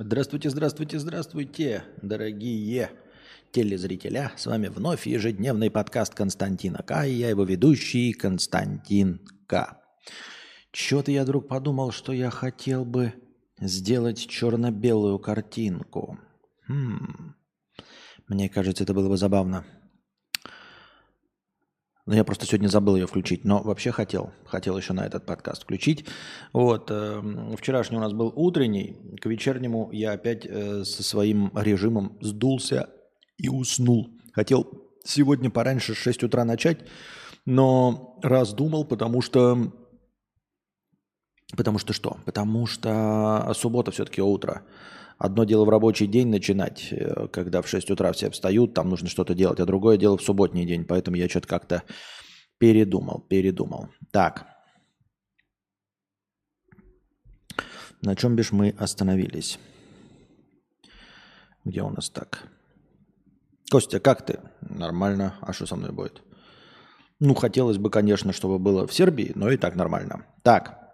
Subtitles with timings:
[0.00, 2.92] Здравствуйте, здравствуйте, здравствуйте, дорогие
[3.50, 4.30] телезрителя.
[4.36, 7.04] С вами вновь ежедневный подкаст Константина К.
[7.04, 9.76] И я его ведущий Константин К.
[10.70, 13.12] Чё-то я вдруг подумал, что я хотел бы
[13.60, 16.20] сделать черно-белую картинку.
[16.68, 17.34] Хм.
[18.28, 19.64] Мне кажется, это было бы забавно.
[22.08, 23.44] Но я просто сегодня забыл ее включить.
[23.44, 24.32] Но вообще хотел.
[24.46, 26.06] Хотел еще на этот подкаст включить.
[26.54, 26.90] Вот.
[26.90, 27.22] Э,
[27.58, 28.96] вчерашний у нас был утренний.
[29.20, 32.88] К вечернему я опять э, со своим режимом сдулся
[33.36, 34.08] и уснул.
[34.32, 34.66] Хотел
[35.04, 36.78] сегодня пораньше, с 6 утра начать,
[37.44, 39.70] но раздумал, потому что...
[41.58, 42.16] Потому что что?
[42.24, 44.62] Потому что суббота все-таки утро.
[45.18, 49.08] Одно дело в рабочий день начинать, э, когда в 6 утра все встают, там нужно
[49.08, 50.84] что-то делать, а другое дело в субботний день.
[50.84, 51.82] Поэтому я что-то как-то
[52.58, 53.88] передумал, передумал.
[54.12, 54.46] Так.
[58.00, 59.58] На чем бишь мы остановились?
[61.64, 62.44] Где у нас так?
[63.72, 64.38] Костя, как ты?
[64.60, 65.34] Нормально.
[65.40, 66.22] А что со мной будет?
[67.18, 70.24] Ну, хотелось бы, конечно, чтобы было в Сербии, но и так нормально.
[70.44, 70.87] Так.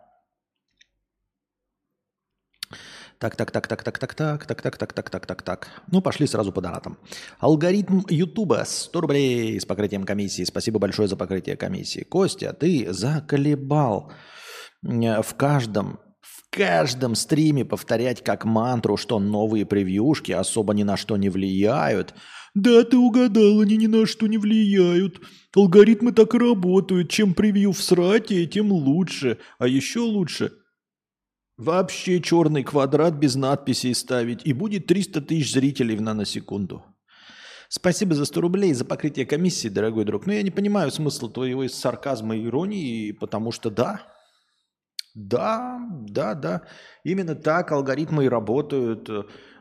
[3.19, 5.69] Так, так, так, так, так, так, так, так, так, так, так, так, так, так.
[5.93, 6.99] Ну, пошли сразу по донатам.
[7.39, 10.45] Алгоритм Ютуба 100 рублей с покрытием комиссии.
[10.45, 12.03] Спасибо большое за покрытие комиссии.
[12.03, 14.13] Костя, ты заколебал
[14.83, 21.17] в каждом в каждом стриме повторять как мантру, что новые превьюшки особо ни на что
[21.17, 22.15] не влияют.
[22.55, 25.21] Да, ты угадал, они ни на что не влияют.
[25.55, 27.11] Алгоритмы так и работают.
[27.11, 29.39] Чем превью в срате, тем лучше.
[29.59, 30.53] А еще лучше–
[31.57, 36.83] Вообще черный квадрат без надписей ставить, и будет 300 тысяч зрителей в наносекунду.
[37.69, 40.27] Спасибо за 100 рублей за покрытие комиссии, дорогой друг.
[40.27, 44.03] Но я не понимаю смысла твоего сарказма и иронии, потому что да,
[45.15, 46.63] да, да, да,
[47.05, 49.09] именно так алгоритмы и работают.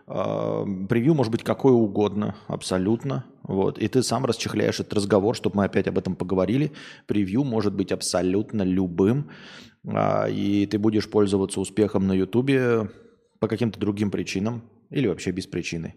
[0.05, 3.25] А, превью может быть какое угодно, абсолютно.
[3.43, 3.77] Вот.
[3.77, 6.71] И ты сам расчехляешь этот разговор, чтобы мы опять об этом поговорили.
[7.07, 9.29] Превью может быть абсолютно любым.
[9.87, 12.89] А, и ты будешь пользоваться успехом на Ютубе
[13.39, 15.95] по каким-то другим причинам или вообще без причины.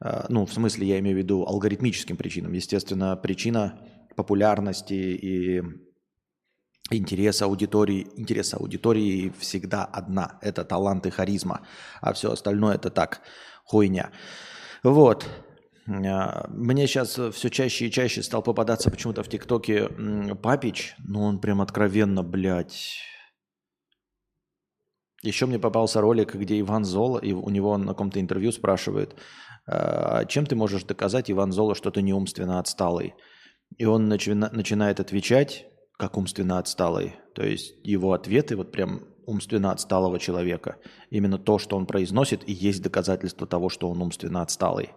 [0.00, 2.52] А, ну, в смысле, я имею в виду алгоритмическим причинам.
[2.52, 3.80] Естественно, причина
[4.14, 5.62] популярности и
[6.90, 10.38] интереса аудитории, интереса аудитории всегда одна.
[10.40, 11.62] Это талант и харизма.
[12.00, 13.22] А все остальное это так,
[13.64, 14.10] хуйня.
[14.82, 15.26] Вот.
[15.88, 19.88] А, мне сейчас все чаще и чаще стал попадаться почему-то в ТикТоке
[20.42, 20.94] Папич.
[20.98, 23.00] Ну, он прям откровенно, блядь,
[25.22, 29.16] еще мне попался ролик, где Иван Зола, и у него на каком-то интервью спрашивает,
[29.66, 33.14] «А чем ты можешь доказать, Иван Зола, что ты не умственно отсталый?
[33.78, 35.66] И он начи- начинает отвечать,
[35.98, 37.16] как умственно отсталый.
[37.34, 40.76] То есть его ответы вот прям умственно отсталого человека.
[41.10, 44.90] Именно то, что он произносит, и есть доказательство того, что он умственно отсталый.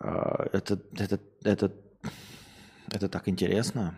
[0.00, 1.72] А, это, это, это,
[2.90, 3.96] это так интересно.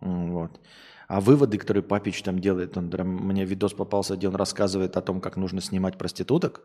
[0.00, 0.60] Вот.
[1.10, 5.20] А выводы, которые Папич там делает, он мне видос попался, где он рассказывает о том,
[5.20, 6.62] как нужно снимать проституток,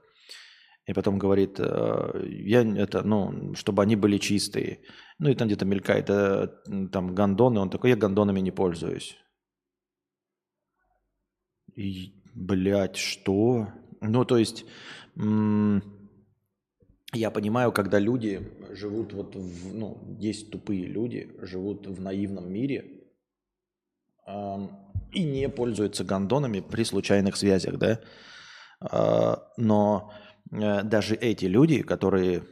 [0.86, 4.82] и потом говорит, э, я это, ну, чтобы они были чистые.
[5.18, 6.48] Ну и там где-то мелькает э,
[6.92, 9.18] там гондоны, он такой, я гондонами не пользуюсь.
[11.76, 13.70] И, блядь, что?
[14.00, 14.64] Ну, то есть,
[17.14, 22.95] я понимаю, когда люди живут вот в, ну, есть тупые люди, живут в наивном мире,
[24.28, 28.00] и не пользуются гондонами при случайных связях, да.
[28.82, 30.14] А, но
[30.52, 32.44] э, даже эти люди, которые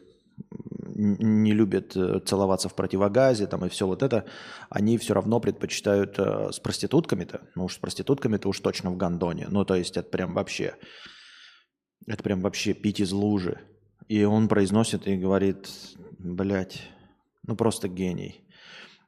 [0.95, 4.25] не любят э, целоваться в противогазе там и все вот это,
[4.69, 9.47] они все равно предпочитают э, с проститутками-то, ну уж с проститутками-то уж точно в гондоне,
[9.49, 10.75] ну то есть это прям вообще,
[12.07, 13.59] это прям вообще пить из лужи.
[14.09, 15.69] И он произносит и говорит,
[16.19, 16.81] блядь,
[17.47, 18.42] ну просто гений.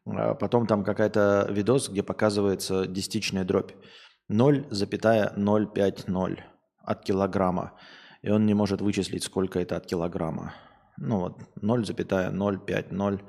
[0.05, 3.71] А потом там какая-то видос, где показывается десятичная дробь.
[4.29, 5.37] 0,050
[6.83, 7.73] от килограмма.
[8.21, 10.53] И он не может вычислить, сколько это от килограмма.
[10.97, 13.21] Ну вот 0,050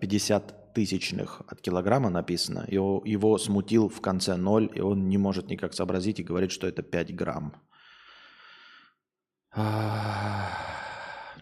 [0.00, 2.64] 50 э, тысячных от килограмма написано.
[2.68, 6.66] Его, его смутил в конце 0, и он не может никак сообразить и говорит, что
[6.66, 7.54] это 5 грамм.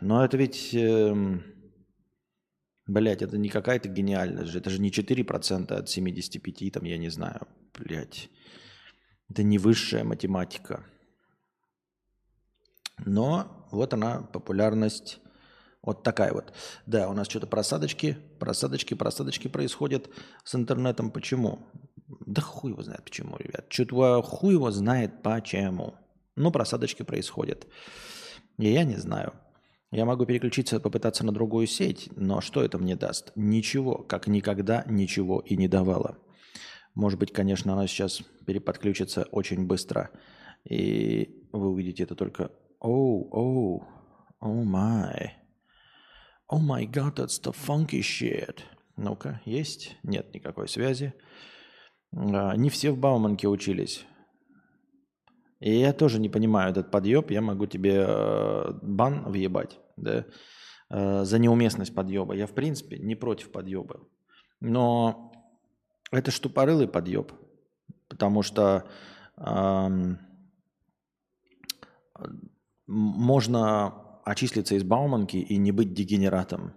[0.01, 0.75] Но это ведь...
[0.75, 1.56] Эм,
[2.87, 4.59] Блять, это не какая-то гениальность же.
[4.59, 7.47] Это же не 4% от 75, там, я не знаю.
[7.75, 8.31] Блять.
[9.29, 10.85] Это не высшая математика.
[13.05, 15.21] Но вот она, популярность
[15.83, 16.53] вот такая вот.
[16.87, 20.11] Да, у нас что-то просадочки, просадочки, просадочки происходят
[20.45, 21.11] с интернетом.
[21.11, 21.67] Почему?
[22.27, 23.67] Да хуй его знает почему, ребят.
[23.69, 25.95] Что-то хуй его знает почему.
[26.35, 27.67] Ну, просадочки происходят.
[28.59, 29.35] И я не знаю.
[29.91, 33.33] Я могу переключиться, попытаться на другую сеть, но что это мне даст?
[33.37, 36.19] Ничего, как никогда ничего и не давало.
[36.95, 40.11] Может быть, конечно, она сейчас переподключится очень быстро,
[40.65, 42.51] и вы увидите это только
[42.81, 43.87] «Оу, оу,
[44.41, 45.35] о май,
[46.49, 48.61] о май гад, that's the funky shit».
[48.97, 49.97] Ну-ка, есть?
[50.03, 51.13] Нет никакой связи.
[52.13, 54.07] А, не все в Бауманке учились.
[55.61, 57.31] И я тоже не понимаю этот подъеб.
[57.31, 60.27] Я могу тебе э, бан въебать да,
[60.91, 62.35] э, за неуместность подъеба.
[62.35, 64.01] Я, в принципе, не против подъеба.
[64.61, 65.33] Но
[66.11, 67.33] это ж тупорылый подъеб.
[68.09, 68.85] Потому что
[69.37, 70.19] эм,
[72.87, 73.95] можно
[74.25, 76.73] очислиться из Бауманки и не быть дегенератом.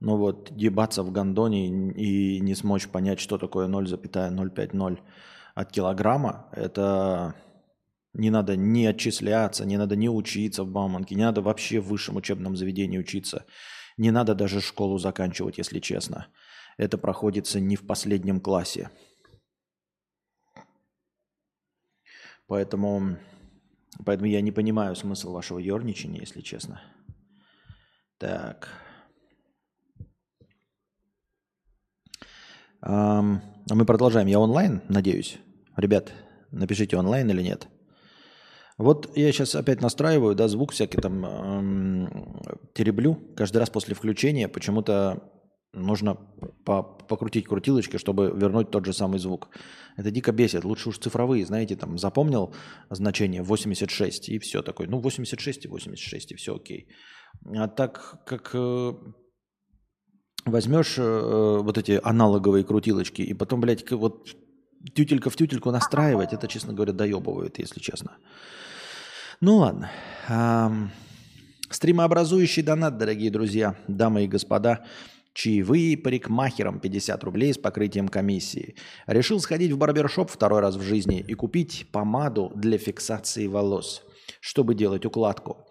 [0.00, 5.00] Но вот ебаться в гондоне и не смочь понять, что такое 0,050
[5.54, 7.34] от килограмма, это
[8.14, 12.16] не надо не отчисляться, не надо не учиться в Бауманке, не надо вообще в высшем
[12.16, 13.46] учебном заведении учиться.
[13.96, 16.28] Не надо даже школу заканчивать, если честно.
[16.78, 18.90] Это проходится не в последнем классе.
[22.46, 23.16] Поэтому,
[24.04, 26.82] поэтому я не понимаю смысл вашего ерничания, если честно.
[28.18, 28.68] Так.
[32.82, 34.26] Мы продолжаем.
[34.28, 35.38] Я онлайн, надеюсь.
[35.76, 36.12] Ребят,
[36.50, 37.68] напишите онлайн или нет.
[38.82, 42.42] Вот я сейчас опять настраиваю, да, звук всякий там эм,
[42.74, 43.16] тереблю.
[43.36, 45.22] Каждый раз после включения почему-то
[45.72, 46.16] нужно
[46.64, 49.50] по покрутить крутилочкой, чтобы вернуть тот же самый звук.
[49.96, 50.64] Это дико бесит.
[50.64, 52.54] Лучше уж цифровые, знаете, там запомнил
[52.90, 54.88] значение 86 и все такое.
[54.88, 56.88] Ну, 86 и 86 и все окей.
[57.56, 58.92] А так как э,
[60.44, 64.28] возьмешь э, вот эти аналоговые крутилочки и потом, блядь, вот
[64.94, 68.16] тютелька в тютельку настраивать, это, честно говоря, доебывает, если честно.
[69.42, 69.90] Ну ладно.
[71.68, 74.84] Стримообразующий донат, дорогие друзья, дамы и господа.
[75.34, 78.76] Чаевые парикмахерам 50 рублей с покрытием комиссии.
[79.08, 84.04] Решил сходить в барбершоп второй раз в жизни и купить помаду для фиксации волос,
[84.40, 85.66] чтобы делать укладку.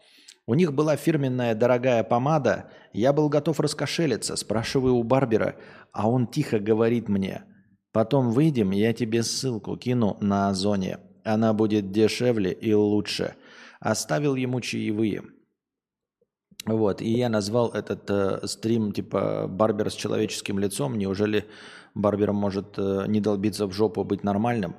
[0.46, 5.56] У них была фирменная дорогая помада, я был готов раскошелиться, спрашиваю у барбера,
[5.94, 7.44] а он тихо говорит мне,
[7.94, 13.36] потом выйдем, я тебе ссылку кину на Озоне, она будет дешевле и лучше–
[13.82, 15.24] оставил ему чаевые.
[16.66, 20.96] Вот, и я назвал этот э, стрим типа «Барбер с человеческим лицом».
[20.96, 21.46] Неужели
[21.96, 24.76] Барбер может э, не долбиться в жопу, быть нормальным?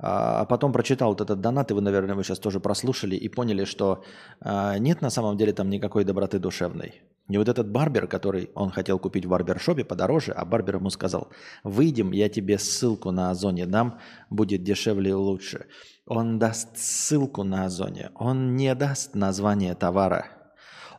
[0.00, 3.28] А, а потом прочитал вот этот донат, и вы, наверное, вы сейчас тоже прослушали и
[3.28, 4.02] поняли, что
[4.40, 7.02] э, нет на самом деле там никакой доброты душевной.
[7.28, 11.28] И вот этот барбер, который он хотел купить в барбершопе подороже, а барбер ему сказал,
[11.62, 14.00] выйдем, я тебе ссылку на Озоне дам,
[14.30, 15.66] будет дешевле и лучше.
[16.10, 20.26] Он даст ссылку на Озоне, он не даст название товара.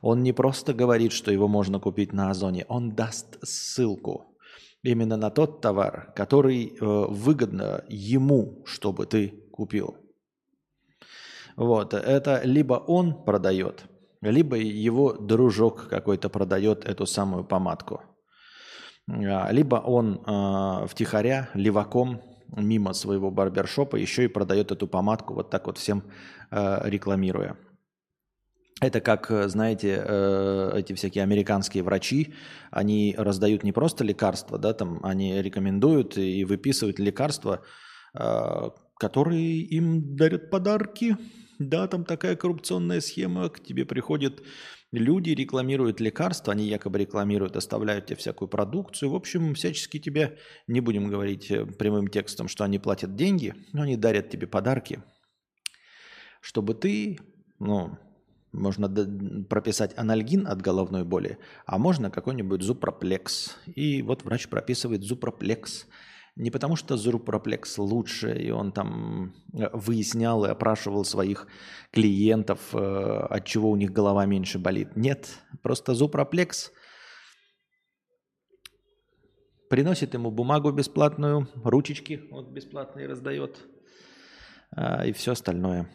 [0.02, 4.38] Он не просто говорит, что его можно купить на Озоне, он даст ссылку
[4.84, 9.98] именно на тот товар, который э, выгодно ему, чтобы ты купил.
[11.58, 13.84] Вот, это либо он продает,
[14.22, 18.00] либо его дружок какой-то продает эту самую помадку.
[19.10, 22.22] А, либо он э, втихаря, леваком,
[22.56, 26.04] мимо своего барбершопа еще и продает эту помадку, вот так вот всем
[26.52, 27.58] э, рекламируя.
[28.82, 32.34] Это как, знаете, э, эти всякие американские врачи,
[32.72, 37.64] они раздают не просто лекарства, да, там они рекомендуют и выписывают лекарства,
[38.18, 41.18] э, которые им дарят подарки
[41.70, 44.42] да, там такая коррупционная схема, к тебе приходят
[44.92, 49.12] люди, рекламируют лекарства, они якобы рекламируют, оставляют тебе всякую продукцию.
[49.12, 53.84] В общем, всячески тебе, не будем говорить э, прямым текстом, что они платят деньги, но
[53.84, 55.02] они дарят тебе подарки,
[56.42, 57.20] чтобы ты,
[57.60, 57.98] ну,
[58.52, 58.90] можно
[59.50, 63.56] прописать анальгин от головной боли, а можно какой-нибудь зупроплекс.
[63.76, 65.88] И вот врач прописывает зупроплекс–
[66.36, 71.48] не потому, что Зурупроплекс лучше, и он там э, выяснял и опрашивал своих
[71.92, 74.96] клиентов, э, от чего у них голова меньше болит.
[74.96, 75.28] Нет,
[75.62, 76.72] просто Зупроплекс
[79.70, 83.58] приносит ему бумагу бесплатную, ручечки вот бесплатные раздает
[84.72, 85.90] а, и все остальное.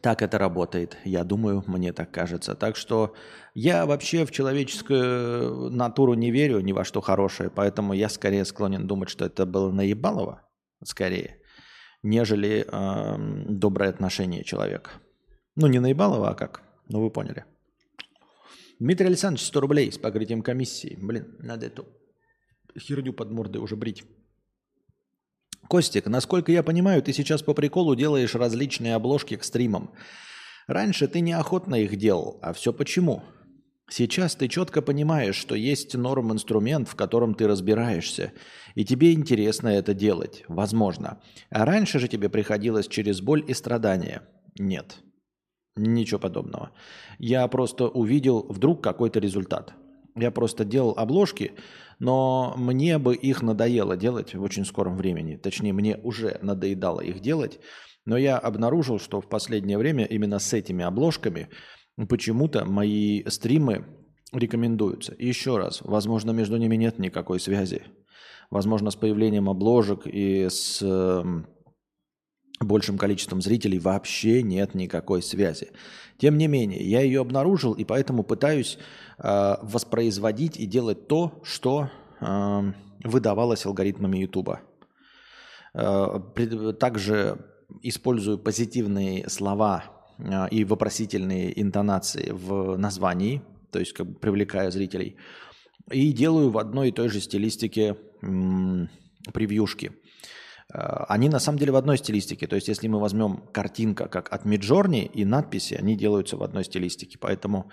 [0.00, 2.54] Так это работает, я думаю, мне так кажется.
[2.54, 3.14] Так что
[3.54, 8.86] я вообще в человеческую натуру не верю ни во что хорошее, поэтому я скорее склонен
[8.86, 10.42] думать, что это было наебалово,
[10.84, 11.38] скорее,
[12.02, 13.16] нежели э,
[13.48, 14.90] доброе отношение человека.
[15.56, 16.62] Ну, не наебалово, а как?
[16.88, 17.44] Ну, вы поняли.
[18.78, 20.96] Дмитрий Александрович, 100 рублей с покрытием комиссии.
[21.02, 21.86] Блин, надо эту
[22.78, 24.04] херню под мордой уже брить.
[25.70, 29.92] Костик, насколько я понимаю, ты сейчас по приколу делаешь различные обложки к стримам.
[30.66, 33.22] Раньше ты неохотно их делал, а все почему?
[33.88, 38.32] Сейчас ты четко понимаешь, что есть норм-инструмент, в котором ты разбираешься,
[38.74, 41.20] и тебе интересно это делать, возможно.
[41.50, 44.24] А раньше же тебе приходилось через боль и страдания.
[44.58, 44.96] Нет,
[45.76, 46.72] ничего подобного.
[47.20, 49.72] Я просто увидел вдруг какой-то результат.
[50.16, 51.52] Я просто делал обложки,
[52.00, 55.36] но мне бы их надоело делать в очень скором времени.
[55.36, 57.60] Точнее, мне уже надоедало их делать.
[58.04, 61.48] Но я обнаружил, что в последнее время именно с этими обложками–
[62.08, 63.86] почему-то мои стримы
[64.32, 65.14] рекомендуются.
[65.18, 67.82] Еще раз, возможно, между ними нет никакой связи.
[68.50, 71.22] Возможно, с появлением обложек и с э,
[72.60, 75.68] большим количеством зрителей вообще нет никакой связи.
[76.18, 78.78] Тем не менее, я ее обнаружил и поэтому пытаюсь
[79.18, 81.90] э, воспроизводить и делать то, что
[82.20, 82.72] э,
[83.04, 84.58] выдавалось алгоритмами YouTube.
[85.72, 86.20] Э,
[86.78, 87.38] также
[87.82, 89.84] использую позитивные слова
[90.18, 95.16] а, и вопросительные интонации в названии, то есть как бы привлекая зрителей,
[95.90, 98.90] и делаю в одной и той же стилистике м-
[99.32, 99.92] превьюшки.
[100.72, 102.46] А, они на самом деле в одной стилистике.
[102.46, 106.64] То есть, если мы возьмем картинка как от Миджорни и надписи, они делаются в одной
[106.64, 107.18] стилистике.
[107.18, 107.70] Поэтому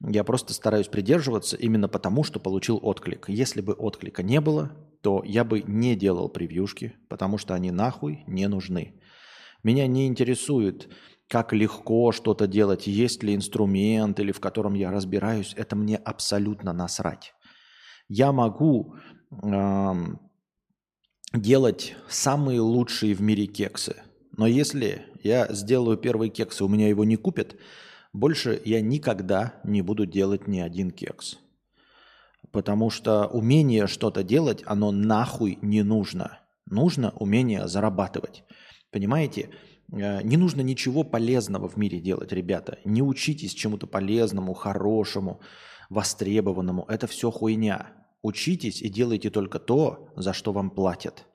[0.00, 3.28] я просто стараюсь придерживаться именно потому, что получил отклик.
[3.28, 4.72] Если бы отклика не было,
[5.02, 9.00] то я бы не делал превьюшки, потому что они нахуй не нужны.
[9.62, 10.88] Меня не интересует
[11.28, 16.72] как легко что-то делать, есть ли инструмент или в котором я разбираюсь, это мне абсолютно
[16.72, 17.34] насрать.
[18.08, 18.94] Я могу
[19.30, 19.92] э,
[21.32, 23.96] делать самые лучшие в мире кексы,
[24.36, 27.56] но если я сделаю первый кекс и у меня его не купят,
[28.12, 31.38] больше я никогда не буду делать ни один кекс.
[32.52, 36.38] Потому что умение что-то делать, оно нахуй не нужно.
[36.66, 38.44] Нужно умение зарабатывать.
[38.90, 39.50] Понимаете?
[39.92, 42.78] Э, не нужно ничего полезного в мире делать, ребята.
[42.84, 45.40] Не учитесь чему-то полезному, хорошему,
[45.90, 46.84] востребованному.
[46.88, 47.92] Это все хуйня.
[48.26, 51.26] Учитесь и делайте только то, за что вам платят.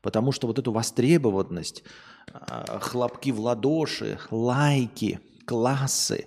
[0.00, 1.82] Потому что вот эту востребованность,
[2.32, 6.26] э, хлопки в ладоши, лайки, классы,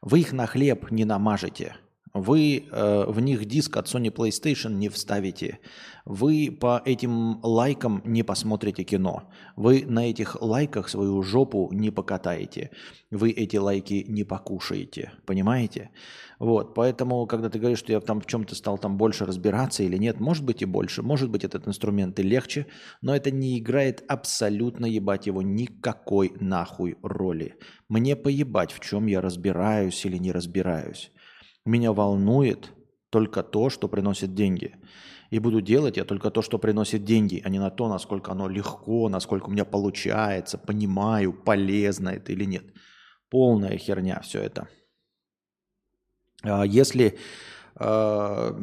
[0.00, 1.76] вы их на хлеб не намажете.
[2.12, 5.60] Вы э, в них диск от Sony PlayStation не вставите.
[6.04, 9.30] Вы по этим лайкам не посмотрите кино.
[9.54, 12.70] Вы на этих лайках свою жопу не покатаете.
[13.12, 15.12] Вы эти лайки не покушаете.
[15.24, 15.90] Понимаете?
[16.40, 16.74] Вот.
[16.74, 20.18] Поэтому, когда ты говоришь, что я там в чем-то стал там больше разбираться или нет,
[20.18, 21.02] может быть и больше.
[21.02, 22.66] Может быть этот инструмент и легче.
[23.02, 27.54] Но это не играет абсолютно, ебать его, никакой нахуй роли.
[27.88, 31.12] Мне поебать, в чем я разбираюсь или не разбираюсь.
[31.64, 32.72] Меня волнует
[33.10, 34.76] только то, что приносит деньги.
[35.30, 38.48] И буду делать я только то, что приносит деньги, а не на то, насколько оно
[38.48, 42.64] легко, насколько у меня получается, понимаю, полезно это или нет.
[43.28, 44.68] Полная херня все это.
[46.42, 47.18] А если
[47.76, 48.54] э,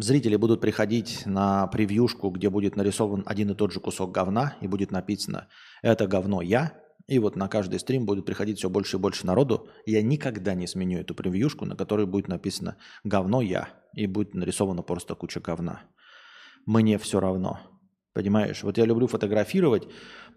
[0.00, 4.66] зрители будут приходить на превьюшку, где будет нарисован один и тот же кусок говна, и
[4.66, 5.48] будет написано
[5.82, 6.72] «это говно я»,
[7.08, 9.70] и вот на каждый стрим будет приходить все больше и больше народу.
[9.86, 13.70] Я никогда не сменю эту превьюшку, на которой будет написано «говно я».
[13.94, 15.80] И будет нарисована просто куча говна.
[16.66, 17.60] Мне все равно.
[18.12, 18.62] Понимаешь?
[18.62, 19.88] Вот я люблю фотографировать,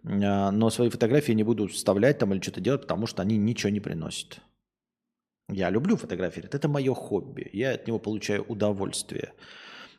[0.06, 3.70] а, но свои фотографии не буду вставлять там или что-то делать, потому что они ничего
[3.70, 4.40] не приносят.
[5.50, 6.56] Я люблю фотографировать.
[6.56, 7.50] Это мое хобби.
[7.51, 9.34] Я от него получаю удовольствие.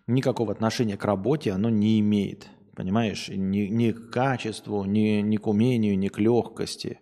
[0.06, 2.48] Никакого отношения к работе оно не имеет.
[2.74, 3.28] Понимаешь?
[3.28, 7.00] Ни, ни к качеству, ни, ни к умению, ни к легкости.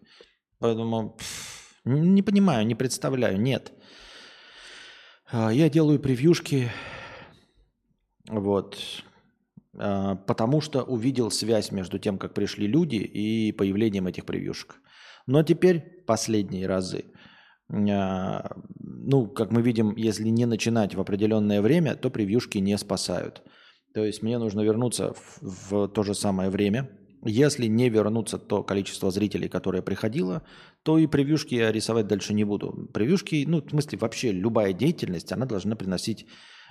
[0.59, 3.41] Поэтому пфф, не понимаю, не представляю.
[3.41, 3.73] Нет.
[5.33, 6.71] А, я делаю превьюшки,
[8.29, 8.79] вот,
[9.79, 14.77] а, потому что увидел связь между тем, как пришли люди и появлением этих превьюшек.
[15.27, 17.05] Но теперь последние разы,
[17.73, 23.43] а, ну, как мы видим, если не начинать в определенное время, то превьюшки не спасают.
[23.95, 26.91] То есть мне нужно вернуться в, в то же самое время.
[27.23, 30.43] Если не вернуться то количество зрителей, которое приходило,
[30.83, 32.89] то и превьюшки я рисовать дальше не буду.
[32.95, 36.27] Превьюшки, ну, в смысле, вообще любая деятельность, она должна приносить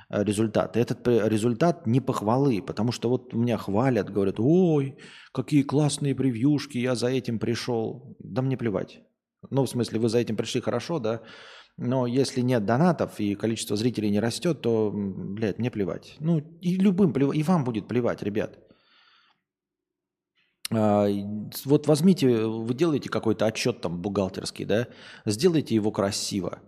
[0.09, 0.75] э, результат.
[0.75, 4.97] И этот результат не похвалы, потому что вот меня хвалят, говорят, ой,
[5.33, 8.17] какие классные превьюшки, я за этим пришел.
[8.19, 9.01] Да мне плевать.
[9.51, 11.21] Ну, в смысле, вы за этим пришли хорошо, да,
[11.79, 16.15] но если нет донатов и количество зрителей не растет, то, блядь, мне плевать.
[16.19, 18.59] Ну, и любым плевать, и вам будет плевать, ребят.
[20.71, 21.07] А,
[21.65, 24.87] вот возьмите, вы делаете какой-то отчет там бухгалтерский, да,
[25.25, 26.59] сделайте его красиво.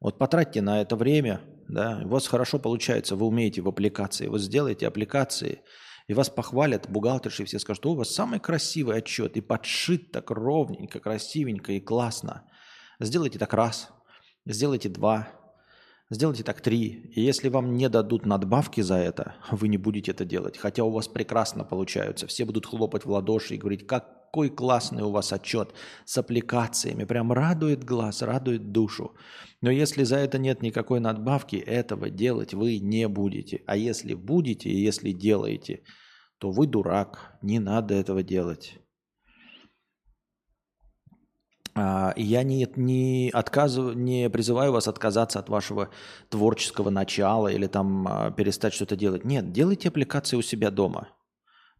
[0.00, 4.38] Вот потратьте на это время, да, у вас хорошо получается, вы умеете в аппликации, вы
[4.38, 5.62] сделаете аппликации,
[6.08, 10.30] и вас похвалят бухгалтерши, все скажут, что у вас самый красивый отчет, и подшит так
[10.30, 12.44] ровненько, красивенько и классно.
[13.00, 13.90] Сделайте так раз,
[14.52, 15.28] сделайте два,
[16.10, 17.12] сделайте так три.
[17.14, 20.58] И если вам не дадут надбавки за это, вы не будете это делать.
[20.58, 22.26] Хотя у вас прекрасно получаются.
[22.26, 25.72] Все будут хлопать в ладоши и говорить, какой классный у вас отчет
[26.04, 27.04] с аппликациями.
[27.04, 29.14] Прям радует глаз, радует душу.
[29.60, 33.62] Но если за это нет никакой надбавки, этого делать вы не будете.
[33.66, 35.82] А если будете и если делаете,
[36.38, 38.78] то вы дурак, не надо этого делать.
[41.80, 45.90] А, я не, не, отказываю, не призываю вас отказаться от вашего
[46.28, 49.24] творческого начала или там а, перестать что-то делать.
[49.24, 51.08] Нет, делайте аппликации у себя дома.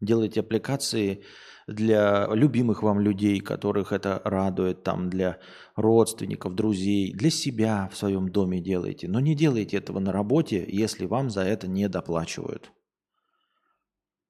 [0.01, 1.25] Делайте аппликации
[1.67, 5.39] для любимых вам людей, которых это радует, там, для
[5.75, 9.09] родственников, друзей, для себя в своем доме делайте.
[9.09, 12.71] Но не делайте этого на работе, если вам за это не доплачивают.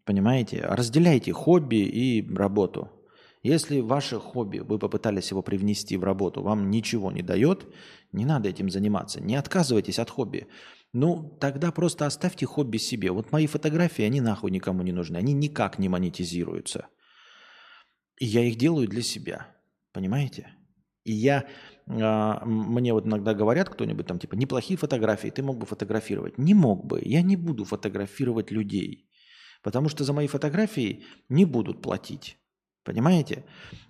[0.07, 0.63] Понимаете?
[0.63, 2.91] Разделяйте хобби и работу.
[3.43, 7.67] Если ваше хобби, вы попытались его привнести в работу, вам ничего не дает,
[8.13, 9.21] не надо этим заниматься.
[9.21, 10.49] Не отказывайтесь от хобби.
[10.93, 13.11] Ну, тогда просто оставьте хобби себе.
[13.11, 15.19] Вот мои фотографии, они нахуй никому не нужны.
[15.19, 16.89] Они никак не монетизируются.
[18.19, 19.47] И я их делаю для себя.
[19.93, 20.55] Понимаете?
[21.05, 21.47] И я,
[21.87, 26.39] э, мне вот иногда говорят кто-нибудь там, типа, неплохие фотографии, ты мог бы фотографировать.
[26.39, 27.01] Не мог бы.
[27.05, 29.09] Я не буду фотографировать людей.
[29.63, 32.39] Потому что за мои фотографии не будут платить.
[32.89, 33.45] Понимаете?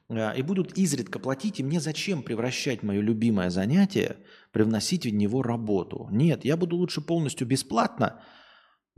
[0.09, 4.17] А, и будут изредка платить, и мне зачем превращать мое любимое занятие,
[4.51, 6.09] привносить в него работу?
[6.11, 8.21] Нет, я буду лучше полностью бесплатно–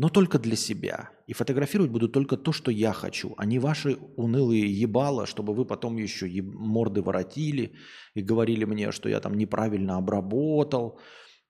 [0.00, 1.10] но только для себя.
[1.26, 5.66] И фотографировать буду только то, что я хочу, а не ваши унылые ебала, чтобы вы
[5.66, 7.74] потом еще морды воротили
[8.14, 10.98] и говорили мне, что я там неправильно обработал,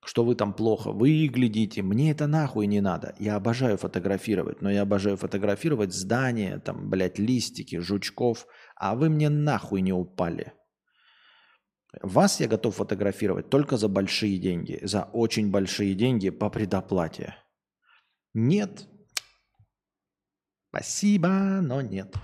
[0.03, 1.81] что вы там плохо выглядите.
[1.81, 3.15] Мне это нахуй не надо.
[3.19, 9.29] Я обожаю фотографировать, но я обожаю фотографировать здания, там, блядь, листики, жучков, а вы мне
[9.29, 10.53] нахуй не упали.
[12.01, 17.35] Вас я готов фотографировать только за большие деньги, за очень большие деньги по предоплате.
[18.33, 18.87] Нет.
[20.69, 21.27] Спасибо,
[21.61, 22.15] но нет.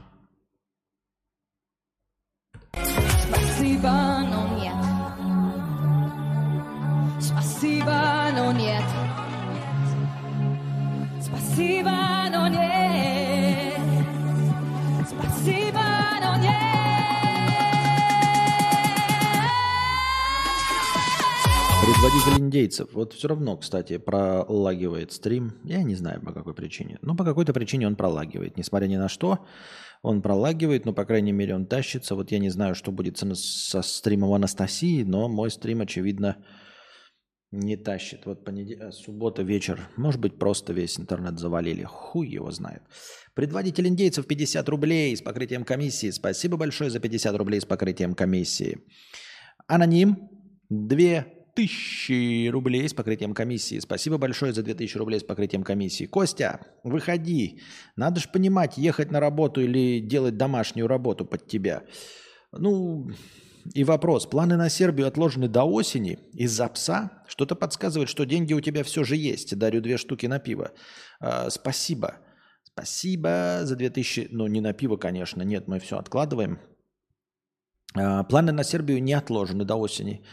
[2.72, 4.87] Спасибо, но нет.
[7.58, 8.84] Спасибо, но нет.
[11.20, 11.92] Спасибо,
[12.32, 13.80] но нет.
[15.08, 15.82] Спасибо,
[16.22, 16.54] но нет.
[21.82, 22.90] Предводитель индейцев.
[22.94, 25.54] Вот все равно, кстати, пролагивает стрим.
[25.64, 27.00] Я не знаю по какой причине.
[27.02, 28.56] Но по какой-то причине он пролагивает.
[28.56, 29.40] Несмотря ни на что,
[30.04, 32.14] он пролагивает, но, по крайней мере, он тащится.
[32.14, 36.38] Вот я не знаю, что будет со стримом Анастасии, но мой стрим, очевидно,
[37.52, 38.26] не тащит.
[38.26, 39.88] Вот понедельник, суббота вечер.
[39.96, 41.84] Может быть, просто весь интернет завалили.
[41.84, 42.82] Хуй его знает.
[43.34, 46.12] Предводитель индейцев 50 рублей с покрытием комиссии.
[46.12, 48.80] Спасибо большое за 50 рублей с покрытием комиссии.
[49.68, 50.30] Аноним.
[50.70, 53.80] Две тысячи рублей с покрытием комиссии.
[53.80, 56.06] Спасибо большое за 2000 рублей с покрытием комиссии.
[56.06, 57.62] Костя, выходи.
[57.96, 61.84] Надо же понимать, ехать на работу или делать домашнюю работу под тебя.
[62.52, 63.10] Ну,
[63.74, 64.26] и вопрос.
[64.26, 67.24] Планы на Сербию отложены до осени из-за пса?
[67.28, 69.58] Что-то подсказывает, что деньги у тебя все же есть.
[69.58, 70.72] Дарю две штуки на пиво.
[71.20, 72.18] А, спасибо.
[72.64, 74.30] Спасибо за 2000.
[74.32, 75.42] Ну, не на пиво, конечно.
[75.44, 76.60] Нет, мы все откладываем.
[77.96, 80.24] А, планы на Сербию не отложены до осени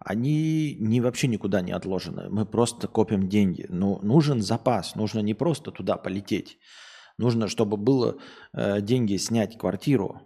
[0.00, 2.28] они не, вообще никуда не отложены.
[2.30, 3.66] Мы просто копим деньги.
[3.68, 4.94] Но нужен запас.
[4.94, 6.58] Нужно не просто туда полететь.
[7.18, 8.16] Нужно, чтобы было
[8.52, 10.22] э, деньги снять квартиру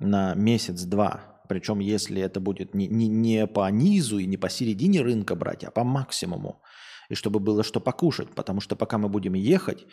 [0.00, 1.37] на месяц-два.
[1.48, 5.64] Причем, если это будет не, не, не по низу и не по середине рынка брать,
[5.64, 6.62] а по максимуму.
[7.10, 8.28] И чтобы было что покушать.
[8.34, 9.86] Потому что пока мы будем ехать,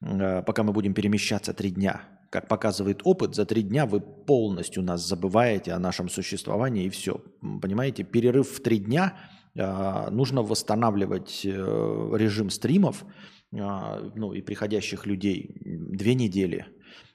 [0.00, 4.82] э, пока мы будем перемещаться три дня, как показывает опыт, за три дня вы полностью
[4.82, 7.20] нас забываете о нашем существовании и все.
[7.62, 9.14] Понимаете, перерыв в три дня
[9.54, 11.50] э, нужно восстанавливать э,
[12.16, 13.04] режим стримов
[13.52, 16.66] ну, и приходящих людей две недели.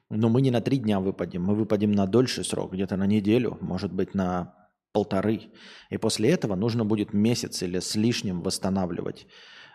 [0.09, 3.57] Но мы не на три дня выпадем, мы выпадем на дольший срок, где-то на неделю,
[3.61, 4.55] может быть, на
[4.91, 5.51] полторы.
[5.89, 9.27] И после этого нужно будет месяц или с лишним восстанавливать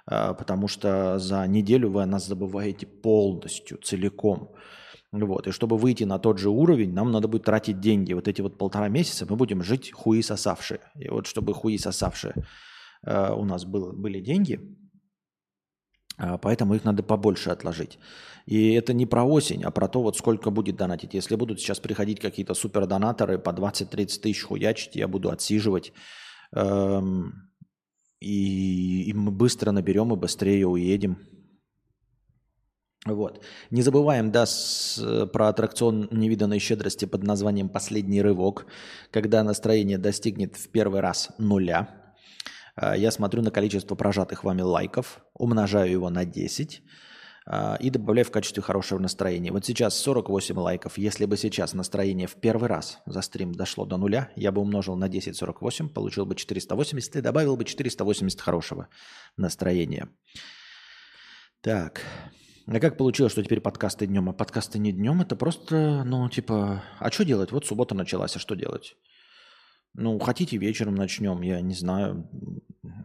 [0.06, 4.54] потому что за неделю вы о нас забываете полностью, целиком.
[5.12, 5.46] Вот.
[5.46, 8.12] И чтобы выйти на тот же уровень, нам надо будет тратить деньги.
[8.14, 10.80] Вот эти вот полтора месяца мы будем жить хуи сосавшие.
[10.96, 12.34] И вот чтобы хуи сосавшие
[13.06, 14.60] э, у нас был, были деньги,
[16.18, 17.98] э, поэтому их надо побольше отложить.
[18.46, 21.14] И это не про осень, а про то, вот сколько будет донатить.
[21.14, 25.92] Если будут сейчас приходить какие-то супердонаторы по 20-30 тысяч хуячить, я буду отсиживать.
[26.52, 27.50] Эм,
[28.20, 31.18] и, и мы быстро наберем и быстрее уедем.
[33.06, 33.44] Вот.
[33.70, 38.66] Не забываем, да, с, э, про аттракцион невиданной щедрости под названием «Последний рывок»,
[39.10, 42.14] когда настроение достигнет в первый раз нуля.
[42.76, 47.03] А, Я смотрю на количество прожатых вами лайков, умножаю его на 10 а,
[47.80, 49.52] и добавляю в качестве хорошего настроения.
[49.52, 50.96] Вот сейчас 48 лайков.
[50.96, 54.96] Если бы сейчас настроение в первый раз за стрим дошло до нуля, я бы умножил
[54.96, 58.88] на 10 48, получил бы 480 и добавил бы 480 хорошего
[59.36, 60.08] настроения.
[61.60, 62.00] Так.
[62.66, 65.20] А как получилось, что теперь подкасты днем, а подкасты не днем?
[65.20, 67.52] Это просто, ну, типа, а что делать?
[67.52, 68.96] Вот суббота началась, а что делать?
[69.94, 72.28] Ну, хотите вечером начнем, я не знаю.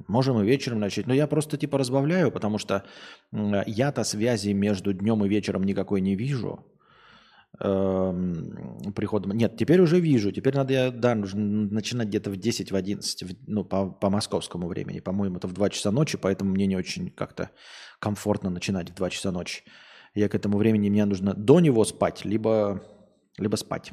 [0.08, 1.06] Можем и вечером начать.
[1.08, 2.84] Но я просто типа разбавляю, потому что
[3.32, 6.66] я-то связи между днем и вечером никакой не вижу.
[7.60, 9.32] Эм, приходом.
[9.32, 10.32] Нет, теперь уже вижу.
[10.32, 14.10] Теперь надо, я, да, нужно начинать где-то в 10, в 11, в- ну, по, по
[14.10, 15.00] московскому времени.
[15.00, 17.50] По-моему, это в 2 часа ночи, поэтому мне не очень как-то
[18.00, 19.64] комфортно начинать в 2 часа ночи.
[20.16, 22.82] Я к этому времени, мне нужно до него спать, либо,
[23.38, 23.92] либо спать.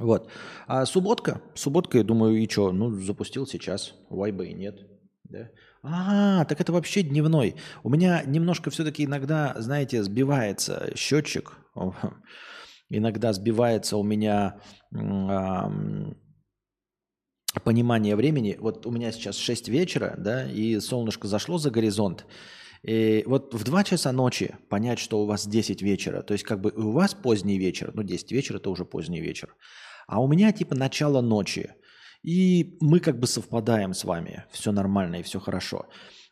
[0.00, 0.30] Вот.
[0.66, 1.42] А субботка?
[1.54, 2.72] Субботка, я думаю, и что?
[2.72, 3.94] Ну, запустил сейчас.
[4.10, 4.80] Why бы и нет.
[5.24, 5.50] Да?
[5.82, 7.54] А, так это вообще дневной.
[7.82, 11.52] У меня немножко все-таки иногда, знаете, сбивается счетчик.
[12.92, 14.60] Иногда сбивается у меня
[17.62, 18.56] понимание времени.
[18.58, 22.26] Вот у меня сейчас 6 вечера, да, и солнышко зашло за горизонт.
[22.82, 26.60] И вот в 2 часа ночи понять, что у вас 10 вечера, то есть как
[26.60, 29.54] бы у вас поздний вечер, ну 10 вечера это уже поздний вечер,
[30.10, 31.70] а у меня типа начало ночи.
[32.22, 35.86] И мы как бы совпадаем с вами, все нормально и все хорошо.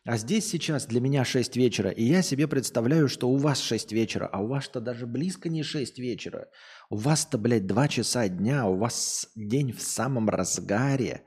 [0.05, 3.91] А здесь сейчас для меня 6 вечера, и я себе представляю, что у вас 6
[3.93, 6.47] вечера, а у вас-то даже близко не 6 вечера.
[6.89, 11.23] У вас-то, блядь, 2 часа дня, у вас день в самом разгаре.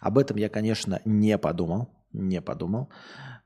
[0.00, 2.90] Об этом я, конечно, не подумал, не подумал.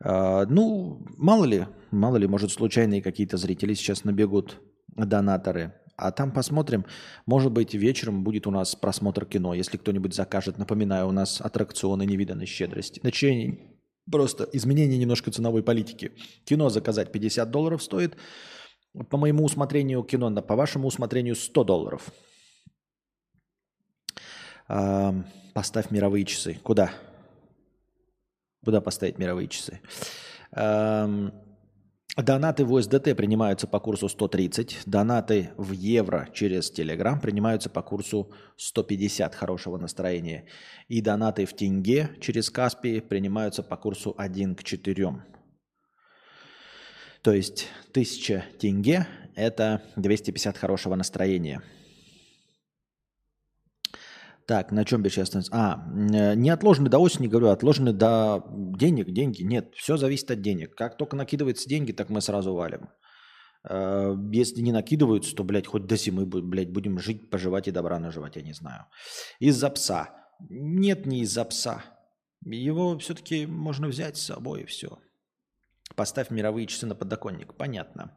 [0.01, 5.75] А, ну, мало ли, мало ли, может, случайные какие-то зрители сейчас набегут, донаторы.
[5.99, 6.87] А там посмотрим.
[7.27, 10.57] Может быть, вечером будет у нас просмотр кино, если кто-нибудь закажет.
[10.57, 13.01] Напоминаю, у нас аттракционы невиданной щедрости.
[13.01, 13.59] Значит,
[14.09, 16.13] просто изменение немножко ценовой политики.
[16.45, 18.17] Кино заказать 50 долларов стоит.
[19.11, 22.13] По моему усмотрению кино, по вашему усмотрению 100 долларов.
[24.69, 25.13] А,
[25.53, 26.61] поставь мировые часы.
[26.63, 26.93] Куда?
[28.65, 29.81] Куда поставить мировые часы?
[30.53, 31.33] Ам,
[32.17, 34.81] Донаты в USDT принимаются по курсу 130.
[34.87, 40.47] Донаты в евро через Telegram принимаются по курсу 150 хорошего настроения.
[40.89, 45.23] И донаты в тенге через Каспи принимаются по курсу 1 к 4.
[47.23, 51.63] То есть 1000 тенге– это 250 хорошего настроения.
[54.49, 55.51] Так, на чем бесчестность?
[55.53, 58.43] А, э, не отложены до осени, говорю, отложены до
[58.79, 59.43] денег, деньги.
[59.43, 60.75] Нет, все зависит от денег.
[60.75, 62.89] Как только накидываются деньги, так мы сразу валим.
[63.69, 67.99] Э, Если не накидываются, то, блядь, хоть до зимы, блядь, будем жить, поживать и добра
[67.99, 68.87] наживать, я не знаю.
[69.39, 70.09] Из-за пса.
[70.49, 71.85] Нет, не из-за пса.
[72.43, 74.99] Его все-таки можно взять с собой и все.
[75.95, 77.53] Поставь мировые часы на подоконник.
[77.53, 78.17] Понятно.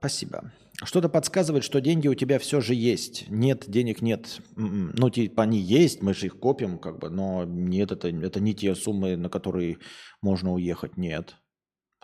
[0.00, 0.50] Спасибо.
[0.82, 3.26] Что-то подсказывает, что деньги у тебя все же есть.
[3.28, 4.40] Нет, денег нет.
[4.56, 4.94] М-м.
[4.96, 8.54] Ну, типа, они есть, мы же их копим, как бы, но нет, это, это не
[8.54, 9.76] те суммы, на которые
[10.22, 10.96] можно уехать.
[10.96, 11.36] Нет.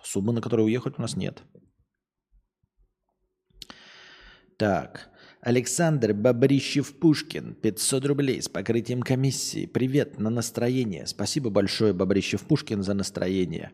[0.03, 1.43] Суммы, на которые уехать у нас нет.
[4.59, 5.09] Так.
[5.41, 9.65] Александр Бобрищев-Пушкин, 500 рублей с покрытием комиссии.
[9.65, 11.07] Привет, на настроение.
[11.07, 13.73] Спасибо большое, Бобрищев-Пушкин, за настроение.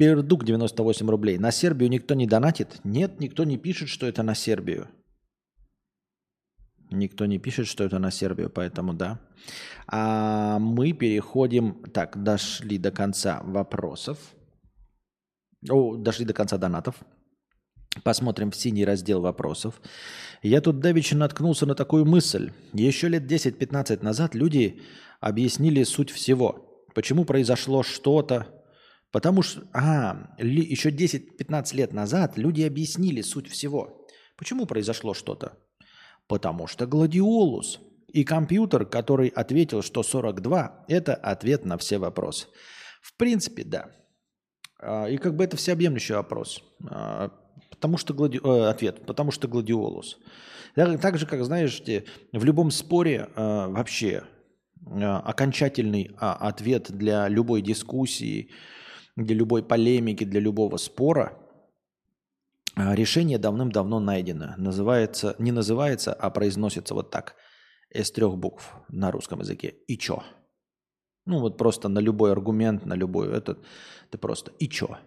[0.00, 1.36] Пердук 98 рублей.
[1.36, 2.80] На Сербию никто не донатит?
[2.84, 4.88] Нет, никто не пишет, что это на Сербию.
[6.90, 9.20] Никто не пишет, что это на Сербию, поэтому да.
[9.86, 11.82] А мы переходим...
[11.92, 14.16] Так, дошли до конца вопросов.
[15.68, 16.94] О, дошли до конца донатов.
[18.02, 19.82] Посмотрим в синий раздел вопросов.
[20.42, 22.52] Я тут давеча наткнулся на такую мысль.
[22.72, 24.80] Еще лет 10-15 назад люди
[25.20, 26.86] объяснили суть всего.
[26.94, 28.59] Почему произошло что-то,
[29.10, 34.06] Потому что, а, ли- еще 10-15 лет назад люди объяснили суть всего.
[34.36, 35.58] Почему произошло что-то?
[36.28, 37.80] Потому что гладиолус
[38.12, 42.46] и компьютер, который ответил, что 42, это ответ на все вопросы.
[43.02, 43.90] В принципе, да.
[44.78, 46.62] А, И как бы это всеобъемлющий вопрос.
[46.88, 47.30] А,
[47.70, 48.38] Потому что глади...
[48.42, 50.18] э, ответ, потому что гладиолус.
[50.74, 54.22] Так, же, как, знаешь, в любом споре э, вообще
[54.86, 58.50] окончательный а, ответ для любой дискуссии,
[59.24, 61.36] для любой полемики, для любого спора,
[62.76, 64.54] а, решение давным-давно найдено.
[64.56, 67.36] Называется, не называется, а произносится вот так.
[67.90, 69.74] Из трех букв на русском языке.
[69.88, 70.22] И чё?
[71.26, 73.64] Ну вот просто на любой аргумент, на любой этот,
[74.10, 74.98] ты просто и чё?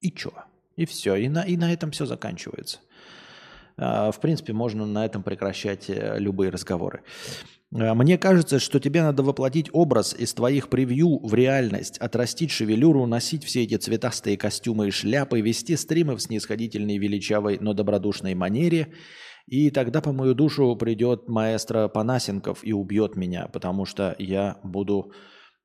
[0.00, 0.32] И чё?
[0.76, 1.16] И все.
[1.16, 2.78] И на, и на этом все заканчивается.
[3.80, 7.02] А, В принципе, можно на этом прекращать э, любые разговоры.
[7.74, 13.06] А, Мне кажется, что тебе надо воплотить образ из твоих превью в реальность, отрастить шевелюру,
[13.06, 18.92] носить все эти цветастые костюмы и шляпы, вести стримы в снисходительной, величавой, но добродушной манере.
[19.46, 25.12] И тогда по мою душу придет маэстро Панасенков и убьет меня, потому что я буду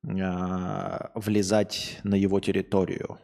[0.08, 3.18] а, влезать на его территорию.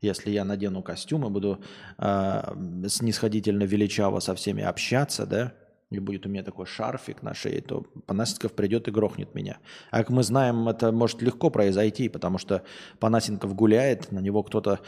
[0.00, 1.62] Если я надену костюм и буду
[1.98, 2.54] а,
[2.86, 5.54] снисходительно величаво со всеми общаться, да,
[5.90, 9.58] и будет у меня такой шарфик на шее, то Панасенков придет и грохнет меня.
[9.90, 12.62] А как мы знаем, это может легко произойти, потому что
[12.98, 14.80] Панасенков гуляет, на него кто-то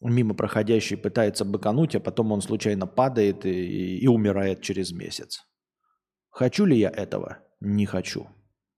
[0.00, 5.40] мимо проходящий пытается быкануть, а потом он случайно падает и, и умирает через месяц.
[6.30, 7.38] Хочу ли я этого?
[7.60, 8.26] Не хочу.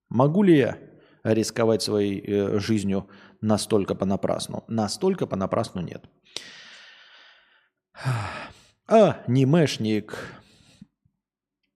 [0.09, 0.79] Могу ли я
[1.25, 3.09] рисковать своей э, жизнью
[3.47, 4.65] настолько понапрасну?
[4.69, 6.05] Настолько понапрасну нет.
[8.89, 10.17] А, не мэшник.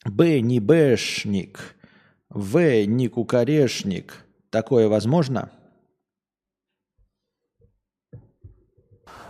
[0.04, 1.76] Б, не бэшник.
[2.28, 4.26] В, не кукарешник.
[4.50, 5.50] Такое возможно?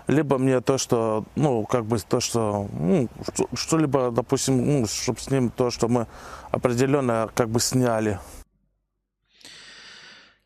[0.06, 5.20] Либо мне то, что, ну, как бы то, что, ну, что- что-либо, допустим, ну, чтобы
[5.20, 6.08] с ним то, что мы
[6.50, 8.18] определенно как бы сняли.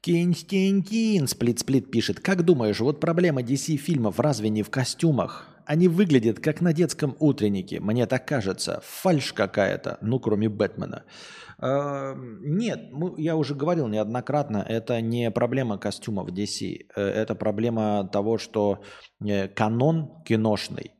[0.04, 2.20] Константин Сплит-сплит пишет.
[2.20, 5.48] Как думаешь, вот проблема DC фильмов разве не в костюмах?
[5.64, 8.82] Они выглядят как на детском утреннике, мне так кажется.
[8.84, 11.04] Фальш какая-то, ну, кроме Бэтмена.
[11.58, 16.86] Э, Нет, мы- я уже говорил неоднократно, это не проблема костюмов DC.
[16.96, 18.82] э, Это проблема того, что
[19.26, 20.90] э, канон киношный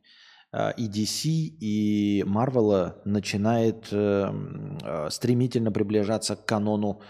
[0.51, 1.29] э, и DC,
[1.61, 3.97] и Марвела начинает э,
[4.29, 7.01] м, э, стремительно приближаться к канону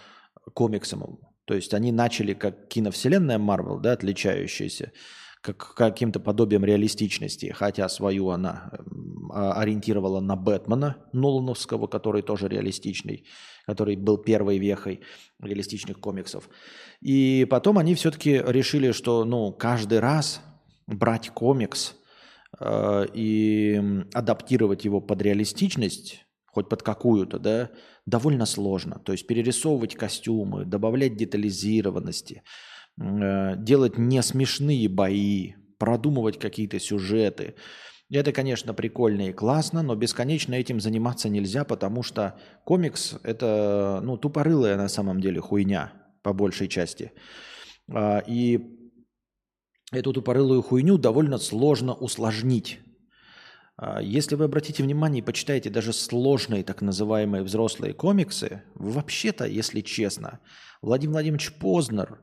[0.54, 1.35] комиксовому.
[1.46, 4.92] То есть они начали как киновселенная Марвел, да, отличающаяся
[5.46, 12.48] как каким-то подобием реалистичности, хотя свою она м, а, ориентировала на Бэтмена Нолановского, который тоже
[12.48, 13.26] реалистичный,
[13.68, 15.02] который был первой вехой
[15.40, 16.50] реалистичных комиксов.
[17.00, 20.42] И потом они все-таки решили, что ну, каждый раз
[20.88, 21.96] брать комикс
[22.60, 23.80] э, и
[24.14, 27.70] адаптировать его под реалистичность, хоть под какую-то, да,
[28.06, 29.00] довольно сложно.
[29.00, 32.44] То есть перерисовывать костюмы, добавлять детализированности,
[33.00, 37.56] э, делать не смешные бои, продумывать какие-то сюжеты.
[38.12, 44.18] Это, конечно, прикольно и классно, но бесконечно этим заниматься нельзя, потому что комикс– это ну,
[44.18, 45.92] тупорылая на самом деле хуйня
[46.22, 47.12] по большей части.
[47.92, 48.60] А, И
[49.92, 52.80] эту тупорылую хуйню довольно сложно усложнить.
[53.78, 59.82] А, Если вы обратите внимание и почитаете даже сложные так называемые взрослые комиксы, вообще-то, если
[59.82, 60.40] честно,
[60.82, 62.22] Владимир Владимирович Познер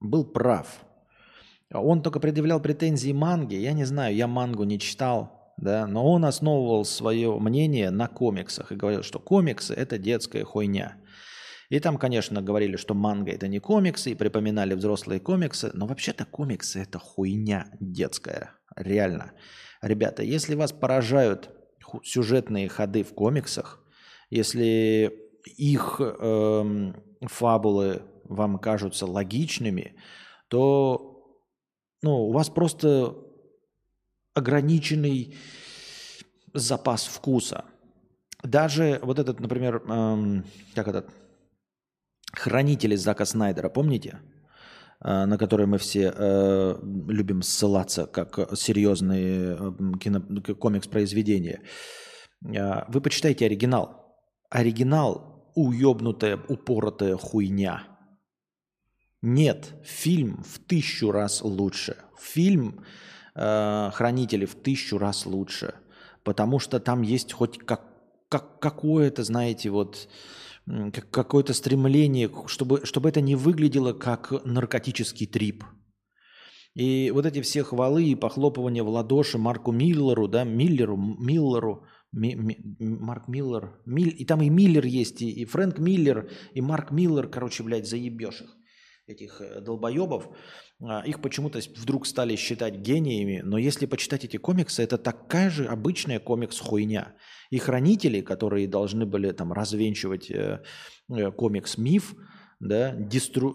[0.00, 0.84] был прав.
[1.72, 3.60] Он только предъявлял претензии манге.
[3.60, 8.72] Я не знаю, я мангу не читал, да, но он основывал свое мнение на комиксах
[8.72, 10.96] и говорил, что комиксы– это детская хуйня.
[11.68, 16.24] И там, конечно, говорили, что манга– это не комиксы, и припоминали взрослые комиксы, но вообще-то
[16.24, 19.32] комиксы– это хуйня детская, реально.
[19.80, 21.50] Ребята, если вас поражают
[22.02, 23.80] сюжетные ходы в комиксах,
[24.30, 25.12] если
[25.44, 29.96] их эм, фабулы вам кажутся логичными,
[30.48, 31.08] то
[32.02, 33.16] ну, у вас просто
[34.34, 35.34] ограниченный
[36.52, 37.64] запас вкуса.
[38.42, 41.10] Даже вот этот, например, эм, как этот,
[42.32, 44.20] хранители Зака Снайдера, помните?
[45.00, 46.74] Э, на которые мы все э,
[47.08, 50.20] любим ссылаться как серьезные э, кино,
[50.58, 51.62] комикс-произведения.
[52.44, 54.18] Э, Вы почитайте оригинал.
[54.50, 57.84] Оригинал– уебнутая, упоротая хуйня.
[59.22, 61.96] Нет, фильм в тысячу раз лучше.
[62.20, 62.84] Фильм
[63.34, 65.74] э, «Хранители» в тысячу раз лучше.
[66.24, 67.82] Потому что там есть хоть как,
[68.28, 70.08] как, какое-то, знаете, вот
[71.10, 75.64] какое-то стремление, чтобы, чтобы это не выглядело как наркотический трип.
[76.74, 82.36] И вот эти все хвалы и похлопывания в ладоши Марку Миллеру, да, Миллеру, Миллеру, Ми-
[82.36, 86.90] Ми- Марк Миллер, Миль- и там и Миллер есть, и, и Фрэнк Миллер, и Марк
[86.90, 88.56] Миллер, короче, блядь, заебешь их,
[89.08, 90.28] этих э, долбоебов.
[90.80, 95.66] А, Их почему-то вдруг стали считать гениями, но если почитать эти комиксы, это такая же
[95.66, 97.14] обычная комикс-хуйня.
[97.50, 100.62] И хранители, которые должны были там развенчивать э,
[101.10, 102.14] э, комикс-миф,
[102.60, 103.54] да, дестру,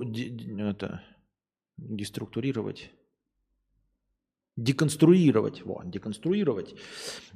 [1.78, 2.92] деструктурировать,
[4.56, 5.66] Деконструировать.
[5.66, 6.76] Вот, деконструировать.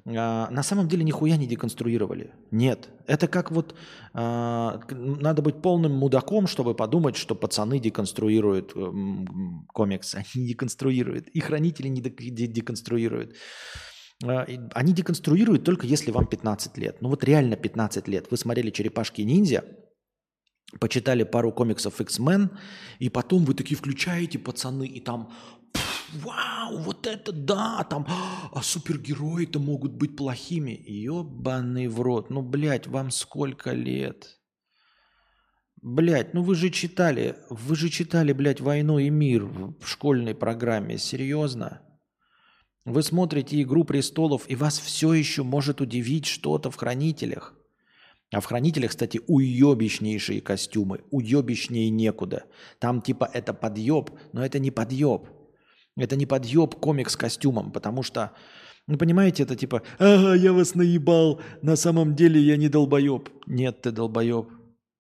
[0.06, 2.32] А, на самом деле нихуя не деконструировали.
[2.52, 2.90] Нет.
[3.08, 3.74] Это как вот
[4.14, 10.14] а, надо быть полным мудаком, чтобы подумать, что пацаны деконструируют м, комикс.
[10.36, 11.28] Они деконструируют.
[11.30, 13.36] И хранители не дек- де- деконструируют.
[14.24, 17.02] А, Они деконструируют только если вам 15 лет.
[17.02, 18.28] Ну вот реально 15 лет.
[18.30, 19.64] Вы смотрели «Черепашки ниндзя»,
[20.80, 22.50] почитали пару комиксов X-Men,
[23.00, 25.57] и потом вы такие включаете, пацаны, и там «Пф,
[26.14, 30.72] Вау, вот это да, там, а супергерои-то могут быть плохими.
[30.72, 32.30] Ебаный в рот.
[32.30, 34.40] Ну, блядь, вам сколько лет?
[35.82, 40.98] Блядь, ну вы же читали, вы же читали, блядь, «Войну и мир» в школьной программе.
[40.98, 41.82] Серьезно?
[42.84, 47.54] Вы смотрите «Игру престолов», и вас все еще может удивить что-то в «Хранителях».
[48.34, 51.02] А в «Хранителях», кстати, уебищнейшие костюмы.
[51.12, 52.46] Уебищнее некуда.
[52.80, 55.30] Там типа это подъеб, но это не подъеб.
[55.98, 58.32] Это не подъеб комик с костюмом, потому что,
[58.88, 63.30] ну понимаете, это типа, ага, я вас наебал, на самом деле я не долбоеб.
[63.48, 64.50] Нет, ты долбоеб.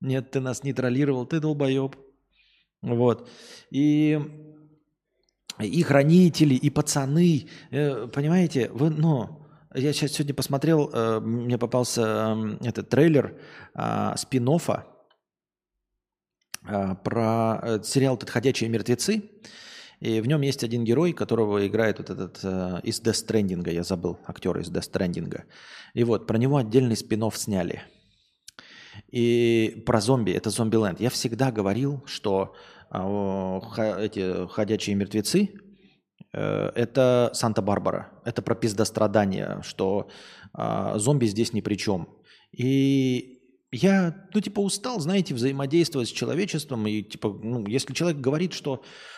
[0.01, 1.95] Нет, ты нас не троллировал, ты долбоеб.
[2.81, 3.29] Вот.
[3.71, 4.19] И
[5.59, 12.35] и хранители, и пацаны, э, понимаете, вы, ну, я сейчас сегодня посмотрел, э, мне попался
[12.61, 13.39] э, этот трейлер
[13.73, 14.47] э, спин
[17.03, 19.23] про сериал «Ходячие мертвецы»,
[19.99, 23.83] и в нем есть один герой, которого играет вот этот э, из Death Stranding, я
[23.83, 25.43] забыл, актер из Death Stranding.
[25.93, 27.81] И вот, про него отдельный спин сняли.
[29.09, 30.99] И про зомби, это Зомбиленд.
[30.99, 32.55] Я всегда говорил, что
[32.89, 35.49] а, о, ха- эти ходячие мертвецы
[36.33, 38.11] э, это Санта-Барбара.
[38.25, 40.09] Это про пиздострадание, что
[40.53, 42.09] а, зомби здесь ни при чем.
[42.51, 43.37] И
[43.71, 46.87] я, ну, типа, устал, знаете, взаимодействовать с человечеством.
[46.87, 49.16] И, типа, ну, если человек говорит, что э, э,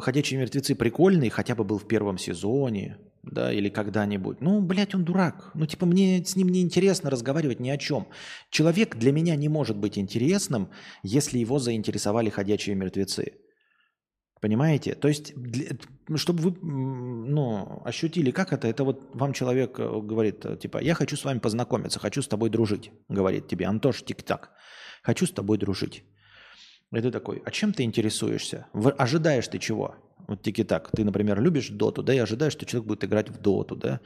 [0.00, 4.40] «Ходячие мертвецы» прикольный, хотя бы был в первом сезоне, да, или когда-нибудь.
[4.40, 5.50] Ну, блядь, он дурак.
[5.54, 8.08] Ну, типа, мне с ним не интересно разговаривать ни о чем.
[8.50, 10.70] Человек для меня не может быть интересным,
[11.02, 13.32] если его заинтересовали «Ходячие мертвецы».
[14.40, 14.94] Понимаете?
[14.94, 15.76] То есть, для-
[16.08, 20.78] ну, чтобы вы ну, ощутили, как это, это вот вам человек э, говорит, э, типа,
[20.78, 24.50] я хочу с вами познакомиться, хочу с тобой дружить, говорит тебе, Антош, тик-так,
[25.02, 26.04] хочу с тобой дружить.
[26.92, 28.66] И ты такой, а чем ты интересуешься?
[28.98, 29.94] Ожидаешь ты чего?
[30.26, 30.90] Вот тики-так.
[30.90, 34.00] Ты, например, любишь доту, да, и ожидаешь, что человек будет играть в доту, да?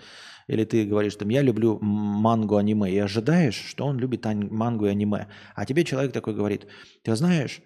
[0.47, 4.90] Или ты говоришь, там, я люблю мангу, аниме, и ожидаешь, что он любит мангу и
[4.90, 5.29] аниме.
[5.55, 6.66] А тебе человек такой говорит,
[7.03, 7.62] ты знаешь,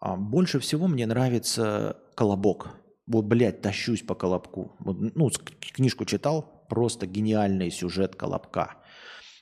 [0.00, 2.70] а, больше всего мне нравится колобок.
[3.06, 4.76] Вот, блядь, тащусь по колобку.
[4.78, 5.30] Вот, ну,
[5.74, 8.76] книжку читал, просто гениальный сюжет колобка.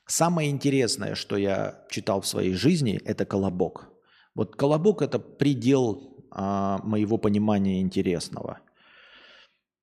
[0.07, 3.91] Самое интересное, что я читал в своей жизни, это колобок.
[4.35, 8.61] Вот колобок– это предел а, моего понимания интересного.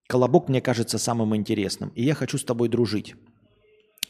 [0.08, 3.16] Колобок мне кажется самым интересным, и я хочу с тобой дружить.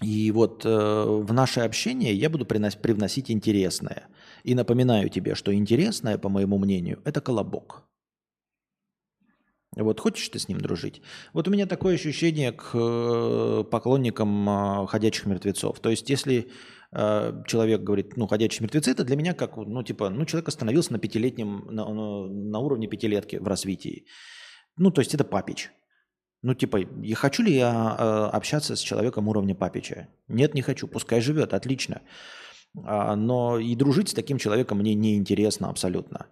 [0.01, 4.07] И вот э, в наше общение я буду принос- привносить интересное.
[4.45, 7.83] И напоминаю тебе, что интересное, по моему мнению, это колобок.
[9.75, 11.01] Вот хочешь ты с ним дружить?
[11.33, 15.79] Вот у меня такое ощущение к э, поклонникам э, ходячих мертвецов.
[15.79, 16.49] То есть, если
[16.91, 20.93] э, человек говорит, ну, ходячие мертвецы, это для меня как, ну, типа, ну, человек остановился
[20.93, 24.05] на пятилетнем, на, на- на уровне пятилетки в развитии.
[24.77, 25.71] Ну, то есть, это папич.
[26.41, 30.07] Ну, типа, и хочу ли я э, общаться с человеком уровня папича?
[30.27, 30.87] Нет, не хочу.
[30.87, 32.01] Пускай живет, отлично.
[32.83, 36.27] А, но и дружить с таким человеком мне неинтересно абсолютно.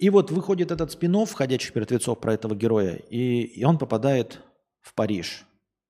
[0.00, 4.40] И вот выходит этот спин «Ходячих мертвецов» про этого героя, и, и он попадает
[4.80, 5.44] в Париж.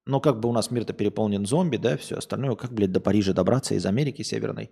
[0.06, 3.32] Но как бы у нас мир-то переполнен зомби, да, все остальное, как, блядь, до Парижа
[3.32, 4.70] добраться из Америки Северной?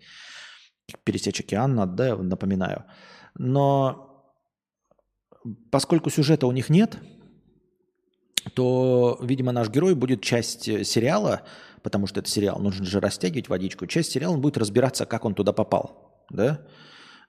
[1.04, 2.84] Пересечь океан надо, да, напоминаю.
[3.34, 4.34] Но
[5.70, 6.98] поскольку сюжета у них нет,
[8.54, 11.42] то, видимо, наш герой будет часть э, сериала,
[11.82, 15.34] потому что это сериал, нужно же растягивать водичку, часть сериала он будет разбираться, как он
[15.34, 16.66] туда попал, да,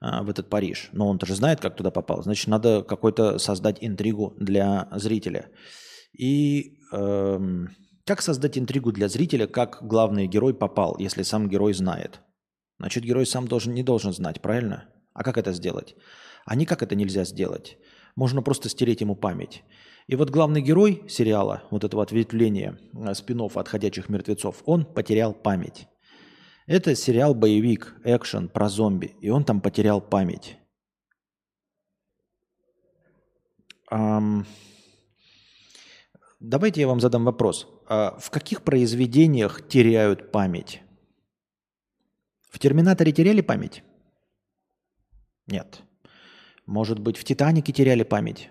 [0.02, 0.90] а, в этот Париж.
[0.92, 2.24] Но он-то же знает, как туда попал.
[2.24, 5.50] Значит, надо какой-то создать интригу для зрителя.
[6.18, 7.70] И эм,
[8.06, 12.20] как создать интригу для зрителя, как главный герой попал, если сам герой знает?
[12.80, 14.90] Значит, герой сам должен, не должен знать, правильно?
[15.14, 15.96] А как это сделать?
[16.46, 17.78] А никак это нельзя сделать.
[18.16, 19.64] Можно просто стереть ему память.
[20.08, 22.78] И вот главный герой сериала, вот этого ответвления
[23.14, 25.88] спин от «Ходячих мертвецов», он потерял память.
[26.68, 30.58] Это сериал-боевик, экшен про зомби, и он там потерял память.
[33.90, 34.46] Ам,
[36.44, 37.73] Давайте я вам задам вопрос.
[37.88, 40.82] А в каких произведениях теряют память?
[42.50, 43.84] В «Терминаторе» теряли память?
[45.48, 45.82] Нет.
[46.66, 48.50] Может быть, в «Титанике» теряли память?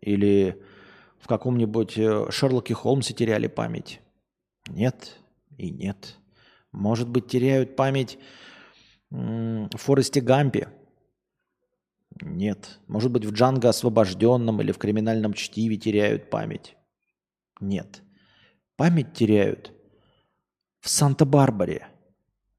[0.00, 0.62] Или
[1.18, 4.00] в каком-нибудь э, Шерлоке Холмсе теряли память?
[4.68, 5.18] Нет
[5.56, 6.16] и нет.
[6.72, 8.18] Может быть, теряют память
[9.10, 10.68] в Форесте Гампе?
[12.22, 12.78] Нет.
[12.86, 16.76] Может быть, в Джанго освобожденном или в криминальном чтиве теряют память?
[17.60, 18.02] Нет.
[18.80, 19.74] Память теряют
[20.80, 21.88] в Санта-Барбаре.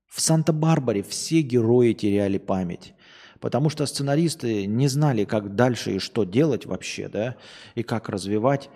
[0.05, 2.93] В Санта-Барбаре все герои теряли память.
[3.39, 7.37] Потому что сценаристы не знали, как дальше и что делать вообще, да,
[7.73, 8.69] и как развивать,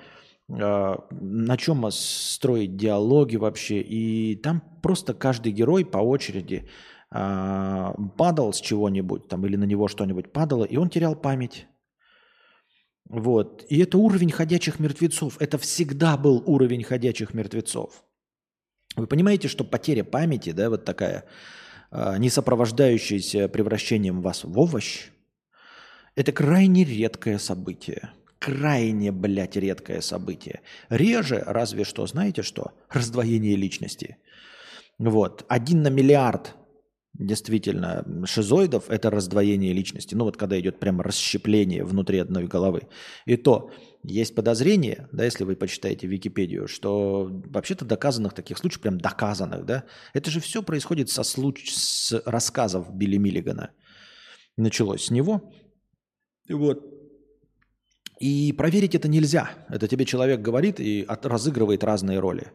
[0.49, 3.79] э, на чем строить диалоги вообще.
[3.79, 6.67] И там просто каждый герой по очереди
[7.11, 11.67] э, падал с чего-нибудь, там, или на него что-нибудь падало, и он терял память.
[13.09, 13.65] Вот.
[13.69, 15.37] И это уровень ходячих мертвецов.
[15.39, 18.03] Это всегда был уровень ходячих мертвецов.
[18.95, 21.25] Вы понимаете, что потеря памяти, да, вот такая,
[21.91, 25.09] а, не сопровождающаяся превращением вас в овощ,
[26.15, 28.11] это крайне редкое событие.
[28.39, 30.61] Крайне, блядь, редкое событие.
[30.89, 32.71] Реже, разве что, знаете что?
[32.89, 34.17] Раздвоение личности.
[34.97, 35.45] Вот.
[35.49, 36.55] Один на миллиард
[37.19, 40.15] действительно шизоидов– это раздвоение личности.
[40.15, 42.87] Ну вот когда идет прямо расщепление внутри одной головы.
[43.25, 43.71] И то
[44.03, 49.83] есть подозрение, да, если вы почитаете Википедию, что вообще-то доказанных таких случаев, прям доказанных, да,
[50.13, 51.71] это же все происходит со случ...
[51.71, 53.71] с рассказов Билли Миллигана.
[54.57, 55.51] Началось с него.
[56.49, 56.83] Вот.
[58.19, 59.49] И проверить это нельзя.
[59.69, 62.51] Это тебе человек говорит и от, разыгрывает разные роли.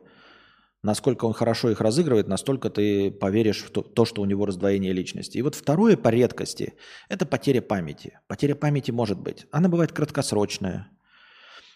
[0.82, 4.94] Насколько он хорошо их разыгрывает, настолько ты поверишь в то, то, что у него раздвоение
[4.94, 5.36] личности.
[5.36, 6.74] И вот второе по редкости–
[7.10, 8.18] это потеря памяти.
[8.28, 9.46] Потеря памяти может быть.
[9.50, 10.88] Она бывает краткосрочная,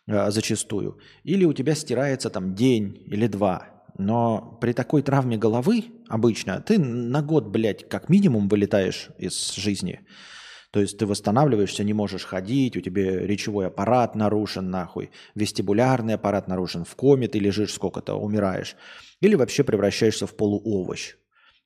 [0.06, 0.98] э, зачастую.
[1.22, 3.84] Или у тебя стирается там день или два.
[3.98, 10.00] Но при такой травме головы обычно ты на год, блядь, как минимум вылетаешь из жизни.
[10.74, 16.48] То есть ты восстанавливаешься, не можешь ходить, у тебя речевой аппарат нарушен нахуй, вестибулярный аппарат
[16.48, 18.74] нарушен, в коме ты лежишь сколько-то, умираешь.
[19.20, 21.14] Или вообще превращаешься в полуовощ.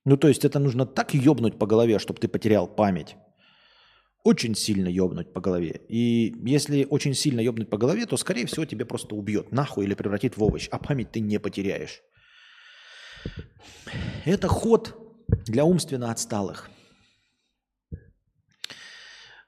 [0.05, 3.15] Ну то есть это нужно так ёбнуть по голове, чтобы ты потерял память.
[4.23, 5.81] Очень сильно ёбнуть по голове.
[5.89, 9.95] И если очень сильно ёбнуть по голове, то, скорее всего, тебе просто убьет нахуй или
[9.95, 12.03] превратит в овощ, а память ты не потеряешь.
[14.25, 14.95] Это ход
[15.47, 16.69] для умственно отсталых.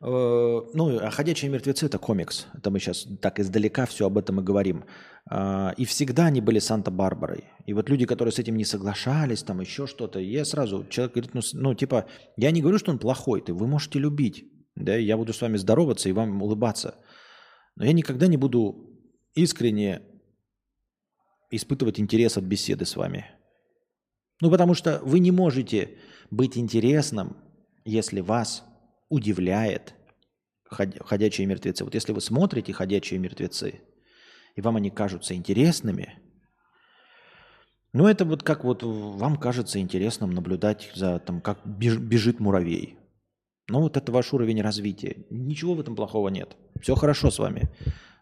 [0.01, 2.47] Э, ну, а «Ходячие мертвецы»– это комикс.
[2.53, 4.85] Это мы сейчас так издалека все об этом и говорим.
[5.29, 7.43] А, и всегда они были Санта-Барбарой.
[7.67, 11.33] И вот люди, которые с этим не соглашались, там еще что-то, я сразу, человек говорит,
[11.35, 14.45] ну, ну, типа, я не говорю, что он плохой, ты, вы можете любить,
[14.75, 16.95] да, я буду с вами здороваться и вам улыбаться.
[17.75, 18.99] Но я никогда не буду
[19.35, 20.01] искренне
[21.51, 23.27] испытывать интерес от беседы с вами.
[24.41, 25.99] Ну, потому что вы не можете
[26.31, 27.37] быть интересным,
[27.85, 28.63] если вас
[29.11, 29.93] удивляет
[30.69, 31.83] ходячие мертвецы.
[31.83, 33.81] Вот если вы смотрите ходячие мертвецы,
[34.55, 36.17] и вам они кажутся интересными,
[37.93, 42.97] ну это вот как вот вам кажется интересным наблюдать за там, как бежит муравей.
[43.67, 45.25] Ну вот это ваш уровень развития.
[45.29, 46.55] Ничего в этом плохого нет.
[46.81, 47.69] Все хорошо с вами.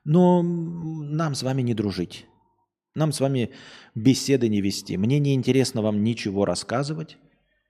[0.03, 2.25] Но нам с вами не дружить.
[2.95, 3.51] Нам с вами
[3.93, 4.97] беседы не вести.
[4.97, 7.17] Мне не интересно вам ничего рассказывать,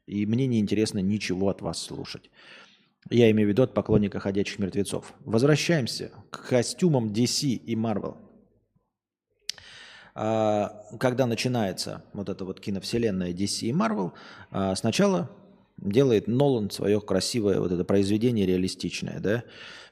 [0.07, 2.31] и мне не интересно ничего от вас слушать.
[3.09, 5.13] Я имею в виду от поклонника ходячих мертвецов.
[5.25, 8.17] Возвращаемся к костюмам DC и Marvel.
[10.15, 14.11] А, когда начинается вот эта вот киновселенная DC и Marvel,
[14.51, 15.29] а, сначала
[15.77, 19.43] делает Нолан свое красивое вот это произведение реалистичное, да.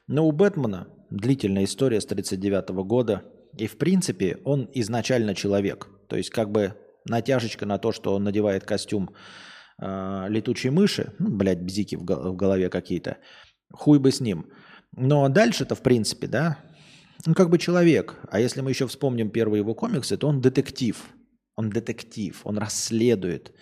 [0.06, 3.24] Но у Бэтмена длительная история с 1939 года,
[3.56, 5.88] и в принципе он изначально человек.
[6.08, 9.10] То есть как бы натяжечка на то, что он надевает костюм
[9.80, 13.18] э, летучей мыши, ну, блядь, бзики в, в голове какие-то,
[13.72, 14.46] хуй бы с ним.
[14.96, 16.58] Но дальше-то, в принципе, да,
[17.26, 18.16] он как бы человек.
[18.30, 20.96] А если мы еще вспомним первые его комиксы, то он детектив.
[21.56, 23.52] Он детектив, он расследует.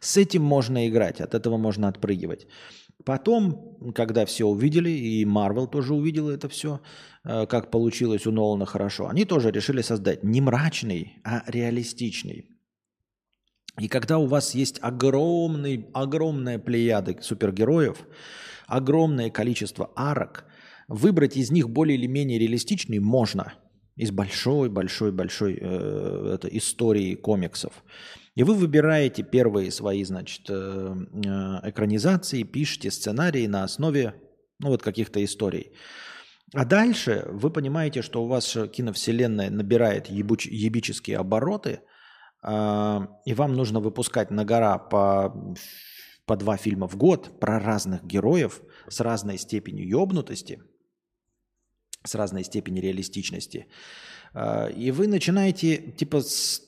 [0.00, 2.46] С этим можно играть, от этого можно отпрыгивать.
[3.04, 6.80] Потом, когда все увидели, и Марвел тоже увидел это все,
[7.24, 12.53] э, как получилось у Нолана хорошо, они тоже решили создать не мрачный, а реалистичный
[13.78, 18.06] и когда у вас есть огромный, огромная плеяда супергероев,
[18.66, 20.44] огромное количество арок,
[20.86, 23.54] выбрать из них более или менее реалистичный можно
[23.96, 27.72] из большой-большой-большой э, истории комиксов.
[28.36, 31.28] И вы выбираете первые свои, значит, э, э,
[31.68, 34.14] экранизации, пишете сценарии на основе,
[34.60, 35.72] ну, вот каких-то историй.
[36.52, 41.80] А дальше вы понимаете, что у вас киновселенная набирает ебуч, ебические обороты–
[42.46, 45.34] и вам нужно выпускать на гора по,
[46.26, 50.62] по два фильма в год про разных героев с разной степенью ёбнутости,
[52.04, 53.66] с разной степенью реалистичности.
[54.34, 56.60] А, И вы начинаете, типа, с...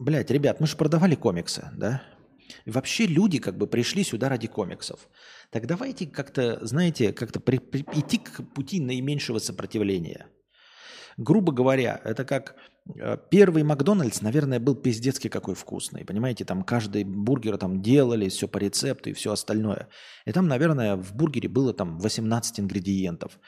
[0.00, 2.02] блядь, ребят, мы же продавали комиксы, да?
[2.64, 5.08] И вообще люди как бы пришли сюда ради комиксов.
[5.50, 10.26] Так давайте как-то, знаете, как-то при- при- идти к пути наименьшего сопротивления.
[11.16, 12.56] Грубо говоря, это как
[13.30, 16.04] первый Макдональдс, наверное, был пиздецкий какой вкусный.
[16.04, 19.88] Понимаете, там каждый бургер там делали, все по рецепту и все остальное.
[20.26, 23.38] И там, наверное, в бургере было там 18 ингредиентов.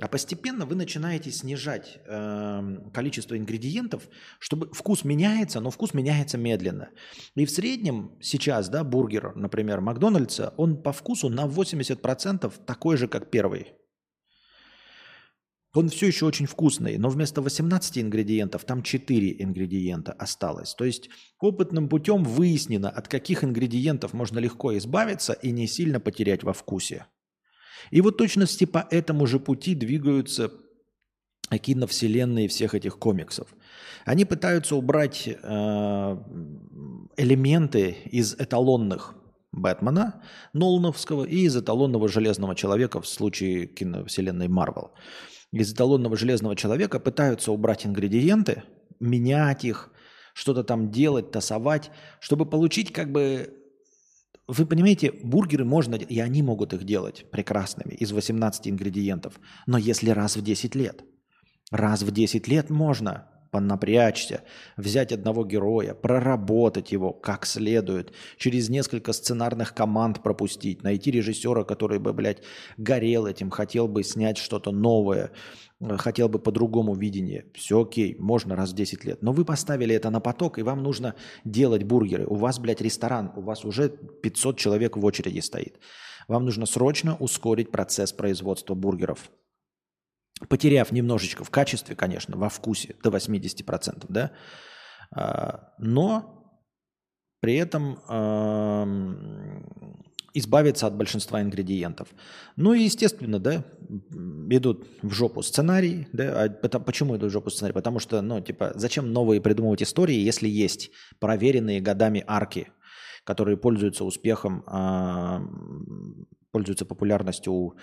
[0.00, 6.88] А постепенно вы начинаете снижать эм, количество ингредиентов, чтобы вкус меняется, но вкус меняется медленно.
[7.34, 13.08] И в среднем сейчас, да, бургер, например, Макдональдса, он по вкусу на 80% такой же,
[13.08, 13.74] как первый.
[15.72, 20.74] Он все еще очень вкусный, но вместо 18 ингредиентов там 4 ингредиента осталось.
[20.74, 26.42] То есть опытным путем выяснено, от каких ингредиентов можно легко избавиться и не сильно потерять
[26.42, 27.06] во вкусе.
[27.92, 30.50] И вот точности по этому же пути двигаются
[31.58, 33.48] киновселенные всех этих комиксов.
[34.04, 35.32] Они пытаются убрать э,
[37.16, 39.14] элементы из эталонных
[39.52, 44.92] Бэтмена Нолановского и из эталонного Железного Человека в случае киновселенной Марвел.
[45.52, 48.62] Из эталонного Железного Человека пытаются убрать ингредиенты,
[49.00, 49.90] менять их,
[50.32, 51.90] что-то там делать, тасовать,
[52.20, 53.56] чтобы получить как бы...
[54.46, 60.10] Вы понимаете, бургеры можно, и они могут их делать прекрасными из 18 ингредиентов, но если
[60.10, 61.04] раз в 10 лет.
[61.70, 64.42] Раз в 10 лет можно понапрячься,
[64.76, 71.98] взять одного героя, проработать его как следует, через несколько сценарных команд пропустить, найти режиссера, который
[71.98, 72.42] бы, блядь,
[72.76, 75.32] горел этим, хотел бы снять что-то новое,
[75.80, 77.46] э, хотел бы по-другому видение.
[77.54, 79.22] Все окей, можно раз в 10 лет.
[79.22, 82.26] Но вы поставили это на поток, и вам нужно делать бургеры.
[82.26, 85.78] У вас, блядь, ресторан, у вас уже 500 человек в очереди стоит.
[86.28, 89.30] Вам нужно срочно ускорить процесс производства бургеров
[90.48, 94.32] потеряв немножечко в качестве, конечно, во вкусе до 80%, да,
[95.14, 96.36] а, но
[97.40, 97.98] при этом
[100.34, 102.08] избавиться от большинства ингредиентов.
[102.56, 103.64] Ну и, естественно, да,
[104.50, 107.74] идут в жопу сценарии, да, а почему идут в жопу сценарии?
[107.74, 112.68] Потому что, ну, типа, зачем новые придумывать истории, если есть проверенные годами арки,
[113.24, 117.74] которые пользуются успехом, ам, пользуются популярностью у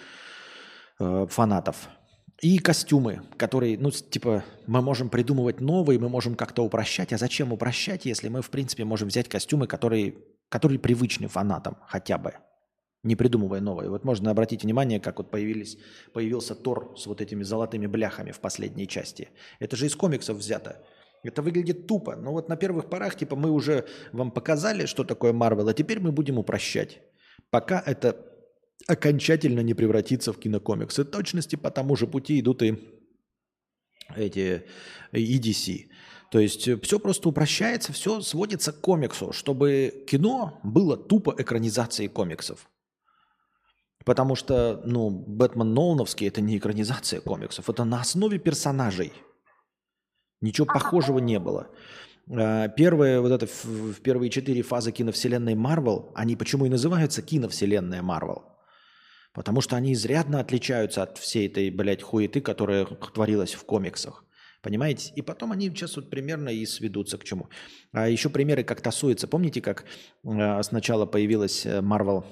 [1.00, 1.90] э, фанатов.
[2.42, 7.12] И костюмы, которые, ну, типа, мы можем придумывать новые, мы можем как-то упрощать.
[7.12, 10.16] А зачем упрощать, если мы, в принципе, можем взять костюмы, которые,
[10.50, 12.36] которые привычны фанатам хотя бы,
[13.02, 13.90] не придумывая новые.
[13.90, 15.80] Вот можно обратить внимание, как вот появились,
[16.14, 19.30] появился Тор с вот этими золотыми бляхами в последней части.
[19.60, 20.86] Это же из комиксов взято.
[21.24, 22.16] Это выглядит тупо.
[22.16, 26.00] Но вот на первых порах, типа, мы уже вам показали, что такое Марвел, а теперь
[26.00, 27.00] мы будем упрощать.
[27.50, 28.16] Пока это
[28.88, 31.04] окончательно не превратится в кинокомиксы.
[31.04, 32.78] Точности по тому же пути идут и
[34.16, 34.66] эти
[35.12, 35.90] и DC.
[36.32, 42.70] То есть все просто упрощается, все сводится к комиксу, чтобы кино было тупо экранизацией комиксов.
[44.06, 49.14] Потому что, ну, Бэтмен Нолановский это не экранизация комиксов, это на основе персонажей.
[50.42, 51.70] Ничего похожего не было.
[52.30, 58.02] А, Первые, вот это, в первые четыре фазы киновселенной Марвел, они почему и называются киновселенная
[58.02, 58.57] Марвел?
[59.38, 64.26] Потому что они изрядно отличаются от всей этой, блядь, хуеты, которая творилась в комиксах.
[64.64, 65.14] Понимаете?
[65.16, 67.48] И потом они сейчас вот примерно и сведутся к чему.
[67.92, 69.28] А еще примеры, как тасуется.
[69.28, 69.86] Помните, как
[70.24, 72.26] э, сначала появилась э, Марвел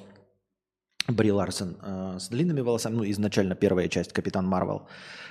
[1.07, 4.87] Бри Ларсон э, с длинными волосами, ну, изначально первая часть Капитан Марвел.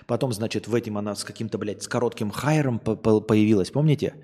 [0.06, 4.14] Потом, значит, в этом она с каким-то, блядь, с коротким хайером по- по- появилась, помните?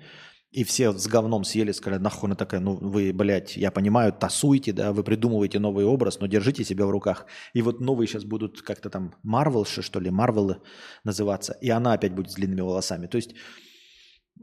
[0.51, 4.73] И все с говном съели, сказали, нахуй она такая, ну вы, блядь, я понимаю, тасуете,
[4.73, 7.25] да, вы придумываете новый образ, но держите себя в руках.
[7.53, 10.57] И вот новые сейчас будут как-то там Марвелши, что ли, Марвелы
[11.05, 13.07] называться, и она опять будет с длинными волосами.
[13.07, 13.33] То есть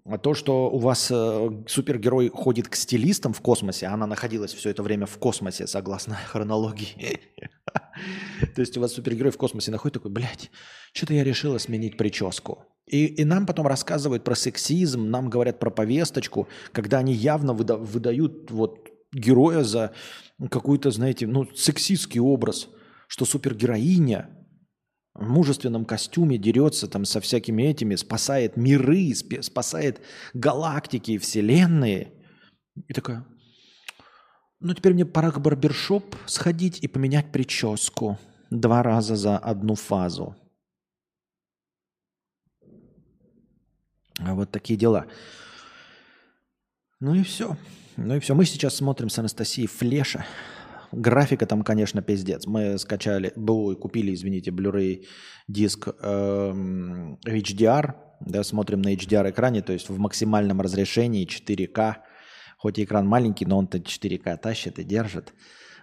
[0.05, 4.55] а то, что у вас э, супергерой ходит к стилистам в космосе, а она находилась
[4.55, 7.21] все это время в космосе, согласно хронологии.
[8.55, 10.51] То есть у вас супергерой в космосе находит такой, блядь,
[10.93, 12.65] что-то я решила сменить прическу.
[12.91, 17.77] И, и нам потом рассказывают про сексизм, нам говорят про повесточку, когда они явно выда-
[17.77, 19.93] выдают вот героя за
[20.51, 22.69] какой-то, знаете, ну, сексистский образ,
[23.07, 24.31] что супергероиня
[25.15, 30.01] в мужественном костюме дерется там со всякими этими, спасает миры, спасает
[30.33, 32.13] галактики и вселенные.
[32.87, 33.27] И такая,
[34.61, 38.19] ну теперь мне пора к барбершоп сходить и поменять прическу
[38.51, 40.37] два раза за одну фазу.
[44.19, 45.07] Вот такие дела.
[47.01, 47.57] Ну и все.
[47.97, 48.35] Ну и все.
[48.35, 50.25] Мы сейчас смотрим с Анастасией Флеша.
[50.93, 52.47] Графика там, конечно, пиздец.
[52.47, 55.07] Мы скачали, был, купили, извините, Blu-ray
[55.47, 61.97] диск эм, HDR, да, смотрим на HDR экране, то есть в максимальном разрешении 4К.
[62.57, 65.35] Хоть и экран маленький, но он-то 4К тащит и держит.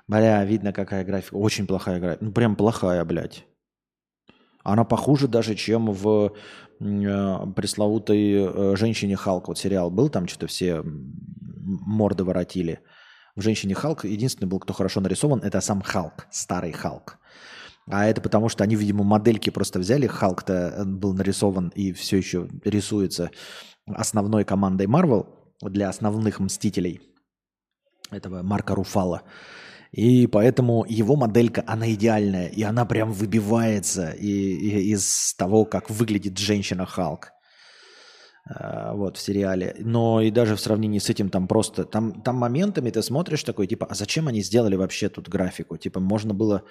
[0.07, 1.35] Бля, видно, какая графика.
[1.35, 2.25] Очень плохая графика.
[2.25, 3.45] Ну, прям плохая, блядь.
[4.63, 6.35] Она похуже даже, чем в
[6.79, 9.47] пресловутой э, «Женщине Халк».
[9.47, 12.79] Вот сериал был, там что-то все морды воротили.
[13.35, 17.17] В «Женщине Халк» единственный был, кто хорошо нарисован, это сам Халк, старый Халк.
[17.87, 20.07] А это потому, что они, видимо, модельки просто взяли.
[20.07, 23.29] Халк-то э, был нарисован и все еще рисуется
[23.85, 25.27] основной командой Marvel
[25.61, 27.01] для основных мстителей
[28.11, 29.23] этого Марка Руфала.
[29.95, 35.89] И поэтому его моделька, она идеальная, и она прям выбивается и, и, из того, как
[35.89, 37.31] выглядит женщина Халк
[38.49, 39.73] э, вот, в сериале.
[39.79, 41.85] Но и даже в сравнении с этим там просто...
[41.85, 45.77] Там, там моментами ты смотришь такой, типа, а зачем они сделали вообще тут графику?
[45.77, 46.63] Типа, можно было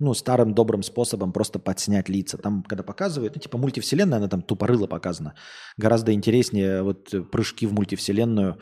[0.00, 2.38] ну, старым добрым способом просто подснять лица.
[2.38, 5.34] Там, когда показывают, ну, типа мультивселенная, она там тупорыло показана.
[5.76, 8.58] Гораздо интереснее вот прыжки в мультивселенную,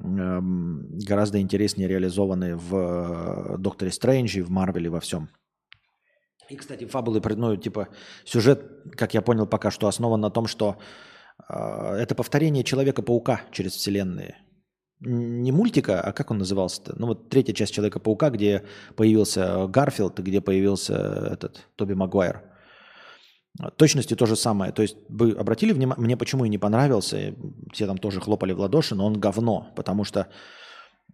[0.00, 5.28] эм, гораздо интереснее реализованы в э, Докторе Стрэнджи, в Марвеле, во всем.
[6.48, 7.88] И, кстати, фабулы, ну, типа,
[8.24, 8.62] сюжет,
[8.96, 10.76] как я понял, пока что основан на том, что
[11.48, 14.36] э, это повторение Человека-паука через вселенные
[15.00, 16.94] не мультика, а как он назывался-то?
[16.98, 18.64] Ну вот третья часть Человека-паука, где
[18.96, 20.94] появился Гарфилд, где появился
[21.32, 22.42] этот Тоби Магуайр.
[23.76, 24.72] Точности то же самое.
[24.72, 27.34] То есть вы обратили внимание, мне почему и не понравился,
[27.72, 30.28] все там тоже хлопали в ладоши, но он говно, потому что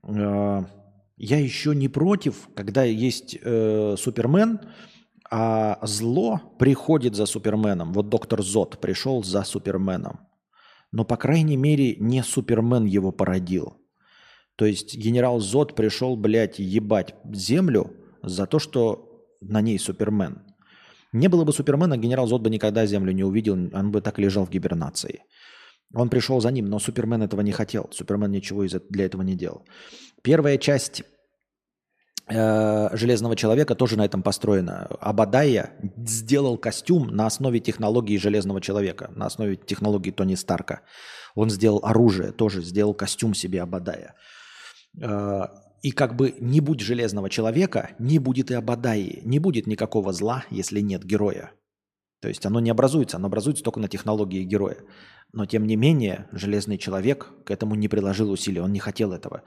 [0.03, 0.61] э,
[1.17, 4.61] я еще не против, когда есть э, Супермен,
[5.31, 7.93] а зло приходит за Суперменом.
[7.93, 10.21] Вот доктор Зод пришел за Суперменом.
[10.93, 13.79] Но, по крайней мере, не Супермен его породил.
[14.57, 20.43] То есть генерал Зод пришел, блядь, ебать землю за то, что на ней Супермен.
[21.13, 24.47] Не было бы Супермена, генерал Зод бы никогда землю не увидел, он бы так лежал
[24.47, 25.23] в гибернации.
[25.95, 27.89] Он пришел за ним, но Супермен этого не хотел.
[27.91, 29.67] Супермен ничего для этого не делал.
[30.23, 31.03] Первая часть
[32.33, 34.87] Железного человека тоже на этом построена.
[35.01, 40.83] Абадая сделал костюм на основе технологии Железного человека, на основе технологии Тони Старка.
[41.35, 44.15] Он сделал оружие, тоже сделал костюм себе Абадая.
[45.01, 45.47] Э,
[45.83, 50.45] и как бы не будь Железного человека, не будет и Абадаи, не будет никакого зла,
[50.51, 51.53] если нет героя.
[52.21, 54.77] То есть оно не образуется, оно образуется только на технологии героя.
[55.33, 59.43] Но тем не менее, Железный человек к этому не приложил усилий, он не хотел этого.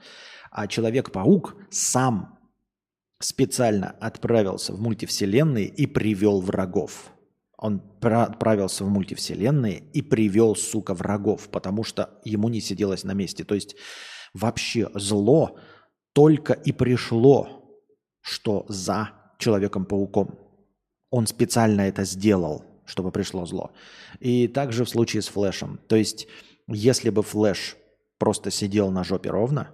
[0.50, 2.35] А Человек-паук сам
[3.18, 7.12] специально отправился в мультивселенные и привел врагов.
[7.58, 13.44] Он отправился в мультивселенные и привел, сука, врагов, потому что ему не сиделось на месте.
[13.44, 13.76] То есть
[14.34, 15.58] вообще зло
[16.12, 17.80] только и пришло,
[18.20, 20.38] что за Человеком-пауком.
[21.10, 23.72] Он специально это сделал, чтобы пришло зло.
[24.20, 25.78] И также в случае с Флэшем.
[25.88, 26.26] То есть
[26.68, 27.76] если бы Флэш
[28.18, 29.70] просто сидел на жопе ровно,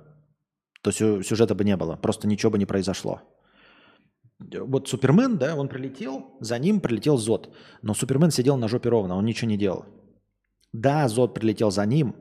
[0.83, 3.23] то сюжета бы не было, просто ничего бы не произошло.
[4.39, 7.55] Вот Супермен, да, он прилетел, за ним прилетел Зод.
[7.81, 9.87] Но Супермен сидел на жопе ровно, он ничего не делал.
[10.73, 12.17] Да, Зод прилетел за ним,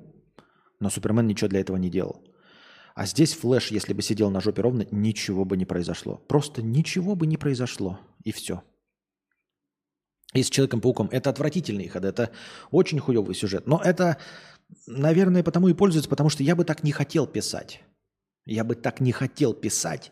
[0.79, 2.21] но Супермен ничего для этого не делал.
[2.93, 6.17] А здесь Флэш, если бы сидел на жопе ровно, ничего бы не произошло.
[6.27, 7.99] Просто ничего бы не произошло.
[8.23, 8.61] И все.
[10.33, 11.09] И с Человеком-пауком.
[11.11, 12.31] Это отвратительный ход, это
[12.69, 13.65] очень хуевый сюжет.
[13.65, 14.17] Но это,
[14.85, 17.81] наверное, потому и пользуется, потому что я бы так не хотел писать.
[18.45, 20.11] Я бы так не хотел писать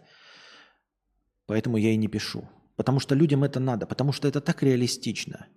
[1.49, 2.47] Поэтому я и не пишу.
[2.75, 5.47] Потому что людям это надо, потому что это так реалистично.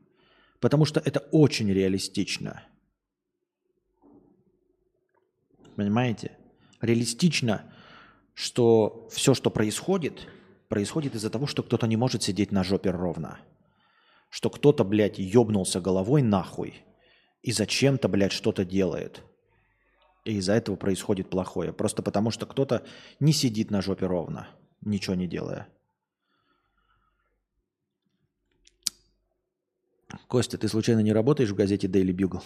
[0.59, 2.63] Потому что это очень реалистично.
[5.77, 6.39] Понимаете?
[6.81, 7.71] Реалистично,
[8.33, 10.27] что все, что происходит,
[10.71, 13.39] происходит из-за того, что кто-то не может сидеть на жопе ровно.
[14.31, 16.87] Что кто-то, блядь, ёбнулся головой нахуй
[17.43, 19.23] и зачем-то, блядь, что-то делает.
[20.25, 21.73] И из-за этого происходит плохое.
[21.73, 22.85] Просто потому, что кто-то
[23.21, 24.49] не сидит на жопе ровно,
[24.81, 25.69] ничего не делая.
[30.29, 32.43] Костя, ты случайно не работаешь в газете Daily Bugle?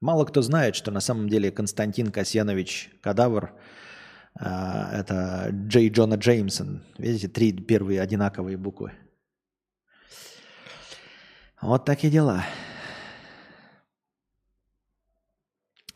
[0.00, 3.54] Мало кто знает, что на самом деле Константин Касьянович Кадавр
[4.38, 6.82] а, это Джей Джона Джеймсон.
[6.98, 8.92] Видите, три первые одинаковые буквы.
[11.60, 12.44] Вот такие дела.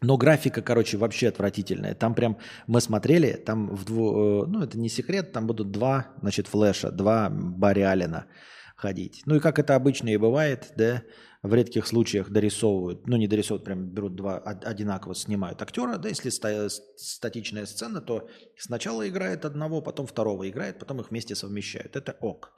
[0.00, 1.94] Но графика, короче, вообще отвратительная.
[1.94, 6.08] Там прям мы смотрели, там в дву, э, ну это не секрет, там будут два,
[6.20, 8.26] значит, флеша, два Барри Аллена–
[8.78, 9.22] ходить.
[9.26, 11.02] Ну и как это обычно и бывает, да,
[11.42, 16.08] в редких случаях дорисовывают, ну не дорисовывают, прям берут два од- одинаково, снимают актера, да,
[16.08, 21.96] если ста- статичная сцена, то сначала играет одного, потом второго играет, потом их вместе совмещают.
[21.96, 22.52] Это ок.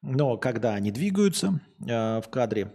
[0.00, 2.72] Но когда они двигаются э, в кадре,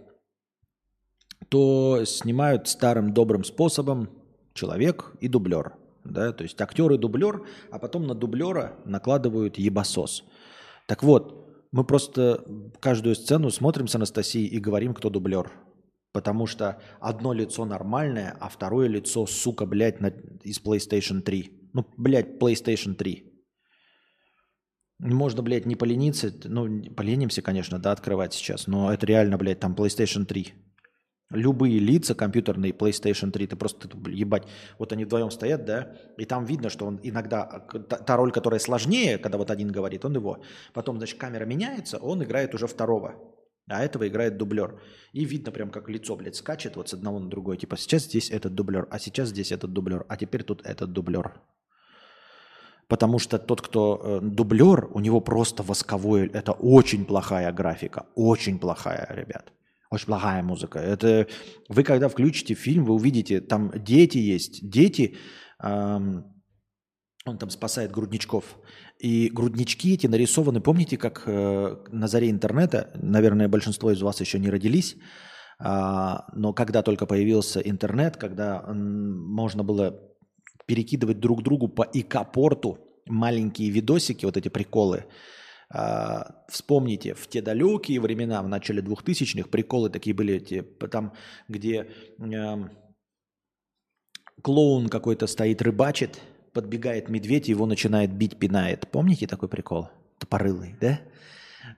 [1.48, 4.10] то снимают старым добрым способом
[4.54, 5.74] человек и дублер.
[6.04, 6.32] Да?
[6.32, 10.24] То есть актер и дублер, а потом на дублера накладывают ебасос.
[10.86, 12.44] Так вот, мы просто
[12.80, 15.52] каждую сцену смотрим с Анастасией и говорим, кто дублер.
[16.12, 20.08] Потому что одно лицо нормальное, а второе лицо, сука, блядь, на-
[20.42, 21.70] из PlayStation 3.
[21.72, 23.24] Ну, блядь, PlayStation 3.
[24.98, 26.32] Можно, блядь, не полениться.
[26.44, 28.66] Ну, поленимся, конечно, да, открывать сейчас.
[28.66, 30.52] Но это реально, блядь, там PlayStation 3.
[31.30, 36.44] Любые лица компьютерные PlayStation 3, ты просто, ебать, вот они вдвоем стоят, да, и там
[36.44, 40.42] видно, что он иногда, а, та, роль, которая сложнее, когда вот один говорит, он его,
[40.72, 43.14] потом, значит, камера меняется, он играет уже второго,
[43.68, 44.80] а этого играет дублер.
[45.12, 48.28] И видно прям, как лицо, блядь, скачет вот с одного на другой, типа, сейчас здесь
[48.30, 51.40] этот дублер, а сейчас здесь этот дублер, а теперь тут этот дублер.
[52.88, 58.58] Потому что тот, кто э, дублер, у него просто восковой, это очень плохая графика, очень
[58.58, 59.52] плохая, ребят.
[59.90, 60.78] Очень плохая музыка.
[60.78, 61.26] Это
[61.68, 64.68] вы когда включите фильм, вы увидите, там дети есть.
[64.70, 65.16] Дети,
[65.62, 66.24] эм,
[67.26, 68.44] он там спасает грудничков.
[69.00, 74.38] И груднички эти нарисованы, помните, как э, на заре интернета, наверное, большинство из вас еще
[74.38, 74.96] не родились,
[75.58, 80.00] а, но когда только появился интернет, когда м, можно было
[80.66, 85.04] перекидывать друг другу по ИК-порту маленькие видосики, вот эти приколы,
[85.72, 91.12] а, вспомните, в те далекие времена, в начале 2000-х, приколы такие были, п- там,
[91.48, 92.70] где эм,
[94.42, 96.20] клоун какой-то стоит, рыбачит,
[96.52, 98.88] подбегает медведь, его начинает бить, пинает.
[98.90, 99.88] Помните такой прикол?
[100.18, 101.00] Тупорылый, да?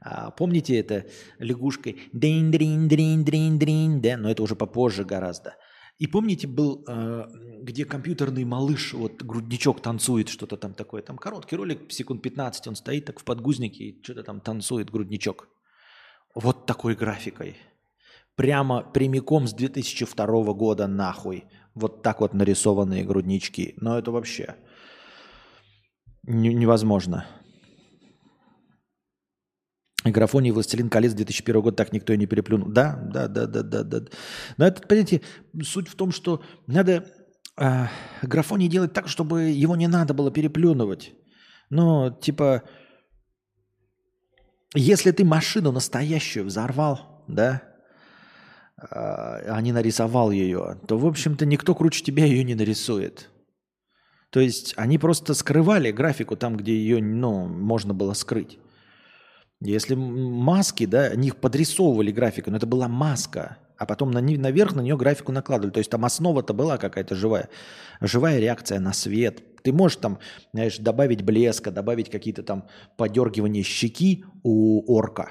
[0.01, 1.07] А, помните это
[1.39, 2.09] лягушкой?
[2.13, 4.17] Дрин, дрин, дрин, дрин, дрин, да?
[4.17, 5.55] Но это уже попозже гораздо.
[6.03, 7.27] И помните, был, э,
[7.63, 11.01] где компьютерный малыш, вот грудничок танцует, что-то там такое.
[11.01, 15.49] Там короткий ролик, секунд 15, он стоит так в подгузнике и что-то там танцует грудничок.
[16.35, 17.57] Вот такой графикой.
[18.35, 21.45] Прямо прямиком с 2002 года нахуй.
[21.75, 23.75] Вот так вот нарисованные груднички.
[23.77, 24.57] Но это вообще
[26.25, 27.27] не- невозможно.
[30.05, 32.69] Графоний «Властелин колец» 2001 год так никто и не переплюнул.
[32.69, 34.01] Да, да, да, да, да, да.
[34.57, 35.23] Но это, понимаете,
[35.63, 37.07] суть в том, что надо
[37.57, 37.87] э,
[38.23, 41.13] графоний делать так, чтобы его не надо было переплюнывать.
[41.71, 42.63] Ну, типа,
[44.75, 47.63] если ты машину настоящую взорвал, да,
[48.77, 53.31] а а не нарисовал ее, то, в общем-то, никто круче тебя ее не нарисует.
[54.31, 58.59] То есть они просто скрывали графику там, где ее, ну, можно было скрыть.
[59.65, 64.75] Если маски, да, они их подрисовывали графику, но это была маска, а потом на, наверх
[64.75, 65.73] на нее графику накладывали.
[65.73, 67.49] То есть там основа-то была какая-то живая.
[68.01, 69.43] Живая реакция на свет.
[69.63, 70.19] Ты можешь там,
[70.53, 75.31] знаешь, добавить блеска, добавить какие-то там подергивания щеки у орка,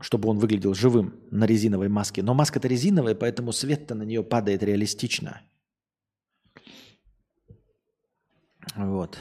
[0.00, 2.22] чтобы он выглядел живым на резиновой маске.
[2.22, 5.40] Но маска-то резиновая, поэтому свет-то на нее падает реалистично.
[8.76, 9.18] Вот.